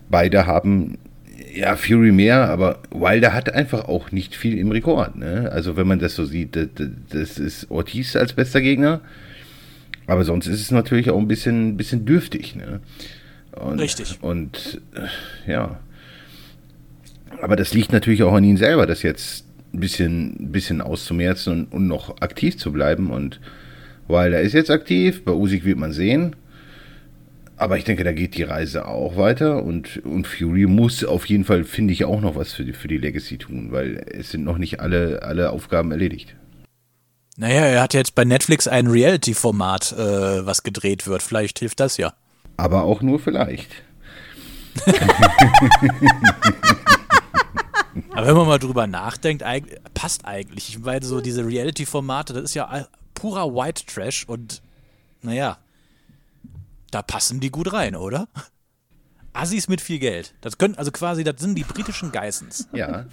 Beide 0.08 0.46
haben 0.46 0.98
ja 1.54 1.76
Fury 1.76 2.12
mehr, 2.12 2.48
aber 2.48 2.80
Wilder 2.90 3.34
hat 3.34 3.52
einfach 3.52 3.86
auch 3.86 4.10
nicht 4.10 4.34
viel 4.34 4.56
im 4.58 4.70
Rekord. 4.70 5.16
Ne? 5.16 5.50
Also 5.52 5.76
wenn 5.76 5.86
man 5.86 5.98
das 5.98 6.14
so 6.14 6.24
sieht, 6.24 6.56
das, 6.56 6.68
das 7.10 7.38
ist 7.38 7.70
Ortiz 7.70 8.16
als 8.16 8.32
bester 8.32 8.60
Gegner, 8.60 9.02
aber 10.08 10.24
sonst 10.24 10.46
ist 10.46 10.62
es 10.62 10.70
natürlich 10.70 11.10
auch 11.10 11.18
ein 11.18 11.28
bisschen, 11.28 11.76
bisschen 11.76 12.06
dürftig. 12.06 12.56
Ne? 12.56 12.80
Und, 13.52 13.78
Richtig. 13.78 14.18
Und 14.22 14.80
äh, 14.94 15.50
ja. 15.52 15.78
Aber 17.42 17.56
das 17.56 17.74
liegt 17.74 17.92
natürlich 17.92 18.22
auch 18.22 18.32
an 18.32 18.42
ihm 18.42 18.56
selber, 18.56 18.86
das 18.86 19.02
jetzt 19.02 19.44
ein 19.74 19.80
bisschen, 19.80 20.36
ein 20.40 20.50
bisschen 20.50 20.80
auszumerzen 20.80 21.52
und, 21.52 21.72
und 21.72 21.86
noch 21.86 22.22
aktiv 22.22 22.56
zu 22.56 22.72
bleiben. 22.72 23.10
Und 23.10 23.38
Wilder 24.08 24.40
ist 24.40 24.54
jetzt 24.54 24.70
aktiv, 24.70 25.24
bei 25.24 25.32
Usyk 25.32 25.66
wird 25.66 25.78
man 25.78 25.92
sehen. 25.92 26.34
Aber 27.58 27.76
ich 27.76 27.84
denke, 27.84 28.02
da 28.02 28.12
geht 28.12 28.36
die 28.36 28.44
Reise 28.44 28.86
auch 28.88 29.18
weiter 29.18 29.62
und, 29.62 29.98
und 30.04 30.26
Fury 30.26 30.66
muss 30.66 31.04
auf 31.04 31.26
jeden 31.26 31.44
Fall, 31.44 31.64
finde 31.64 31.92
ich, 31.92 32.04
auch 32.04 32.20
noch 32.22 32.34
was 32.34 32.54
für 32.54 32.64
die, 32.64 32.72
für 32.72 32.88
die 32.88 32.98
Legacy 32.98 33.36
tun, 33.36 33.72
weil 33.72 34.06
es 34.10 34.30
sind 34.30 34.44
noch 34.44 34.58
nicht 34.58 34.80
alle, 34.80 35.22
alle 35.22 35.50
Aufgaben 35.50 35.90
erledigt. 35.90 36.37
Naja, 37.40 37.60
er 37.60 37.80
hat 37.80 37.94
jetzt 37.94 38.16
bei 38.16 38.24
Netflix 38.24 38.66
ein 38.66 38.88
Reality-Format, 38.88 39.92
äh, 39.92 40.44
was 40.44 40.64
gedreht 40.64 41.06
wird. 41.06 41.22
Vielleicht 41.22 41.60
hilft 41.60 41.78
das 41.78 41.96
ja. 41.96 42.12
Aber 42.56 42.82
auch 42.82 43.00
nur 43.00 43.20
vielleicht. 43.20 43.70
Aber 48.10 48.26
wenn 48.26 48.36
man 48.36 48.48
mal 48.48 48.58
drüber 48.58 48.88
nachdenkt, 48.88 49.44
passt 49.94 50.24
eigentlich. 50.24 50.68
Ich 50.70 50.80
meine, 50.80 51.06
so 51.06 51.20
diese 51.20 51.46
Reality-Formate, 51.46 52.32
das 52.32 52.42
ist 52.42 52.54
ja 52.54 52.88
purer 53.14 53.54
White 53.54 53.86
Trash 53.86 54.24
und 54.26 54.60
naja, 55.22 55.58
da 56.90 57.02
passen 57.02 57.38
die 57.38 57.50
gut 57.50 57.72
rein, 57.72 57.94
oder? 57.94 58.26
Assis 59.32 59.68
mit 59.68 59.80
viel 59.80 60.00
Geld. 60.00 60.34
Das 60.40 60.58
können, 60.58 60.74
also 60.74 60.90
quasi, 60.90 61.22
das 61.22 61.40
sind 61.40 61.54
die 61.54 61.62
britischen 61.62 62.10
Geissens. 62.10 62.66
Ja. 62.72 63.06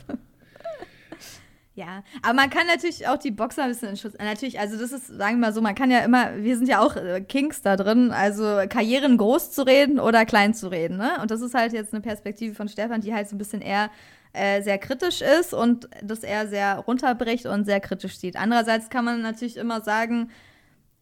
Ja, 1.75 2.03
aber 2.21 2.33
man 2.33 2.49
kann 2.49 2.67
natürlich 2.67 3.05
auch 3.05 3.17
die 3.17 3.31
Boxer 3.31 3.63
ein 3.63 3.69
bisschen 3.69 3.89
in 3.89 3.97
Schutz. 3.97 4.13
Natürlich, 4.17 4.59
also 4.61 4.77
das 4.79 4.93
ist, 4.93 5.07
sagen 5.07 5.35
wir 5.35 5.47
mal 5.47 5.53
so, 5.53 5.59
man 5.59 5.75
kann 5.75 5.91
ja 5.91 5.99
immer, 5.99 6.37
wir 6.37 6.55
sind 6.55 6.69
ja 6.69 6.79
auch 6.79 6.95
äh, 6.95 7.19
Kings 7.19 7.61
da 7.61 7.75
drin, 7.75 8.11
also 8.11 8.61
Karrieren 8.69 9.17
groß 9.17 9.51
zu 9.51 9.63
reden 9.63 9.99
oder 9.99 10.25
klein 10.25 10.53
zu 10.53 10.69
reden, 10.69 10.95
ne? 10.95 11.17
Und 11.21 11.31
das 11.31 11.41
ist 11.41 11.53
halt 11.53 11.73
jetzt 11.73 11.93
eine 11.93 12.01
Perspektive 12.01 12.55
von 12.55 12.69
Stefan, 12.69 13.01
die 13.01 13.13
halt 13.13 13.27
so 13.27 13.35
ein 13.35 13.39
bisschen 13.39 13.61
eher 13.61 13.89
äh, 14.31 14.61
sehr 14.61 14.77
kritisch 14.77 15.21
ist 15.21 15.53
und 15.53 15.89
das 16.01 16.23
eher 16.23 16.47
sehr 16.47 16.77
runterbricht 16.77 17.45
und 17.45 17.65
sehr 17.65 17.81
kritisch 17.81 18.17
sieht. 18.19 18.37
Andererseits 18.37 18.89
kann 18.89 19.03
man 19.03 19.21
natürlich 19.21 19.57
immer 19.57 19.81
sagen, 19.81 20.29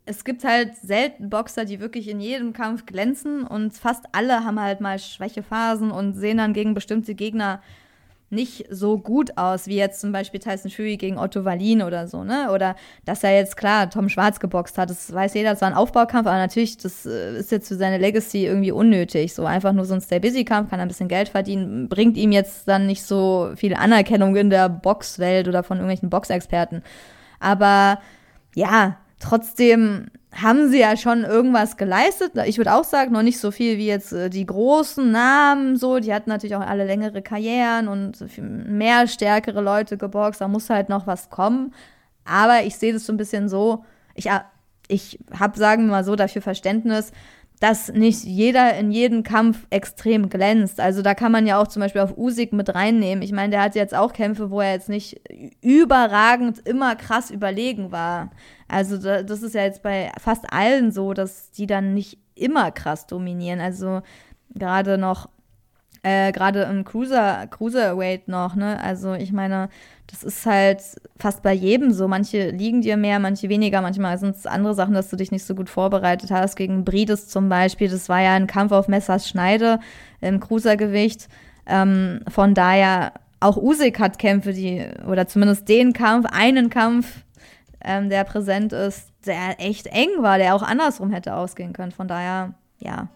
es 0.05 0.23
gibt 0.23 0.43
halt 0.43 0.75
selten 0.75 1.29
Boxer, 1.29 1.65
die 1.65 1.79
wirklich 1.79 2.07
in 2.07 2.19
jedem 2.19 2.51
Kampf 2.51 2.87
glänzen 2.87 3.43
und 3.45 3.73
fast 3.73 4.05
alle 4.11 4.43
haben 4.43 4.59
halt 4.59 4.81
mal 4.81 4.97
Schwächephasen 4.97 5.91
und 5.91 6.15
sehen 6.15 6.37
dann 6.37 6.53
gegen 6.53 6.73
bestimmte 6.73 7.13
Gegner 7.13 7.61
nicht 8.29 8.65
so 8.69 8.97
gut 8.97 9.37
aus, 9.37 9.67
wie 9.67 9.75
jetzt 9.75 10.01
zum 10.01 10.11
Beispiel 10.11 10.39
Tyson 10.39 10.71
Fury 10.71 10.97
gegen 10.97 11.17
Otto 11.17 11.45
Wallin 11.45 11.83
oder 11.83 12.07
so, 12.07 12.23
ne? 12.23 12.51
Oder 12.51 12.75
dass 13.05 13.23
er 13.23 13.35
jetzt 13.35 13.57
klar 13.57 13.89
Tom 13.89 14.09
Schwarz 14.09 14.39
geboxt 14.39 14.77
hat, 14.77 14.89
das 14.89 15.13
weiß 15.13 15.35
jeder, 15.35 15.51
das 15.51 15.61
war 15.61 15.69
ein 15.69 15.75
Aufbaukampf, 15.75 16.27
aber 16.27 16.37
natürlich, 16.37 16.77
das 16.77 17.05
äh, 17.05 17.37
ist 17.37 17.51
jetzt 17.51 17.67
für 17.67 17.75
seine 17.75 17.99
Legacy 17.99 18.45
irgendwie 18.45 18.71
unnötig. 18.71 19.33
So 19.33 19.45
einfach 19.45 19.71
nur 19.73 19.85
so 19.85 19.93
ein 19.93 20.01
Stay-Busy-Kampf, 20.01 20.69
kann 20.69 20.79
ein 20.79 20.87
bisschen 20.87 21.07
Geld 21.07 21.29
verdienen, 21.29 21.89
bringt 21.89 22.17
ihm 22.17 22.31
jetzt 22.31 22.67
dann 22.67 22.87
nicht 22.87 23.03
so 23.03 23.51
viel 23.55 23.75
Anerkennung 23.75 24.35
in 24.35 24.49
der 24.49 24.69
Boxwelt 24.69 25.47
oder 25.47 25.63
von 25.63 25.77
irgendwelchen 25.77 26.09
Boxexperten. 26.09 26.83
Aber 27.39 27.99
ja, 28.55 28.97
Trotzdem 29.23 30.07
haben 30.33 30.69
sie 30.69 30.79
ja 30.79 30.97
schon 30.97 31.23
irgendwas 31.23 31.77
geleistet. 31.77 32.33
Ich 32.45 32.57
würde 32.57 32.73
auch 32.73 32.83
sagen, 32.83 33.11
noch 33.11 33.21
nicht 33.21 33.39
so 33.39 33.51
viel 33.51 33.77
wie 33.77 33.87
jetzt 33.87 34.13
äh, 34.13 34.29
die 34.29 34.45
großen 34.45 35.11
Namen 35.11 35.77
so. 35.77 35.99
Die 35.99 36.13
hatten 36.13 36.29
natürlich 36.29 36.55
auch 36.55 36.65
alle 36.65 36.85
längere 36.85 37.21
Karrieren 37.21 37.87
und 37.87 38.17
mehr 38.37 39.07
stärkere 39.07 39.61
Leute 39.61 39.97
geboxt. 39.97 40.41
Da 40.41 40.47
muss 40.47 40.69
halt 40.69 40.89
noch 40.89 41.07
was 41.07 41.29
kommen. 41.29 41.73
Aber 42.25 42.63
ich 42.63 42.75
sehe 42.77 42.93
das 42.93 43.05
so 43.05 43.13
ein 43.13 43.17
bisschen 43.17 43.47
so. 43.47 43.85
Ich, 44.15 44.27
äh, 44.27 44.39
ich 44.87 45.19
habe, 45.37 45.57
sagen 45.57 45.85
wir 45.85 45.91
mal 45.91 46.03
so, 46.03 46.15
dafür 46.15 46.41
Verständnis, 46.41 47.11
dass 47.63 47.93
nicht 47.93 48.25
jeder 48.25 48.75
in 48.75 48.91
jedem 48.91 49.23
Kampf 49.23 49.67
extrem 49.69 50.27
glänzt. 50.27 50.81
Also 50.81 51.01
da 51.01 51.13
kann 51.13 51.31
man 51.31 51.47
ja 51.47 51.61
auch 51.61 51.69
zum 51.69 51.79
Beispiel 51.79 52.01
auf 52.01 52.17
Usyk 52.17 52.51
mit 52.51 52.75
reinnehmen. 52.75 53.21
Ich 53.21 53.31
meine, 53.31 53.51
der 53.51 53.61
hat 53.61 53.73
jetzt 53.73 53.95
auch 53.95 54.11
Kämpfe, 54.11 54.51
wo 54.51 54.59
er 54.59 54.73
jetzt 54.73 54.89
nicht 54.89 55.21
überragend 55.61 56.59
immer 56.67 56.97
krass 56.97 57.31
überlegen 57.31 57.93
war. 57.93 58.31
Also 58.67 58.97
das 58.97 59.41
ist 59.41 59.55
ja 59.55 59.61
jetzt 59.61 59.81
bei 59.81 60.11
fast 60.19 60.51
allen 60.51 60.91
so, 60.91 61.13
dass 61.13 61.51
die 61.51 61.65
dann 61.65 61.93
nicht 61.93 62.17
immer 62.35 62.69
krass 62.69 63.07
dominieren. 63.07 63.61
Also 63.61 64.01
gerade 64.53 64.97
noch, 64.97 65.29
äh, 66.03 66.31
gerade 66.33 66.63
im 66.63 66.83
Cruiser, 66.83 67.47
Cruiserweight 67.47 68.27
noch, 68.27 68.55
ne? 68.55 68.79
Also 68.81 69.13
ich 69.13 69.31
meine, 69.31 69.69
das 70.07 70.23
ist 70.23 70.45
halt 70.45 70.81
fast 71.17 71.41
bei 71.41 71.53
jedem 71.53 71.91
so. 71.91 72.09
Manche 72.09 72.49
liegen 72.49 72.81
dir 72.81 72.97
mehr, 72.97 73.19
manche 73.19 73.47
weniger. 73.47 73.81
Manchmal 73.81 74.17
sind 74.17 74.35
es 74.35 74.45
andere 74.45 74.75
Sachen, 74.75 74.93
dass 74.93 75.09
du 75.09 75.15
dich 75.15 75.31
nicht 75.31 75.45
so 75.45 75.55
gut 75.55 75.69
vorbereitet 75.69 76.29
hast. 76.29 76.55
Gegen 76.55 76.83
Brides 76.83 77.29
zum 77.29 77.47
Beispiel, 77.47 77.89
das 77.89 78.09
war 78.09 78.21
ja 78.21 78.33
ein 78.33 78.47
Kampf 78.47 78.73
auf 78.73 78.89
Messers 78.89 79.29
Schneide 79.29 79.79
im 80.19 80.41
Cruisergewicht. 80.41 81.29
Ähm, 81.65 82.19
von 82.27 82.53
daher, 82.53 83.13
auch 83.39 83.57
Usyk 83.57 83.99
hat 83.99 84.19
Kämpfe, 84.19 84.53
die, 84.53 84.85
oder 85.07 85.27
zumindest 85.27 85.67
den 85.69 85.93
Kampf, 85.93 86.27
einen 86.31 86.69
Kampf, 86.69 87.23
ähm, 87.83 88.09
der 88.09 88.23
präsent 88.25 88.73
ist, 88.73 89.09
der 89.25 89.59
echt 89.59 89.87
eng 89.87 90.09
war, 90.19 90.37
der 90.37 90.55
auch 90.55 90.63
andersrum 90.63 91.11
hätte 91.11 91.35
ausgehen 91.35 91.73
können. 91.73 91.91
Von 91.91 92.07
daher, 92.07 92.53
ja, 92.79 93.07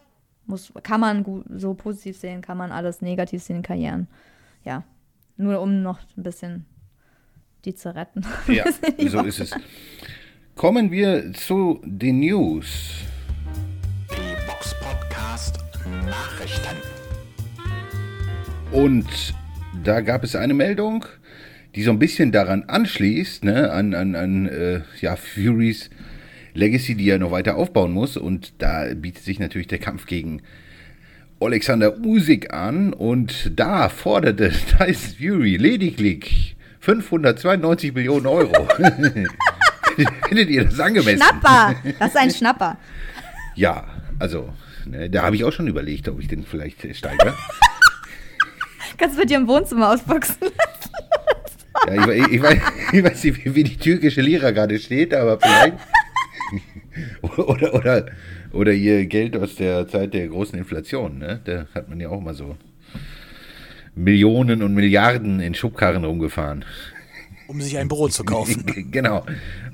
muss, 0.48 0.72
kann 0.82 1.00
man 1.00 1.22
gut, 1.22 1.44
so 1.48 1.74
positiv 1.74 2.16
sehen, 2.16 2.40
kann 2.42 2.58
man 2.58 2.72
alles 2.72 3.02
negativ 3.02 3.42
sehen 3.42 3.56
in 3.56 3.62
Karrieren. 3.62 4.08
Ja, 4.64 4.82
nur 5.36 5.60
um 5.60 5.82
noch 5.82 6.00
ein 6.16 6.22
bisschen 6.22 6.66
die 7.64 7.74
zu 7.74 7.94
retten. 7.94 8.24
Ja, 8.48 8.64
so 9.08 9.22
ist 9.22 9.40
es. 9.40 9.50
Kommen 10.54 10.90
wir 10.90 11.32
zu 11.34 11.80
den 11.84 12.20
News. 12.20 13.04
Die 14.10 14.46
Box 14.46 14.74
Podcast 14.80 15.58
Nachrichten. 16.06 16.76
Und 18.72 19.34
da 19.84 20.00
gab 20.00 20.24
es 20.24 20.34
eine 20.34 20.54
Meldung, 20.54 21.04
die 21.74 21.82
so 21.82 21.90
ein 21.90 21.98
bisschen 21.98 22.32
daran 22.32 22.64
anschließt, 22.64 23.44
ne, 23.44 23.70
an, 23.70 23.94
an, 23.94 24.14
an 24.14 24.46
äh, 24.46 24.80
ja, 25.00 25.16
Furys 25.16 25.90
Legacy, 26.54 26.94
die 26.94 27.08
er 27.08 27.18
noch 27.18 27.30
weiter 27.30 27.56
aufbauen 27.56 27.92
muss. 27.92 28.16
Und 28.16 28.52
da 28.58 28.86
bietet 28.94 29.24
sich 29.24 29.38
natürlich 29.38 29.68
der 29.68 29.78
Kampf 29.78 30.06
gegen 30.06 30.42
Alexander 31.40 31.98
Usyk 31.98 32.52
an. 32.52 32.92
Und 32.92 33.52
da 33.56 33.88
forderte 33.88 34.50
Tyson 34.78 35.16
Fury 35.18 35.56
lediglich 35.56 36.56
592 36.80 37.94
Millionen 37.94 38.26
Euro. 38.26 38.68
Findet 40.28 40.48
ihr 40.48 40.64
das 40.64 40.78
angemessen? 40.78 41.18
Schnapper! 41.18 41.74
Das 41.98 42.08
ist 42.10 42.16
ein 42.16 42.30
Schnapper. 42.30 42.76
Ja, 43.54 43.88
also, 44.20 44.50
ne, 44.86 45.10
da 45.10 45.24
habe 45.24 45.34
ich 45.34 45.42
auch 45.42 45.50
schon 45.50 45.66
überlegt, 45.66 46.08
ob 46.08 46.20
ich 46.20 46.28
den 46.28 46.44
vielleicht 46.44 46.84
äh, 46.84 46.94
steigere. 46.94 47.34
Kannst 48.96 49.16
du 49.16 49.20
mit 49.20 49.30
dir 49.30 49.38
im 49.38 49.48
Wohnzimmer 49.48 49.90
ausboxen? 49.90 50.36
Ja, 51.88 52.08
ich, 52.08 52.28
ich, 52.28 52.40
weiß, 52.40 52.58
ich 52.92 53.02
weiß 53.02 53.24
nicht, 53.24 53.44
wie, 53.44 53.54
wie 53.56 53.64
die 53.64 53.76
türkische 53.76 54.20
Lira 54.20 54.52
gerade 54.52 54.78
steht, 54.78 55.12
aber 55.12 55.40
vielleicht. 55.40 55.74
oder, 57.22 57.74
oder, 57.74 58.06
oder 58.52 58.72
ihr 58.72 59.06
Geld 59.06 59.36
aus 59.36 59.56
der 59.56 59.86
Zeit 59.88 60.14
der 60.14 60.28
großen 60.28 60.58
Inflation, 60.58 61.18
ne? 61.18 61.40
Da 61.44 61.66
hat 61.74 61.88
man 61.88 62.00
ja 62.00 62.08
auch 62.08 62.20
mal 62.20 62.34
so 62.34 62.56
Millionen 63.94 64.62
und 64.62 64.74
Milliarden 64.74 65.40
in 65.40 65.54
Schubkarren 65.54 66.04
rumgefahren. 66.04 66.64
Um 67.48 67.60
sich 67.60 67.78
ein 67.78 67.88
Brot 67.88 68.12
zu 68.12 68.24
kaufen. 68.24 68.64
genau. 68.90 69.24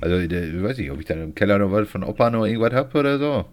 Also, 0.01 0.17
ich 0.17 0.31
weiß 0.31 0.77
nicht, 0.77 0.91
ob 0.91 0.99
ich 0.99 1.05
dann 1.05 1.21
im 1.21 1.35
Keller 1.35 1.59
noch 1.59 1.71
was 1.71 1.89
von 1.89 2.03
Opa 2.03 2.29
noch 2.29 2.45
irgendwas 2.45 2.73
habe 2.73 2.97
oder 2.97 3.19
so. 3.19 3.45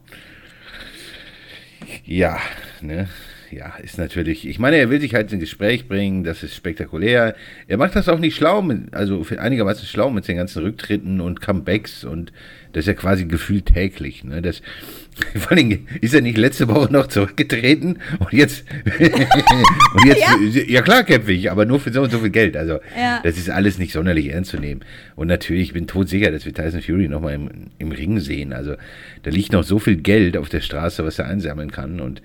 Ja, 2.04 2.38
ne? 2.80 3.08
Ja, 3.52 3.74
ist 3.82 3.98
natürlich. 3.98 4.48
Ich 4.48 4.58
meine, 4.58 4.76
er 4.76 4.88
will 4.88 4.98
sich 4.98 5.14
halt 5.14 5.30
ins 5.30 5.40
Gespräch 5.40 5.86
bringen, 5.86 6.24
das 6.24 6.42
ist 6.42 6.54
spektakulär. 6.56 7.34
Er 7.68 7.76
macht 7.76 7.94
das 7.94 8.08
auch 8.08 8.18
nicht 8.18 8.34
schlau, 8.34 8.62
mit, 8.62 8.94
also 8.94 9.22
einigermaßen 9.36 9.86
schlau 9.86 10.08
mit 10.08 10.26
den 10.26 10.38
ganzen 10.38 10.62
Rücktritten 10.62 11.20
und 11.20 11.42
Comebacks 11.42 12.02
und 12.02 12.32
das 12.72 12.84
ist 12.84 12.86
ja 12.86 12.94
quasi 12.94 13.26
gefühlt 13.26 13.66
täglich. 13.66 14.24
Ne? 14.24 14.40
Das, 14.40 14.62
vor 15.34 15.50
allen 15.50 15.68
Dingen 15.68 15.88
ist 16.00 16.14
er 16.14 16.22
nicht 16.22 16.38
letzte 16.38 16.66
Woche 16.68 16.90
noch 16.90 17.08
zurückgetreten 17.08 17.98
und 18.20 18.32
jetzt, 18.32 18.64
und 18.98 20.06
jetzt, 20.06 20.20
ja. 20.22 20.62
ja 20.66 20.80
klar 20.80 21.04
kämpfe 21.04 21.32
ich, 21.32 21.50
aber 21.50 21.66
nur 21.66 21.78
für 21.78 21.92
so 21.92 22.00
und 22.00 22.10
so 22.10 22.20
viel 22.20 22.30
Geld. 22.30 22.56
Also 22.56 22.78
Ja. 22.98 23.20
das 23.22 23.36
ist 23.36 23.50
alles 23.50 23.76
nicht 23.76 23.92
sonderlich 23.92 24.30
ernst 24.32 24.52
zu 24.52 24.56
nehmen. 24.58 24.80
Und 25.14 25.28
natürlich, 25.28 25.64
ich 25.64 25.72
bin 25.74 25.86
todsicher, 25.86 26.30
dass 26.30 26.46
wir 26.46 26.54
Tyson 26.54 26.80
Fury 26.80 27.08
nochmal 27.08 27.34
im, 27.34 27.50
im 27.78 27.92
Ring 27.92 28.18
sehen. 28.18 28.54
Also 28.54 28.76
da 29.24 29.30
liegt 29.30 29.52
noch 29.52 29.62
so 29.62 29.78
viel 29.78 29.96
Geld 29.96 30.38
auf 30.38 30.48
der 30.48 30.62
Straße, 30.62 31.04
was 31.04 31.18
er 31.18 31.26
einsammeln 31.26 31.70
kann. 31.70 32.00
Und 32.00 32.22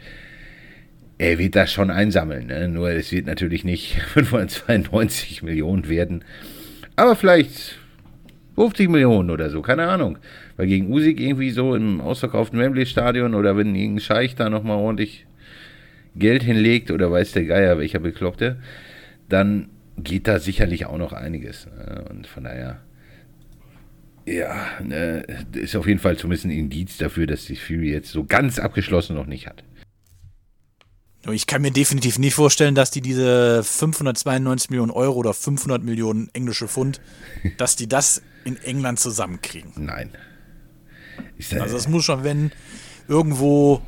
er 1.17 1.39
wird 1.39 1.55
das 1.55 1.71
schon 1.71 1.89
einsammeln. 1.89 2.47
Ne? 2.47 2.67
Nur 2.67 2.89
es 2.91 3.11
wird 3.11 3.25
natürlich 3.25 3.63
nicht 3.63 3.99
592 4.13 5.43
Millionen 5.43 5.89
werden. 5.89 6.23
Aber 6.95 7.15
vielleicht 7.15 7.79
50 8.55 8.89
Millionen 8.89 9.29
oder 9.29 9.49
so, 9.49 9.61
keine 9.61 9.87
Ahnung. 9.87 10.17
Weil 10.55 10.67
gegen 10.67 10.91
Usyk 10.91 11.19
irgendwie 11.19 11.51
so 11.51 11.75
im 11.75 12.01
ausverkauften 12.01 12.59
Wembley-Stadion 12.59 13.35
oder 13.35 13.55
wenn 13.57 13.75
irgendein 13.75 14.01
Scheich 14.01 14.35
da 14.35 14.49
nochmal 14.49 14.77
ordentlich 14.77 15.25
Geld 16.15 16.43
hinlegt 16.43 16.89
oder 16.89 17.11
weiß 17.11 17.33
der 17.33 17.45
Geier, 17.45 17.77
welcher 17.77 17.99
Bekloppte, 17.99 18.57
dann 19.29 19.69
geht 19.97 20.27
da 20.27 20.39
sicherlich 20.39 20.85
auch 20.85 20.97
noch 20.97 21.13
einiges. 21.13 21.67
ne? 21.67 22.05
Und 22.09 22.27
von 22.27 22.43
daher, 22.43 22.79
ja, 24.25 24.55
ne, 24.83 25.23
ist 25.53 25.75
auf 25.75 25.87
jeden 25.87 25.99
Fall 25.99 26.17
zumindest 26.17 26.45
ein 26.45 26.51
Indiz 26.51 26.97
dafür, 26.97 27.27
dass 27.27 27.45
die 27.45 27.55
Fury 27.55 27.91
jetzt 27.91 28.11
so 28.11 28.23
ganz 28.23 28.59
abgeschlossen 28.59 29.15
noch 29.15 29.27
nicht 29.27 29.47
hat. 29.47 29.63
Ich 31.29 31.45
kann 31.45 31.61
mir 31.61 31.71
definitiv 31.71 32.19
nicht 32.19 32.35
vorstellen, 32.35 32.73
dass 32.73 32.89
die 32.91 33.01
diese 33.01 33.61
592 33.63 34.69
Millionen 34.69 34.91
Euro 34.91 35.15
oder 35.17 35.33
500 35.33 35.83
Millionen 35.83 36.29
englische 36.33 36.67
Pfund, 36.67 37.01
dass 37.57 37.75
die 37.75 37.87
das 37.87 38.21
in 38.45 38.55
England 38.63 38.99
zusammenkriegen. 38.99 39.73
Nein. 39.75 40.15
Äh, 41.51 41.59
Also 41.59 41.75
das 41.75 41.87
muss 41.87 42.05
schon, 42.05 42.23
wenn 42.23 42.51
irgendwo, 43.07 43.81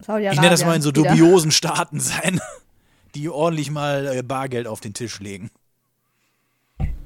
ich 0.00 0.08
nenne 0.08 0.50
das 0.50 0.64
mal 0.64 0.76
in 0.76 0.82
so 0.82 0.90
wieder. 0.90 1.10
dubiosen 1.10 1.50
Staaten 1.50 2.00
sein, 2.00 2.40
die 3.14 3.28
ordentlich 3.28 3.70
mal 3.70 4.06
äh, 4.16 4.22
Bargeld 4.22 4.66
auf 4.66 4.80
den 4.80 4.94
Tisch 4.94 5.20
legen. 5.20 5.50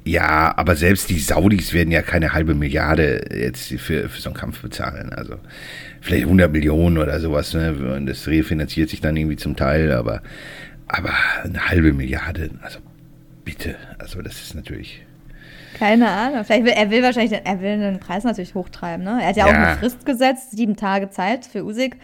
Ja, 0.06 0.56
aber 0.56 0.76
selbst 0.76 1.10
die 1.10 1.18
Saudis 1.18 1.72
werden 1.72 1.90
ja 1.90 2.00
keine 2.00 2.32
halbe 2.32 2.54
Milliarde 2.54 3.24
jetzt 3.34 3.72
für, 3.80 4.08
für 4.08 4.20
so 4.20 4.28
einen 4.30 4.36
Kampf 4.36 4.62
bezahlen. 4.62 5.12
Also 5.12 5.34
vielleicht 6.00 6.22
100 6.22 6.52
Millionen 6.52 6.98
oder 6.98 7.18
sowas. 7.18 7.52
Ne? 7.54 7.72
Und 7.72 8.06
das 8.06 8.28
refinanziert 8.28 8.88
sich 8.88 9.00
dann 9.00 9.16
irgendwie 9.16 9.34
zum 9.34 9.56
Teil, 9.56 9.90
aber, 9.90 10.22
aber 10.86 11.10
eine 11.42 11.68
halbe 11.68 11.92
Milliarde, 11.92 12.50
also 12.62 12.78
bitte. 13.44 13.74
Also 13.98 14.22
das 14.22 14.40
ist 14.40 14.54
natürlich. 14.54 15.02
Keine 15.76 16.08
Ahnung. 16.08 16.44
Vielleicht 16.44 16.64
will, 16.66 16.72
er 16.76 16.90
will 16.92 17.02
wahrscheinlich, 17.02 17.32
den, 17.32 17.44
er 17.44 17.60
will 17.60 17.76
den 17.80 17.98
Preis 17.98 18.22
natürlich 18.22 18.54
hochtreiben. 18.54 19.04
Ne? 19.04 19.18
Er 19.20 19.28
hat 19.30 19.36
ja, 19.36 19.46
auch 19.46 19.50
Ja. 19.52 19.70
eine 19.70 19.76
Frist 19.78 20.06
gesetzt, 20.06 20.52
sieben 20.52 20.76
Tage 20.76 21.10
Zeit 21.10 21.46
für 21.46 21.64
Usyk, 21.64 21.96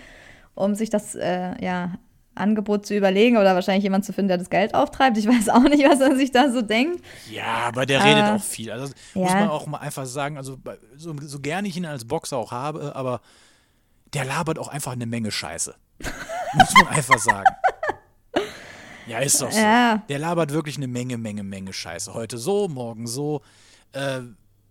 um 0.57 0.75
sich 0.75 0.91
das 0.91 1.15
äh, 1.15 1.53
ja, 1.65 1.93
Angebot 2.35 2.87
zu 2.87 2.97
überlegen 2.97 3.37
oder 3.37 3.55
wahrscheinlich 3.55 3.85
jemand 3.85 4.05
zu 4.05 4.13
finden, 4.13 4.29
der 4.29 4.39
das 4.39 4.51
Geld 4.51 4.75
auftreibt. 4.75 5.19
Ich 5.19 5.27
weiß 5.29 5.49
auch 5.49 5.63
nicht, 5.63 5.85
was 5.85 6.01
er 6.01 6.17
sich 6.17 6.31
da 6.31 6.51
so 6.51 6.63
denkt. 6.63 7.05
Ja, 7.31 7.65
aber 7.67 7.87
der 7.87 8.05
redet 8.05 8.25
Äh, 8.25 8.31
auch 8.33 8.43
viel. 8.43 8.71
Also 8.71 8.93
muss 9.15 9.31
ja. 9.31 9.41
man 9.41 9.49
auch 9.49 9.67
mal 9.67 9.79
einfach 9.79 10.07
sagen, 10.07 10.37
also 10.37 10.59
so, 10.97 11.15
so 11.21 11.41
gerne 11.41 11.69
ich 11.69 11.77
ihn 11.77 11.87
als 11.87 12.07
Boxer 12.07 12.37
auch 12.39 12.51
habe, 12.53 12.95
aber 12.97 13.21
der 14.15 14.25
labert 14.25 14.59
auch 14.59 14.69
einfach 14.69 14.93
eine 14.93 15.07
Menge 15.07 15.31
Scheiße. 15.31 15.75
muss 16.55 16.75
man 16.75 16.89
einfach 16.89 17.19
sagen. 17.19 17.49
Ja, 19.07 19.19
ist 19.19 19.41
doch 19.43 19.51
so. 19.51 19.59
Ja. 19.59 20.03
Der 20.09 20.19
labert 20.19 20.53
wirklich 20.53 20.77
eine 20.77 20.87
Menge, 20.89 21.19
Menge, 21.19 21.43
Menge 21.43 21.73
Scheiße. 21.73 22.15
Heute 22.15 22.39
so, 22.39 22.69
morgen 22.69 23.07
so. 23.07 23.43
Äh, 23.93 24.21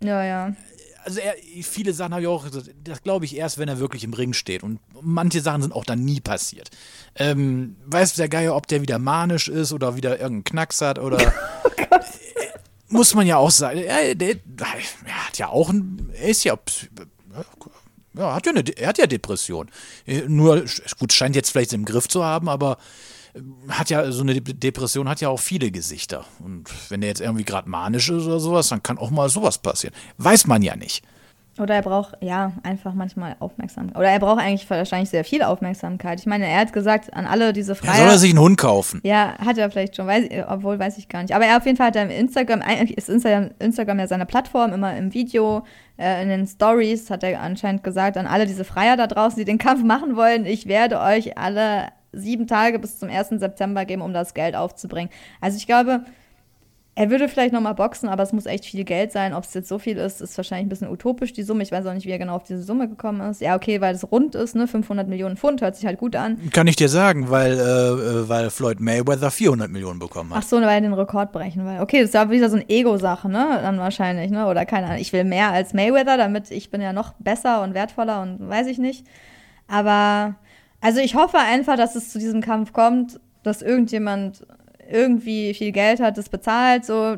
Ja, 0.01 0.23
ja. 0.23 0.53
Also 1.03 1.19
er, 1.19 1.35
viele 1.63 1.93
Sachen 1.93 2.13
habe 2.13 2.21
ich 2.21 2.27
auch, 2.27 2.45
das 2.83 3.03
glaube 3.03 3.25
ich 3.25 3.35
erst, 3.35 3.57
wenn 3.57 3.67
er 3.67 3.79
wirklich 3.79 4.03
im 4.03 4.13
Ring 4.13 4.33
steht. 4.33 4.63
Und 4.63 4.79
manche 5.01 5.41
Sachen 5.41 5.61
sind 5.61 5.73
auch 5.73 5.85
dann 5.85 6.03
nie 6.03 6.19
passiert. 6.19 6.69
Ähm, 7.15 7.75
weiß 7.85 8.15
der 8.15 8.29
Geier, 8.29 8.55
ob 8.55 8.67
der 8.67 8.81
wieder 8.81 8.99
manisch 8.99 9.47
ist 9.47 9.73
oder 9.73 9.95
wieder 9.95 10.19
irgendeinen 10.19 10.43
Knacks 10.43 10.81
hat 10.81 10.99
oder. 10.99 11.33
Äh, 11.73 12.93
Muss 12.93 13.13
man 13.13 13.25
ja 13.25 13.37
auch 13.37 13.51
sagen. 13.51 13.79
Er, 13.79 14.15
der, 14.15 14.35
er 14.57 15.27
hat 15.27 15.37
ja 15.37 15.47
auch 15.47 15.69
ein. 15.69 16.09
Er 16.13 16.29
ist 16.29 16.43
ja. 16.43 16.57
Ja, 18.13 18.35
hat 18.35 18.45
ja 18.45 18.51
eine, 18.51 18.61
er 18.77 18.89
hat 18.89 18.97
ja 18.97 19.07
Depression. 19.07 19.69
Äh, 20.05 20.23
Nur, 20.27 20.65
gut, 20.99 21.13
scheint 21.13 21.35
jetzt 21.35 21.51
vielleicht 21.51 21.73
im 21.73 21.85
Griff 21.85 22.07
zu 22.07 22.23
haben, 22.23 22.49
aber 22.49 22.77
hat 23.69 23.89
ja 23.89 24.11
so 24.11 24.23
eine 24.23 24.39
De- 24.41 24.53
Depression 24.53 25.07
hat 25.09 25.21
ja 25.21 25.29
auch 25.29 25.39
viele 25.39 25.71
Gesichter. 25.71 26.25
Und 26.43 26.65
wenn 26.89 27.01
der 27.01 27.09
jetzt 27.09 27.21
irgendwie 27.21 27.43
gerade 27.45 27.69
manisch 27.69 28.09
ist 28.09 28.25
oder 28.25 28.39
sowas, 28.39 28.69
dann 28.69 28.83
kann 28.83 28.97
auch 28.97 29.09
mal 29.11 29.29
sowas 29.29 29.57
passieren. 29.57 29.93
Weiß 30.17 30.47
man 30.47 30.61
ja 30.61 30.75
nicht. 30.75 31.03
Oder 31.59 31.75
er 31.75 31.81
braucht, 31.81 32.15
ja, 32.21 32.53
einfach 32.63 32.93
manchmal 32.93 33.35
Aufmerksamkeit. 33.39 33.97
Oder 33.97 34.07
er 34.09 34.19
braucht 34.19 34.39
eigentlich 34.41 34.67
wahrscheinlich 34.69 35.09
sehr 35.09 35.25
viel 35.25 35.43
Aufmerksamkeit. 35.43 36.19
Ich 36.21 36.25
meine, 36.25 36.47
er 36.47 36.61
hat 36.61 36.71
gesagt, 36.71 37.13
an 37.13 37.25
alle 37.25 37.51
diese 37.51 37.73
Ja, 37.73 37.75
Freier. 37.75 37.95
soll 37.97 38.07
er 38.07 38.17
sich 38.17 38.29
einen 38.31 38.39
Hund 38.39 38.57
kaufen? 38.57 39.01
Ja, 39.03 39.35
hat 39.37 39.57
er 39.57 39.69
vielleicht 39.69 39.97
schon, 39.97 40.07
weiß, 40.07 40.29
obwohl 40.47 40.79
weiß 40.79 40.97
ich 40.97 41.09
gar 41.09 41.21
nicht. 41.21 41.35
Aber 41.35 41.45
er 41.45 41.57
auf 41.57 41.65
jeden 41.65 41.77
Fall 41.77 41.87
hat 41.87 41.97
er 41.97 42.03
im 42.03 42.09
Instagram, 42.09 42.61
eigentlich 42.61 42.97
ist 42.97 43.09
Instagram, 43.09 43.51
Instagram 43.59 43.99
ja 43.99 44.07
seine 44.07 44.25
Plattform, 44.25 44.71
immer 44.71 44.95
im 44.95 45.13
Video, 45.13 45.63
äh, 45.97 46.23
in 46.23 46.29
den 46.29 46.47
Stories 46.47 47.09
hat 47.09 47.21
er 47.23 47.41
anscheinend 47.41 47.83
gesagt, 47.83 48.15
an 48.17 48.27
alle 48.27 48.45
diese 48.47 48.63
Freier 48.63 48.95
da 48.95 49.07
draußen, 49.07 49.37
die 49.37 49.45
den 49.45 49.57
Kampf 49.57 49.83
machen 49.83 50.15
wollen, 50.15 50.45
ich 50.45 50.67
werde 50.67 50.99
euch 51.01 51.37
alle 51.37 51.89
sieben 52.13 52.47
Tage 52.47 52.79
bis 52.79 52.99
zum 52.99 53.09
1. 53.09 53.29
September 53.29 53.85
geben, 53.85 54.01
um 54.01 54.13
das 54.13 54.33
Geld 54.33 54.55
aufzubringen. 54.55 55.09
Also 55.39 55.57
ich 55.57 55.67
glaube, 55.67 56.01
er 56.93 57.09
würde 57.09 57.29
vielleicht 57.29 57.53
nochmal 57.53 57.73
boxen, 57.73 58.09
aber 58.09 58.21
es 58.21 58.33
muss 58.33 58.45
echt 58.45 58.65
viel 58.65 58.83
Geld 58.83 59.13
sein. 59.13 59.33
Ob 59.33 59.45
es 59.45 59.53
jetzt 59.53 59.69
so 59.69 59.79
viel 59.79 59.97
ist, 59.97 60.19
ist 60.19 60.35
wahrscheinlich 60.35 60.65
ein 60.65 60.69
bisschen 60.69 60.89
utopisch, 60.89 61.31
die 61.31 61.43
Summe. 61.43 61.63
Ich 61.63 61.71
weiß 61.71 61.85
auch 61.85 61.93
nicht, 61.93 62.05
wie 62.05 62.11
er 62.11 62.19
genau 62.19 62.35
auf 62.35 62.43
diese 62.43 62.61
Summe 62.63 62.89
gekommen 62.89 63.21
ist. 63.21 63.39
Ja, 63.39 63.55
okay, 63.55 63.79
weil 63.79 63.95
es 63.95 64.11
rund 64.11 64.35
ist, 64.35 64.55
ne? 64.55 64.67
500 64.67 65.07
Millionen 65.07 65.37
Pfund, 65.37 65.61
hört 65.61 65.77
sich 65.77 65.85
halt 65.85 65.97
gut 65.97 66.17
an. 66.17 66.49
Kann 66.51 66.67
ich 66.67 66.75
dir 66.75 66.89
sagen, 66.89 67.29
weil, 67.29 67.53
äh, 67.53 67.61
äh, 67.61 68.29
weil 68.29 68.49
Floyd 68.49 68.81
Mayweather 68.81 69.31
400 69.31 69.71
Millionen 69.71 69.99
bekommen 69.99 70.31
Ach 70.33 70.37
hat. 70.37 70.43
so, 70.43 70.57
weil 70.57 70.67
er 70.67 70.81
den 70.81 70.93
Rekord 70.93 71.31
brechen 71.31 71.65
will. 71.65 71.79
Okay, 71.79 71.99
das 71.99 72.09
ist 72.09 72.13
ja 72.13 72.29
wieder 72.29 72.49
so 72.49 72.57
eine 72.57 72.69
Ego-Sache, 72.69 73.29
ne? 73.29 73.59
Dann 73.61 73.79
wahrscheinlich, 73.79 74.29
ne? 74.29 74.47
Oder 74.47 74.65
keine 74.65 74.87
Ahnung. 74.87 74.99
Ich 74.99 75.13
will 75.13 75.23
mehr 75.23 75.51
als 75.51 75.73
Mayweather, 75.73 76.17
damit 76.17 76.51
ich 76.51 76.71
bin 76.71 76.81
ja 76.81 76.91
noch 76.91 77.13
besser 77.19 77.63
und 77.63 77.73
wertvoller 77.73 78.21
und 78.21 78.49
weiß 78.49 78.67
ich 78.67 78.79
nicht. 78.79 79.07
Aber, 79.69 80.35
also 80.81 80.99
ich 80.99 81.15
hoffe 81.15 81.37
einfach, 81.37 81.77
dass 81.77 81.95
es 81.95 82.09
zu 82.09 82.19
diesem 82.19 82.41
Kampf 82.41 82.73
kommt, 82.73 83.19
dass 83.43 83.61
irgendjemand 83.61 84.45
irgendwie 84.89 85.53
viel 85.53 85.71
Geld 85.71 85.99
hat, 85.99 86.17
das 86.17 86.29
bezahlt, 86.29 86.85
so. 86.85 87.17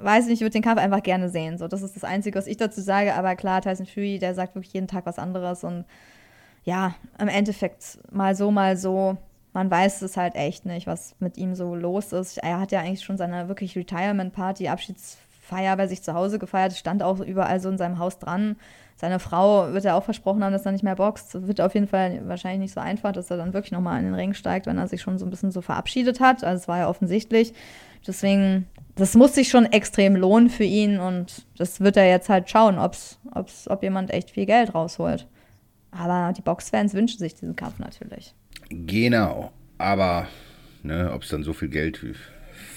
Weiß 0.00 0.24
nicht, 0.26 0.34
ich 0.34 0.40
würde 0.40 0.54
den 0.54 0.62
Kampf 0.62 0.80
einfach 0.80 1.02
gerne 1.02 1.28
sehen. 1.28 1.58
So, 1.58 1.68
das 1.68 1.82
ist 1.82 1.94
das 1.94 2.02
Einzige, 2.02 2.36
was 2.36 2.48
ich 2.48 2.56
dazu 2.56 2.80
sage. 2.80 3.14
Aber 3.14 3.36
klar, 3.36 3.62
Tyson 3.62 3.86
Fury, 3.86 4.18
der 4.18 4.34
sagt 4.34 4.56
wirklich 4.56 4.72
jeden 4.72 4.88
Tag 4.88 5.06
was 5.06 5.18
anderes 5.18 5.62
und 5.62 5.84
ja, 6.64 6.94
im 7.20 7.28
Endeffekt 7.28 7.98
mal 8.10 8.34
so, 8.34 8.50
mal 8.50 8.76
so. 8.76 9.16
Man 9.52 9.70
weiß 9.70 10.02
es 10.02 10.16
halt 10.16 10.34
echt 10.34 10.64
nicht, 10.64 10.86
was 10.86 11.14
mit 11.20 11.36
ihm 11.36 11.54
so 11.54 11.74
los 11.74 12.12
ist. 12.12 12.38
Er 12.38 12.58
hat 12.58 12.72
ja 12.72 12.80
eigentlich 12.80 13.04
schon 13.04 13.18
seine 13.18 13.48
wirklich 13.48 13.76
Retirement-Party, 13.76 14.68
Abschiedsfeier 14.68 15.76
bei 15.76 15.86
sich 15.86 16.02
zu 16.02 16.14
Hause 16.14 16.38
gefeiert. 16.38 16.72
Stand 16.72 17.02
auch 17.02 17.20
überall 17.20 17.60
so 17.60 17.68
in 17.68 17.78
seinem 17.78 17.98
Haus 17.98 18.18
dran. 18.18 18.56
Seine 18.96 19.18
Frau 19.18 19.72
wird 19.72 19.84
er 19.84 19.96
auch 19.96 20.04
versprochen 20.04 20.44
haben, 20.44 20.52
dass 20.52 20.64
er 20.64 20.72
nicht 20.72 20.84
mehr 20.84 20.96
boxt. 20.96 21.46
Wird 21.46 21.60
auf 21.60 21.74
jeden 21.74 21.88
Fall 21.88 22.22
wahrscheinlich 22.26 22.60
nicht 22.60 22.74
so 22.74 22.80
einfach, 22.80 23.12
dass 23.12 23.30
er 23.30 23.36
dann 23.36 23.52
wirklich 23.52 23.72
nochmal 23.72 23.98
in 23.98 24.04
den 24.04 24.14
Ring 24.14 24.34
steigt, 24.34 24.66
wenn 24.66 24.78
er 24.78 24.86
sich 24.86 25.00
schon 25.00 25.18
so 25.18 25.26
ein 25.26 25.30
bisschen 25.30 25.50
so 25.50 25.60
verabschiedet 25.60 26.20
hat. 26.20 26.44
Also 26.44 26.62
es 26.62 26.68
war 26.68 26.78
ja 26.78 26.88
offensichtlich. 26.88 27.52
Deswegen, 28.06 28.66
das 28.96 29.14
muss 29.14 29.34
sich 29.34 29.48
schon 29.48 29.66
extrem 29.66 30.16
lohnen 30.16 30.50
für 30.50 30.64
ihn 30.64 30.98
und 30.98 31.46
das 31.56 31.80
wird 31.80 31.96
er 31.96 32.08
jetzt 32.08 32.28
halt 32.28 32.50
schauen, 32.50 32.78
ob's, 32.78 33.18
ob's, 33.34 33.68
ob 33.68 33.82
jemand 33.82 34.12
echt 34.12 34.30
viel 34.30 34.46
Geld 34.46 34.74
rausholt. 34.74 35.28
Aber 35.92 36.32
die 36.32 36.42
Boxfans 36.42 36.94
wünschen 36.94 37.18
sich 37.18 37.34
diesen 37.34 37.54
Kampf 37.54 37.78
natürlich. 37.78 38.34
Genau. 38.70 39.52
Aber 39.78 40.26
ne, 40.82 41.12
ob 41.12 41.22
es 41.22 41.28
dann 41.28 41.42
so 41.42 41.52
viel 41.52 41.68
Geld 41.68 42.02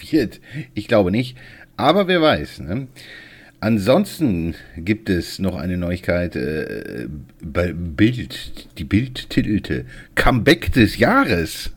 wird, 0.02 0.42
ich 0.74 0.88
glaube 0.88 1.12
nicht. 1.12 1.38
Aber 1.78 2.08
wer 2.08 2.22
weiß, 2.22 2.60
ne? 2.60 2.88
Ansonsten 3.66 4.54
gibt 4.78 5.10
es 5.10 5.40
noch 5.40 5.56
eine 5.56 5.76
Neuigkeit 5.76 6.36
äh, 6.36 7.08
bei 7.44 7.74
Bild. 7.74 8.70
Die 8.78 8.84
Bild 8.84 9.32
titelte 9.32 9.86
Comeback 10.14 10.72
des 10.72 11.00
Jahres. 11.00 11.74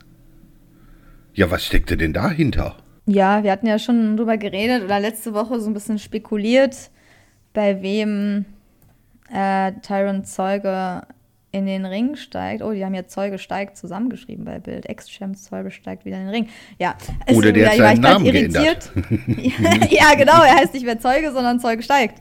Ja, 1.32 1.50
was 1.50 1.64
steckte 1.64 1.96
denn 1.96 2.12
dahinter? 2.12 2.76
Ja, 3.06 3.42
wir 3.42 3.50
hatten 3.50 3.66
ja 3.66 3.78
schon 3.78 4.18
drüber 4.18 4.36
geredet 4.36 4.84
oder 4.84 5.00
letzte 5.00 5.32
Woche 5.32 5.60
so 5.60 5.70
ein 5.70 5.72
bisschen 5.72 5.98
spekuliert, 5.98 6.90
bei 7.54 7.80
wem 7.80 8.44
äh, 9.32 9.72
Tyron 9.80 10.26
Zeuge 10.26 11.04
in 11.50 11.66
den 11.66 11.86
Ring 11.86 12.16
steigt. 12.16 12.62
Oh, 12.62 12.72
die 12.72 12.84
haben 12.84 12.94
ja 12.94 13.06
Zeuge 13.06 13.38
steigt 13.38 13.76
zusammengeschrieben 13.76 14.44
bei 14.44 14.58
Bild. 14.58 14.86
Ex-Champs 14.86 15.44
Zeuge 15.44 15.70
steigt 15.70 16.04
wieder 16.04 16.16
in 16.16 16.24
den 16.26 16.30
Ring. 16.30 16.48
Ja. 16.78 16.94
es 17.26 17.36
Oder 17.36 17.48
ist 17.48 17.56
der 17.56 17.62
wieder- 17.62 17.70
hat 17.70 17.76
seinen 17.76 18.00
Namen 18.00 18.24
geändert. 18.24 18.92
ja, 19.90 20.14
genau. 20.14 20.42
Er 20.42 20.56
heißt 20.56 20.74
nicht 20.74 20.84
mehr 20.84 20.98
Zeuge, 20.98 21.32
sondern 21.32 21.58
Zeuge 21.58 21.82
steigt. 21.82 22.20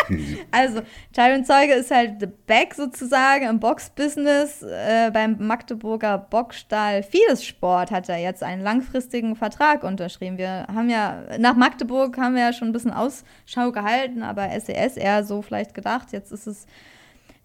also, 0.50 0.80
Tyron 1.12 1.44
Zeuge 1.44 1.74
ist 1.74 1.90
halt 1.90 2.20
the 2.20 2.28
back 2.46 2.74
sozusagen 2.74 3.46
im 3.46 3.60
Boxbusiness. 3.60 4.62
Äh, 4.62 5.10
beim 5.12 5.36
Magdeburger 5.38 6.16
Boxstall 6.18 7.02
Fides 7.02 7.44
Sport 7.44 7.90
hat 7.90 8.08
er 8.08 8.16
jetzt 8.18 8.42
einen 8.42 8.62
langfristigen 8.62 9.36
Vertrag 9.36 9.82
unterschrieben. 9.84 10.38
Wir 10.38 10.66
haben 10.72 10.88
ja, 10.88 11.22
nach 11.38 11.56
Magdeburg 11.56 12.16
haben 12.16 12.34
wir 12.34 12.42
ja 12.42 12.52
schon 12.54 12.68
ein 12.68 12.72
bisschen 12.72 12.92
Ausschau 12.92 13.70
gehalten, 13.70 14.22
aber 14.22 14.48
SES 14.58 14.96
eher 14.96 15.24
so 15.24 15.42
vielleicht 15.42 15.74
gedacht. 15.74 16.12
Jetzt 16.12 16.32
ist 16.32 16.46
es 16.46 16.66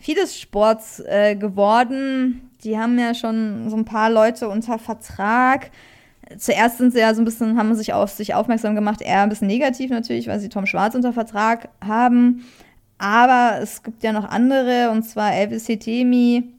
Fides 0.06 0.40
Sports 0.40 1.00
äh, 1.00 1.36
geworden. 1.36 2.52
Die 2.64 2.78
haben 2.78 3.00
ja 3.00 3.16
schon 3.16 3.72
so 3.72 3.76
ein 3.76 3.86
paar 3.86 4.12
Leute 4.12 4.50
unter 4.50 4.78
Vertrag. 4.78 5.72
Zuerst 6.38 6.78
sind 6.78 6.94
sie 6.94 7.00
ja 7.00 7.12
so 7.16 7.24
ein 7.24 7.26
bisschen, 7.26 7.58
haben 7.58 7.74
sich 7.74 7.92
auf 7.92 8.12
sich 8.12 8.36
aufmerksam 8.36 8.76
gemacht, 8.76 9.02
eher 9.02 9.24
ein 9.24 9.30
bisschen 9.30 9.48
negativ 9.48 9.90
natürlich, 9.90 10.28
weil 10.28 10.40
sie 10.40 10.50
Tom 10.50 10.68
Schwarz 10.68 10.94
unter 10.94 11.12
Vertrag 11.12 11.70
haben. 11.84 12.46
Aber 13.00 13.58
es 13.60 13.82
gibt 13.82 14.04
ja 14.04 14.14
noch 14.14 14.30
andere, 14.30 14.92
und 14.92 15.02
zwar 15.02 15.34
Elvis 15.34 15.68
Hetemi, 15.68 16.52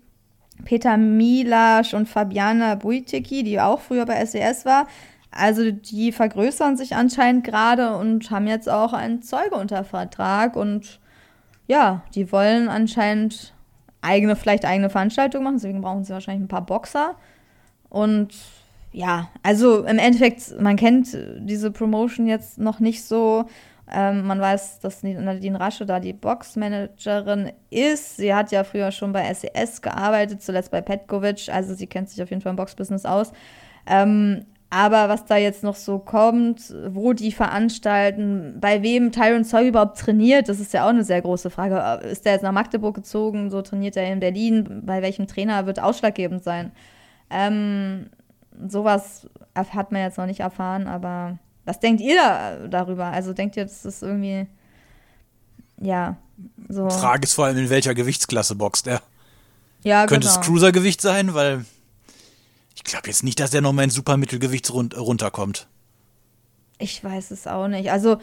Peter 0.65 0.97
Milasch 0.97 1.95
und 1.95 2.09
Fabiana 2.09 2.75
Buitiki, 2.75 3.45
die 3.45 3.61
auch 3.61 3.79
früher 3.79 4.07
bei 4.07 4.27
SES 4.27 4.65
war. 4.65 4.89
Also 5.31 5.71
die 5.71 6.11
vergrößern 6.11 6.77
sich 6.77 6.97
anscheinend 6.97 7.45
gerade 7.45 7.97
und 7.97 8.29
haben 8.33 8.49
jetzt 8.49 8.69
auch 8.69 8.93
einen 8.93 9.23
Zeuge 9.23 9.55
unter 9.55 9.85
Vertrag 9.85 10.57
und 10.57 10.99
ja, 11.67 12.03
die 12.15 12.31
wollen 12.33 12.69
anscheinend 12.69 13.55
eigene, 14.01 14.37
vielleicht 14.37 14.65
eigene 14.65 14.91
Veranstaltungen 14.91 15.45
machen, 15.45 15.57
deswegen 15.57 15.81
brauchen 15.81 16.05
sie 16.05 16.13
wahrscheinlich 16.13 16.45
ein 16.45 16.49
paar 16.49 16.65
Boxer. 16.65 17.17
Und 17.89 18.35
ja, 18.93 19.29
also 19.43 19.85
im 19.85 19.99
Endeffekt, 19.99 20.61
man 20.61 20.77
kennt 20.77 21.17
diese 21.39 21.71
Promotion 21.71 22.27
jetzt 22.27 22.59
noch 22.59 22.81
nicht 22.81 23.05
so. 23.05 23.47
Ähm, 23.93 24.27
man 24.27 24.41
weiß, 24.41 24.81
dass 24.81 25.03
Nadine 25.03 25.61
Rasche 25.61 25.87
da 25.87 26.01
die 26.01 26.13
Boxmanagerin 26.13 27.53
ist. 27.71 28.17
Sie 28.17 28.35
hat 28.35 28.51
ja 28.51 28.65
früher 28.65 28.91
schon 28.91 29.13
bei 29.13 29.33
SES 29.33 29.81
gearbeitet, 29.81 30.43
zuletzt 30.43 30.71
bei 30.71 30.81
Petkovic, 30.81 31.49
also 31.53 31.75
sie 31.75 31.87
kennt 31.87 32.09
sich 32.09 32.21
auf 32.23 32.31
jeden 32.31 32.43
Fall 32.43 32.51
im 32.51 32.57
Boxbusiness 32.57 33.05
aus. 33.05 33.33
Ähm, 33.87 34.45
aber 34.69 35.09
was 35.09 35.25
da 35.25 35.37
jetzt 35.37 35.63
noch 35.63 35.77
so 35.77 35.99
kommt, 35.99 36.75
wo 36.89 37.13
die 37.13 37.31
veranstalten, 37.31 38.57
bei 38.61 38.83
wem 38.83 39.13
Tyron 39.13 39.45
Zoll 39.45 39.65
überhaupt 39.65 39.99
trainiert, 39.99 40.49
das 40.49 40.59
ist 40.59 40.73
ja 40.73 40.85
auch 40.85 40.91
eine 40.91 41.05
sehr 41.05 41.23
große 41.23 41.51
Frage. 41.51 42.05
Ist 42.07 42.25
der 42.25 42.33
jetzt 42.33 42.43
nach 42.43 42.53
Magdeburg 42.53 42.95
gezogen, 42.95 43.51
so 43.51 43.63
trainiert 43.63 43.97
er 43.97 44.13
in 44.13 44.21
Berlin, 44.21 44.83
bei 44.85 45.03
welchem 45.03 45.29
Trainer 45.29 45.67
wird 45.67 45.81
ausschlaggebend 45.81 46.43
sein? 46.43 46.73
Ähm, 47.31 48.11
sowas 48.69 49.29
hat 49.55 49.93
man 49.93 50.03
jetzt 50.03 50.19
noch 50.19 50.27
nicht 50.27 50.41
erfahren, 50.41 50.89
aber 50.89 51.39
was 51.65 51.79
denkt 51.79 52.01
ihr 52.01 52.17
da, 52.17 52.67
darüber? 52.69 53.07
Also 53.07 53.33
denkt 53.33 53.57
ihr, 53.57 53.65
das 53.65 53.85
ist 53.85 54.03
irgendwie, 54.03 54.47
ja, 55.81 56.17
so. 56.69 56.91
Frage 56.91 57.25
ist 57.25 57.35
vor 57.35 57.47
allem, 57.47 57.57
in 57.57 57.71
welcher 57.71 57.95
Gewichtsklasse 57.95 58.57
boxt 58.57 58.89
er. 58.89 59.01
Ja, 59.83 60.07
Könnte 60.07 60.27
genau. 60.27 60.41
es 60.41 60.47
Cruisergewicht 60.47 61.01
sein, 61.01 61.35
weil 61.35 61.65
glaube 62.87 63.09
jetzt 63.09 63.23
nicht, 63.23 63.41
dass 63.41 63.51
der 63.51 63.61
noch 63.61 63.73
mal 63.73 63.85
ins 63.85 63.95
Supermittelgewicht 63.95 64.73
run 64.73 64.91
runterkommt. 64.93 65.69
Ich 66.79 67.03
weiß 67.03 67.31
es 67.31 67.47
auch 67.47 67.69
nicht. 67.69 67.91
Also 67.91 68.19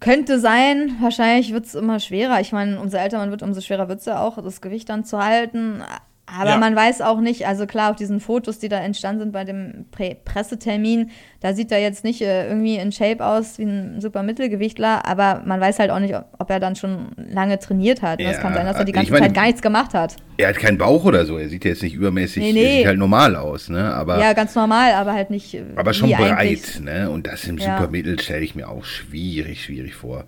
könnte 0.00 0.38
sein, 0.40 0.96
wahrscheinlich 1.00 1.52
wird 1.52 1.66
es 1.66 1.74
immer 1.74 2.00
schwerer. 2.00 2.40
Ich 2.40 2.52
meine, 2.52 2.80
umso 2.80 2.96
älter 2.96 3.18
man 3.18 3.30
wird, 3.30 3.42
umso 3.42 3.60
schwerer 3.60 3.88
wird 3.88 4.00
es 4.00 4.06
ja 4.06 4.20
auch, 4.20 4.42
das 4.42 4.60
Gewicht 4.60 4.88
dann 4.88 5.04
zu 5.04 5.22
halten. 5.22 5.82
Aber 6.28 6.50
Ja. 6.50 6.56
man 6.56 6.74
weiß 6.74 7.02
auch 7.02 7.20
nicht, 7.20 7.46
also 7.46 7.66
klar, 7.66 7.90
auf 7.90 7.96
diesen 7.96 8.18
Fotos, 8.18 8.58
die 8.58 8.68
da 8.68 8.78
entstanden 8.80 9.20
sind 9.20 9.32
bei 9.32 9.44
dem 9.44 9.86
Pre 9.92 10.16
Pressetermin, 10.24 11.10
da 11.40 11.54
sieht 11.54 11.70
er 11.70 11.78
jetzt 11.80 12.02
nicht 12.02 12.20
äh, 12.20 12.48
irgendwie 12.48 12.76
in 12.76 12.90
Shape 12.90 13.24
aus 13.24 13.58
wie 13.58 13.62
ein 13.62 14.00
super 14.00 14.24
Mittelgewichtler, 14.24 15.06
aber 15.06 15.42
man 15.46 15.60
weiß 15.60 15.78
halt 15.78 15.90
auch 15.92 16.00
nicht, 16.00 16.14
ob, 16.16 16.50
er 16.50 16.58
dann 16.58 16.74
schon 16.74 17.12
lange 17.16 17.60
trainiert 17.60 18.02
hat. 18.02 18.20
Ja, 18.20 18.30
es 18.30 18.40
kann 18.40 18.54
sein, 18.54 18.66
dass 18.66 18.76
er 18.76 18.84
die 18.84 18.90
ich 18.90 18.96
ganze 18.96 19.12
meine- 19.12 19.26
Zeit 19.26 19.34
gar 19.34 19.44
nichts 19.46 19.62
gemacht 19.62 19.94
hat. 19.94 20.16
Er 20.36 20.48
hat 20.48 20.56
keinen 20.56 20.78
Bauch 20.78 21.04
oder 21.04 21.24
so. 21.26 21.38
Er 21.38 21.48
sieht 21.48 21.64
jetzt 21.64 21.82
nicht 21.84 21.94
übermäßig, 21.94 22.42
Nee, 22.42 22.48
er 22.48 22.54
nee. 22.54 22.76
sieht 22.78 22.86
halt 22.88 22.98
normal 22.98 23.36
aus, 23.36 23.68
ne? 23.68 23.94
Aber, 23.94 24.18
Ja, 24.20 24.32
ganz 24.32 24.54
normal, 24.56 24.94
aber 24.94 25.12
halt 25.12 25.30
nicht. 25.30 25.54
äh, 25.54 25.62
aber 25.76 25.94
schon 25.94 26.12
eigentlich. 26.12 26.62
breit, 26.74 26.80
ne? 26.82 27.08
Und 27.08 27.28
das 27.28 27.46
im 27.46 27.56
Ja. 27.58 27.76
Supermittel 27.78 28.18
stelle 28.18 28.42
ich 28.44 28.56
mir 28.56 28.68
auch 28.68 28.84
schwierig, 28.84 29.62
schwierig 29.64 29.94
vor. 29.94 30.24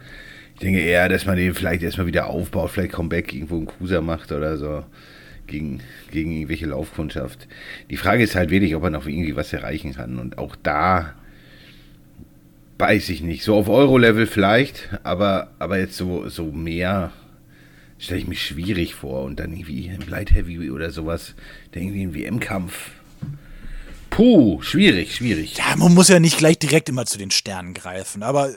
Ich 0.54 0.60
denke 0.60 0.80
eher, 0.80 1.08
dass 1.08 1.26
man 1.26 1.36
den 1.36 1.54
vielleicht 1.54 1.82
erstmal 1.82 2.06
wieder 2.06 2.28
aufbaut, 2.28 2.70
vielleicht 2.70 2.92
Comeback 2.92 3.32
irgendwo 3.34 3.56
einen 3.56 3.66
Cruiser 3.66 4.00
macht 4.00 4.30
oder 4.32 4.56
so. 4.56 4.84
Gegen, 5.48 5.80
gegen 6.12 6.30
irgendwelche 6.32 6.66
Laufkundschaft. 6.66 7.48
Die 7.90 7.96
Frage 7.96 8.22
ist 8.22 8.36
halt 8.36 8.50
wirklich, 8.50 8.76
ob 8.76 8.84
er 8.84 8.90
noch 8.90 9.06
irgendwie 9.06 9.34
was 9.34 9.52
erreichen 9.52 9.94
kann. 9.94 10.18
Und 10.18 10.38
auch 10.38 10.54
da 10.62 11.14
weiß 12.78 13.08
ich 13.08 13.22
nicht. 13.22 13.42
So 13.42 13.56
auf 13.56 13.68
Euro-Level 13.68 14.26
vielleicht, 14.26 14.90
aber, 15.02 15.50
aber 15.58 15.78
jetzt 15.78 15.96
so, 15.96 16.28
so 16.28 16.52
mehr 16.52 17.12
stelle 17.98 18.20
ich 18.20 18.28
mir 18.28 18.36
schwierig 18.36 18.94
vor. 18.94 19.24
Und 19.24 19.40
dann 19.40 19.52
irgendwie 19.52 19.86
im 19.86 20.08
Light 20.08 20.30
Heavy 20.30 20.70
oder 20.70 20.90
sowas, 20.90 21.34
dann 21.72 21.82
irgendwie 21.82 22.02
ein 22.02 22.14
WM-Kampf. 22.14 22.90
Puh, 24.10 24.62
schwierig, 24.62 25.14
schwierig. 25.14 25.58
Ja, 25.58 25.76
man 25.76 25.94
muss 25.94 26.08
ja 26.08 26.20
nicht 26.20 26.38
gleich 26.38 26.58
direkt 26.58 26.88
immer 26.88 27.06
zu 27.06 27.18
den 27.18 27.30
Sternen 27.30 27.74
greifen, 27.74 28.22
aber 28.22 28.50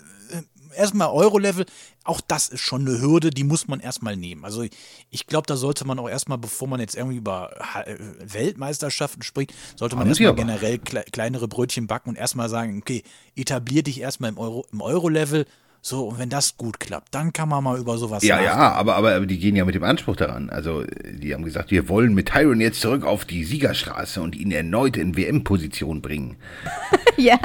erstmal 0.75 1.09
Euro-Level, 1.09 1.65
auch 2.03 2.21
das 2.21 2.49
ist 2.49 2.61
schon 2.61 2.87
eine 2.87 2.99
Hürde, 3.01 3.29
die 3.29 3.43
muss 3.43 3.67
man 3.67 3.79
erstmal 3.79 4.15
nehmen. 4.15 4.45
Also 4.45 4.65
ich 5.09 5.27
glaube, 5.27 5.47
da 5.47 5.55
sollte 5.55 5.85
man 5.85 5.99
auch 5.99 6.09
erstmal, 6.09 6.37
bevor 6.37 6.67
man 6.67 6.79
jetzt 6.79 6.95
irgendwie 6.95 7.17
über 7.17 7.51
äh, 7.85 7.95
Weltmeisterschaften 8.23 9.23
spricht, 9.23 9.53
sollte 9.75 9.95
man 9.95 10.07
erstmal 10.07 10.35
generell 10.35 10.79
kle 10.79 11.03
kleinere 11.11 11.47
Brötchen 11.47 11.87
backen 11.87 12.09
und 12.09 12.15
erstmal 12.17 12.49
sagen, 12.49 12.77
okay, 12.79 13.03
etablier 13.35 13.83
dich 13.83 13.99
erstmal 14.01 14.29
im 14.31 14.37
Euro- 14.37 14.65
im 14.71 14.81
Euro-Level. 14.81 15.45
So, 15.83 16.09
und 16.09 16.19
wenn 16.19 16.29
das 16.29 16.57
gut 16.57 16.79
klappt, 16.79 17.07
dann 17.15 17.33
kann 17.33 17.49
man 17.49 17.63
mal 17.63 17.79
über 17.79 17.97
sowas 17.97 18.21
Ja, 18.23 18.35
nachdenken. 18.35 18.59
ja, 18.59 18.71
aber, 18.73 18.95
aber, 18.97 19.15
aber 19.15 19.25
die 19.25 19.39
gehen 19.39 19.55
ja 19.55 19.65
mit 19.65 19.73
dem 19.73 19.83
Anspruch 19.83 20.15
daran. 20.15 20.51
Also, 20.51 20.83
die 21.11 21.33
haben 21.33 21.43
gesagt, 21.43 21.71
wir 21.71 21.89
wollen 21.89 22.13
mit 22.13 22.27
Tyron 22.29 22.61
jetzt 22.61 22.81
zurück 22.81 23.03
auf 23.03 23.25
die 23.25 23.43
Siegerstraße 23.43 24.21
und 24.21 24.35
ihn 24.35 24.51
erneut 24.51 24.95
in 24.95 25.17
WM-Position 25.17 26.01
bringen. 26.03 26.35
Ja, 27.17 27.39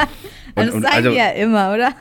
Und- 0.57 0.63
also 0.63 0.81
das 0.81 0.91
sagen 0.91 0.97
also- 0.97 1.11
die 1.11 1.17
ja 1.17 1.31
immer, 1.31 1.73
oder? 1.75 1.95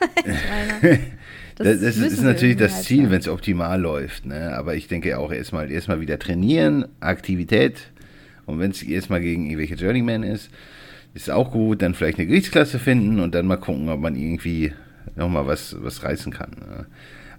Das, 1.56 1.80
das, 1.80 1.96
ist 1.96 2.18
wir 2.18 2.24
natürlich 2.24 2.58
das 2.58 2.74
halt 2.74 2.84
Ziel, 2.84 3.10
wenn 3.10 3.20
es 3.20 3.28
optimal 3.28 3.80
läuft. 3.80 4.26
Ne? 4.26 4.54
Aber 4.54 4.74
ich 4.74 4.88
denke 4.88 5.18
auch 5.18 5.32
erstmal 5.32 5.70
erstmal 5.70 6.00
wieder 6.00 6.18
trainieren, 6.18 6.84
Aktivität. 7.00 7.90
Und 8.44 8.58
wenn 8.58 8.72
es 8.72 8.82
erstmal 8.82 9.22
gegen 9.22 9.46
irgendwelche 9.46 9.74
Journeyman 9.74 10.22
ist, 10.22 10.50
ist 11.14 11.30
auch 11.30 11.50
gut. 11.52 11.80
Dann 11.80 11.94
vielleicht 11.94 12.18
eine 12.18 12.26
Gewichtsklasse 12.26 12.78
finden 12.78 13.20
und 13.20 13.34
dann 13.34 13.46
mal 13.46 13.56
gucken, 13.56 13.88
ob 13.88 14.00
man 14.00 14.16
irgendwie 14.16 14.74
nochmal 15.14 15.46
was, 15.46 15.74
was 15.80 16.02
reißen 16.02 16.30
kann. 16.30 16.50
Ne? 16.50 16.86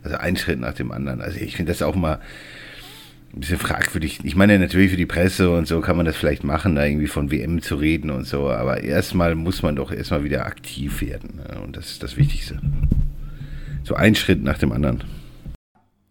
Also 0.01 0.18
ein 0.18 0.36
Schritt 0.36 0.59
nach 0.59 0.74
dem 0.74 0.91
anderen. 0.91 1.22
Also 1.22 1.39
ich 1.39 1.55
finde 1.55 1.72
das 1.72 1.84
auch 1.84 1.95
mal 1.95 2.20
ein 3.34 3.39
bisschen 3.39 3.59
fragwürdig. 3.59 4.21
Ich 4.23 4.36
meine, 4.36 4.57
natürlich 4.57 4.91
für 4.91 4.97
die 4.97 5.05
Presse 5.05 5.51
und 5.51 5.67
so 5.67 5.82
kann 5.82 5.97
man 5.97 6.05
das 6.05 6.15
vielleicht 6.15 6.43
machen, 6.43 6.75
da 6.75 6.86
irgendwie 6.86 7.07
von 7.07 7.32
WM 7.32 7.61
zu 7.61 7.75
reden 7.75 8.09
und 8.09 8.25
so. 8.25 8.49
Aber 8.49 8.84
erstmal 8.84 9.36
muss 9.36 9.61
man 9.61 9.75
doch 9.75 9.91
erstmal 9.91 10.23
wieder 10.23 10.45
aktiv 10.45 11.01
werden. 11.01 11.38
Ne? 11.38 11.61
Und 11.61 11.75
das 11.78 11.91
ist 11.91 12.03
das 12.03 12.17
Wichtigste. 12.17 12.59
So 13.84 13.95
ein 13.95 14.15
Schritt 14.15 14.43
nach 14.43 14.57
dem 14.57 14.71
anderen. 14.71 15.03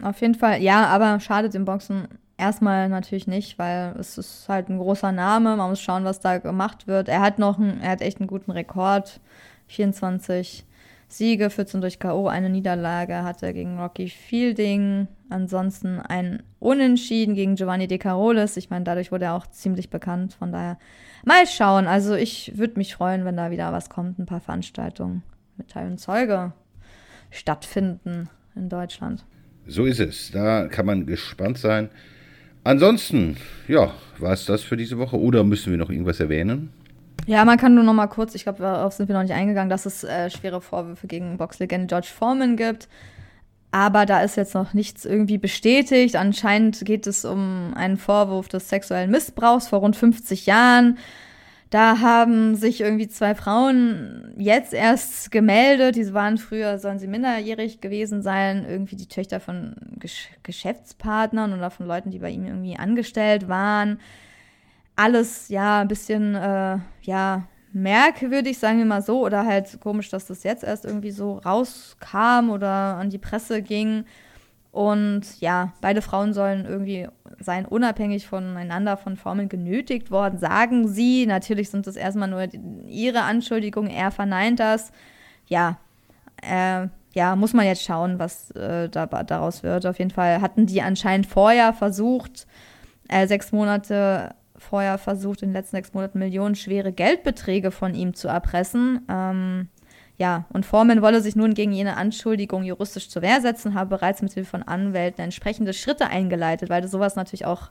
Auf 0.03 0.21
jeden 0.21 0.35
Fall, 0.35 0.63
ja, 0.63 0.87
aber 0.87 1.21
schadet 1.21 1.55
dem 1.55 1.65
Boxen 1.65 2.07
erstmal 2.37 2.89
natürlich 2.89 3.27
nicht, 3.27 3.59
weil 3.59 3.95
es 3.99 4.19
ist 4.19 4.47
halt 4.49 4.69
ein 4.69 4.79
großer 4.79 5.13
Name. 5.13 5.57
Man 5.57 5.71
muss 5.71 5.81
schauen, 5.81 6.05
was 6.05 6.21
da 6.21 6.39
gemacht 6.39 6.87
wird. 6.87 7.09
Er 7.09 7.21
hat 7.21 7.39
noch 7.39 7.59
einen, 7.59 7.81
er 7.81 7.91
hat 7.91 8.03
echt 8.03 8.21
einen 8.21 8.29
guten 8.29 8.51
Rekord. 8.51 9.21
24 9.69 10.65
Siege, 11.09 11.51
14 11.51 11.81
durch 11.81 11.99
K.O., 11.99 12.27
eine 12.27 12.51
Niederlage 12.51 13.23
hat 13.23 13.43
er 13.43 13.53
gegen 13.53 13.79
Rocky 13.79 14.09
Fielding. 14.09 15.07
Ansonsten 15.29 16.01
ein 16.01 16.43
Unentschieden 16.59 17.35
gegen 17.35 17.55
Giovanni 17.55 17.87
De 17.87 17.99
Carolis. 17.99 18.57
Ich 18.57 18.71
meine, 18.71 18.85
dadurch 18.85 19.13
wurde 19.13 19.27
er 19.27 19.35
auch 19.35 19.47
ziemlich 19.47 19.89
bekannt. 19.89 20.35
Von 20.35 20.53
daher 20.53 20.79
mal 21.25 21.47
schauen. 21.47 21.87
Also 21.87 22.15
ich 22.15 22.57
würde 22.57 22.75
mich 22.77 22.95
freuen, 22.95 23.25
wenn 23.25 23.37
da 23.37 23.51
wieder 23.51 23.73
was 23.73 23.89
kommt. 23.89 24.19
Ein 24.19 24.27
paar 24.27 24.41
Veranstaltungen 24.41 25.23
mit 25.57 25.69
Teil 25.69 25.87
und 25.87 25.99
Zeuge 25.99 26.53
stattfinden 27.31 28.29
in 28.55 28.69
Deutschland. 28.69 29.25
So 29.67 29.85
ist 29.85 30.01
es. 30.01 30.31
Da 30.33 30.67
kann 30.69 30.87
man 30.87 31.07
gespannt 31.07 31.59
sein. 31.59 31.89
Ansonsten, 32.65 33.37
ja, 33.69 33.93
war 34.19 34.33
es 34.33 34.45
das 34.45 34.63
für 34.63 34.77
diese 34.77 34.99
Woche 34.99 35.19
oder 35.19 35.45
müssen 35.45 35.71
wir 35.71 35.79
noch 35.79 35.91
irgendwas 35.91 36.19
erwähnen? 36.19 36.73
Ja, 37.27 37.45
man 37.45 37.59
kann 37.59 37.75
nur 37.75 37.83
noch 37.83 37.93
mal 37.93 38.07
kurz, 38.07 38.37
ich 38.37 38.45
glaube, 38.45 38.63
darauf 38.63 38.93
sind 38.93 39.09
wir 39.09 39.15
noch 39.15 39.23
nicht 39.23 39.35
eingegangen, 39.35 39.69
dass 39.69 39.85
es 39.85 40.05
äh, 40.05 40.31
schwere 40.31 40.61
Vorwürfe 40.61 41.09
gegen 41.09 41.37
Boxlegende 41.39 41.89
George 41.89 42.09
Foreman 42.17 42.57
gibt. 42.57 42.89
Aber 43.73 44.07
da 44.07 44.23
ist 44.23 44.37
jetzt 44.37 44.55
noch 44.55 44.75
nichts 44.75 45.05
irgendwie 45.05 45.37
bestätigt. 45.37 46.17
Anscheinend 46.17 46.85
geht 46.85 47.07
es 47.07 47.25
um 47.25 47.75
einen 47.75 47.97
Vorwurf 47.97 48.49
des 48.49 48.69
sexuellen 48.69 49.11
Missbrauchs 49.11 49.69
vor 49.69 49.81
rund 49.81 49.97
50 49.97 50.47
Jahren. 50.47 50.99
Da 51.71 51.99
haben 51.99 52.55
sich 52.55 52.81
irgendwie 52.81 53.09
zwei 53.09 53.35
Frauen 53.35 54.33
jetzt 54.39 54.73
erst 54.73 55.33
gemeldet. 55.33 55.97
Diese 55.97 56.15
waren 56.15 56.39
früher, 56.39 56.79
sollen 56.79 57.01
sie 57.01 57.09
minderjährig 57.09 57.81
gewesen 57.81 58.23
sein, 58.23 58.65
irgendwie 58.65 58.97
die 58.97 59.09
Töchter 59.09 59.41
von 59.41 59.75
Gesch 59.99 60.29
Geschäftspartnern 60.45 61.53
oder 61.53 61.71
von 61.71 61.87
Leuten, 61.87 62.11
die 62.11 62.21
bei 62.21 62.31
ihm 62.31 62.47
irgendwie 62.47 62.79
angestellt 62.79 63.49
waren. 63.49 63.99
Alles, 64.97 65.49
ja, 65.49 65.81
ein 65.81 65.89
bisschen, 65.89 66.35
äh, 66.35 66.79
ja, 67.03 67.47
merkwürdig, 67.73 68.59
sagen 68.59 68.79
wir 68.79 68.87
mal 68.87 69.03
so, 69.03 69.25
oder 69.25 69.45
halt 69.45 69.79
komisch, 69.81 70.09
dass 70.09 70.27
das 70.27 70.43
jetzt 70.43 70.65
erst 70.65 70.87
irgendwie 70.87 71.11
so 71.11 71.37
rauskam 71.39 72.49
oder 72.51 72.97
an 72.97 73.11
die 73.11 73.19
Presse 73.19 73.61
ging. 73.61 74.07
Und 74.73 75.41
ja, 75.41 75.73
beide 75.81 76.03
Frauen 76.03 76.33
sollen 76.33 76.65
irgendwie 76.65 77.09
sein 77.41 77.67
unabhängig 77.67 78.27
voneinander 78.27 78.97
von 78.97 79.17
Formeln 79.17 79.49
genötigt 79.49 80.11
worden, 80.11 80.39
sagen 80.39 80.89
sie. 80.89 81.27
Natürlich 81.27 81.71
sind 81.71 81.87
das 81.87 81.97
erstmal 81.97 82.29
nur 82.29 82.47
ihre 82.87 83.23
Anschuldigungen, 83.23 83.91
er 83.91 84.11
verneint 84.11 84.61
das. 84.61 84.93
Ja, 85.47 85.79
äh, 86.43 86.89
ja, 87.15 87.37
muss 87.37 87.55
man 87.55 87.67
jetzt 87.67 87.85
schauen, 87.85 88.19
was 88.19 88.51
äh, 88.53 88.89
da, 88.91 89.07
daraus 89.07 89.63
wird. 89.63 89.87
Auf 89.87 89.99
jeden 89.99 90.11
Fall 90.11 90.43
hatten 90.43 90.67
die 90.67 90.83
anscheinend 90.83 91.27
vorher 91.27 91.73
versucht, 91.73 92.47
äh, 93.09 93.27
sechs 93.27 93.53
Monate 93.53 94.35
vorher 94.59 94.99
versucht, 94.99 95.43
in 95.43 95.51
den 95.51 95.55
letzten 95.55 95.77
sechs 95.77 95.95
Monaten 95.95 96.19
Millionen 96.19 96.55
schwere 96.55 96.93
Geldbeträge 96.93 97.71
von 97.71 97.95
ihm 97.95 98.15
zu 98.15 98.29
erpressen. 98.29 99.03
Ähm, 99.09 99.69
ja, 100.19 100.47
und 100.53 100.65
Foreman 100.65 101.03
wolle 101.03 101.21
sich 101.21 101.37
nun 101.37 101.55
gegen 101.55 101.73
jene 101.73 101.97
Anschuldigung 101.97 102.65
juristisch 102.65 103.09
zur 103.09 103.23
Wehr 103.23 103.41
setzen, 103.41 103.75
habe 103.75 103.97
bereits 103.97 104.23
mit 104.23 104.33
Hilfe 104.33 104.51
von 104.51 104.63
Anwälten 104.63 105.23
entsprechende 105.23 105.75
Schritte 105.75 106.09
eingeleitet, 106.09 106.71
weil 106.71 106.87
sowas 106.89 107.17
natürlich 107.17 107.45
auch 107.45 107.71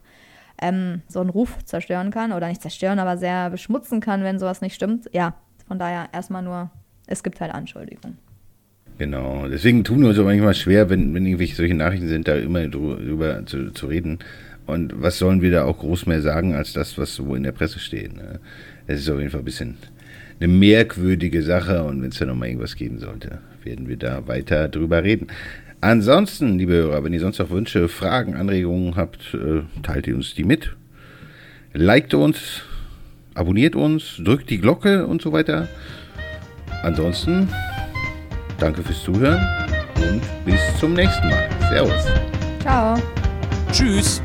ähm, 0.61 1.01
so 1.07 1.21
einen 1.21 1.31
Ruf 1.31 1.63
zerstören 1.65 2.11
kann 2.11 2.31
oder 2.31 2.47
nicht 2.47 2.61
zerstören, 2.61 2.99
aber 2.99 3.17
sehr 3.17 3.49
beschmutzen 3.49 3.99
kann, 3.99 4.23
wenn 4.23 4.39
sowas 4.39 4.61
nicht 4.61 4.75
stimmt. 4.75 5.09
Ja, 5.11 5.35
von 5.67 5.79
daher 5.79 6.09
erstmal 6.13 6.43
nur, 6.43 6.69
es 7.07 7.23
gibt 7.23 7.41
halt 7.41 7.53
Anschuldigungen. 7.53 8.17
Genau, 8.97 9.47
deswegen 9.49 9.83
tun 9.83 10.01
wir 10.01 10.09
uns 10.09 10.19
auch 10.19 10.23
manchmal 10.23 10.53
schwer, 10.53 10.89
wenn, 10.89 11.13
wenn 11.13 11.25
irgendwelche 11.25 11.55
solche 11.55 11.73
Nachrichten 11.73 12.07
sind, 12.07 12.27
da 12.27 12.35
immer 12.35 12.65
drüber 12.67 13.45
zu, 13.45 13.71
zu 13.71 13.87
reden. 13.87 14.19
Und 14.65 14.93
was 14.95 15.19
sollen 15.19 15.41
wir 15.41 15.51
da 15.51 15.63
auch 15.65 15.77
groß 15.77 16.07
mehr 16.07 16.21
sagen, 16.21 16.55
als 16.55 16.73
das, 16.73 16.97
was 16.97 17.15
so 17.15 17.35
in 17.35 17.43
der 17.43 17.51
Presse 17.51 17.79
steht. 17.79 18.15
Ne? 18.15 18.39
Es 18.87 18.99
ist 18.99 19.09
auf 19.09 19.19
jeden 19.19 19.31
Fall 19.31 19.41
ein 19.41 19.45
bisschen 19.45 19.77
eine 20.39 20.47
merkwürdige 20.51 21.43
Sache 21.43 21.83
und 21.83 22.01
wenn 22.01 22.09
es 22.09 22.19
da 22.19 22.25
nochmal 22.25 22.49
irgendwas 22.49 22.75
geben 22.75 22.99
sollte, 22.99 23.39
werden 23.63 23.87
wir 23.87 23.97
da 23.97 24.27
weiter 24.27 24.67
drüber 24.67 25.03
reden. 25.03 25.27
Ansonsten, 25.81 26.57
liebe 26.57 26.73
Hörer, 26.73 27.03
wenn 27.03 27.13
ihr 27.13 27.19
sonst 27.19 27.39
noch 27.39 27.49
Wünsche, 27.51 27.87
Fragen, 27.87 28.35
Anregungen 28.35 28.95
habt, 28.95 29.33
äh, 29.33 29.61
teilt 29.83 30.07
ihr 30.07 30.15
uns 30.15 30.33
die 30.33 30.43
mit. 30.43 30.75
Liked 31.73 32.13
uns, 32.13 32.63
abonniert 33.33 33.75
uns, 33.75 34.19
drückt 34.23 34.49
die 34.49 34.59
Glocke 34.59 35.05
und 35.05 35.21
so 35.21 35.31
weiter. 35.31 35.67
Ansonsten, 36.83 37.47
danke 38.59 38.81
fürs 38.81 39.03
Zuhören 39.03 39.45
und 39.97 40.21
bis 40.45 40.59
zum 40.79 40.93
nächsten 40.93 41.27
Mal. 41.29 41.49
Servus. 41.69 42.07
Ciao. 42.61 42.95
Tschüss. 43.71 44.24